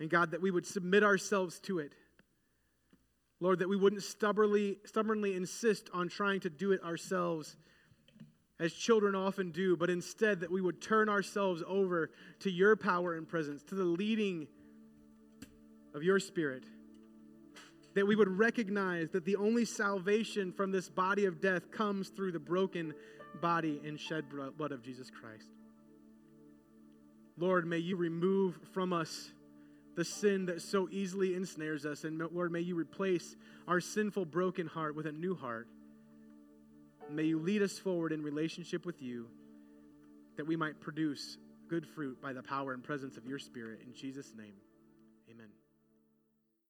And 0.00 0.08
God, 0.08 0.30
that 0.30 0.40
we 0.40 0.50
would 0.50 0.66
submit 0.66 1.04
ourselves 1.04 1.60
to 1.60 1.78
it. 1.78 1.92
Lord, 3.38 3.58
that 3.58 3.68
we 3.68 3.76
wouldn't 3.76 4.02
stubbornly, 4.02 4.78
stubbornly 4.86 5.36
insist 5.36 5.90
on 5.92 6.08
trying 6.08 6.40
to 6.40 6.48
do 6.48 6.72
it 6.72 6.82
ourselves 6.82 7.58
as 8.62 8.72
children 8.72 9.14
often 9.14 9.50
do, 9.50 9.76
but 9.76 9.90
instead 9.90 10.40
that 10.40 10.50
we 10.50 10.60
would 10.60 10.80
turn 10.80 11.08
ourselves 11.08 11.62
over 11.66 12.10
to 12.40 12.50
your 12.50 12.76
power 12.76 13.14
and 13.14 13.28
presence, 13.28 13.62
to 13.64 13.74
the 13.74 13.84
leading 13.84 14.46
of 15.94 16.02
your 16.02 16.20
Spirit 16.20 16.64
that 17.94 18.06
we 18.06 18.16
would 18.16 18.38
recognize 18.38 19.10
that 19.10 19.24
the 19.24 19.36
only 19.36 19.64
salvation 19.64 20.52
from 20.52 20.72
this 20.72 20.88
body 20.88 21.26
of 21.26 21.40
death 21.40 21.70
comes 21.70 22.08
through 22.08 22.32
the 22.32 22.38
broken 22.38 22.94
body 23.40 23.80
and 23.84 23.98
shed 24.00 24.24
blood 24.56 24.72
of 24.72 24.82
Jesus 24.82 25.10
Christ. 25.10 25.48
Lord, 27.36 27.66
may 27.66 27.78
you 27.78 27.96
remove 27.96 28.58
from 28.72 28.92
us 28.92 29.30
the 29.94 30.04
sin 30.04 30.46
that 30.46 30.62
so 30.62 30.88
easily 30.90 31.34
ensnares 31.34 31.84
us. 31.84 32.04
And 32.04 32.18
Lord, 32.32 32.50
may 32.50 32.60
you 32.60 32.74
replace 32.76 33.36
our 33.68 33.80
sinful, 33.80 34.26
broken 34.26 34.66
heart 34.66 34.94
with 34.94 35.06
a 35.06 35.12
new 35.12 35.34
heart. 35.34 35.68
May 37.12 37.24
you 37.24 37.38
lead 37.38 37.62
us 37.62 37.78
forward 37.78 38.12
in 38.12 38.22
relationship 38.22 38.86
with 38.86 39.02
you 39.02 39.28
that 40.36 40.46
we 40.46 40.56
might 40.56 40.80
produce 40.80 41.36
good 41.68 41.86
fruit 41.86 42.20
by 42.20 42.32
the 42.32 42.42
power 42.42 42.72
and 42.72 42.82
presence 42.82 43.16
of 43.16 43.26
your 43.26 43.38
Spirit. 43.38 43.80
In 43.86 43.94
Jesus' 43.94 44.32
name, 44.36 44.54
amen. 45.30 45.48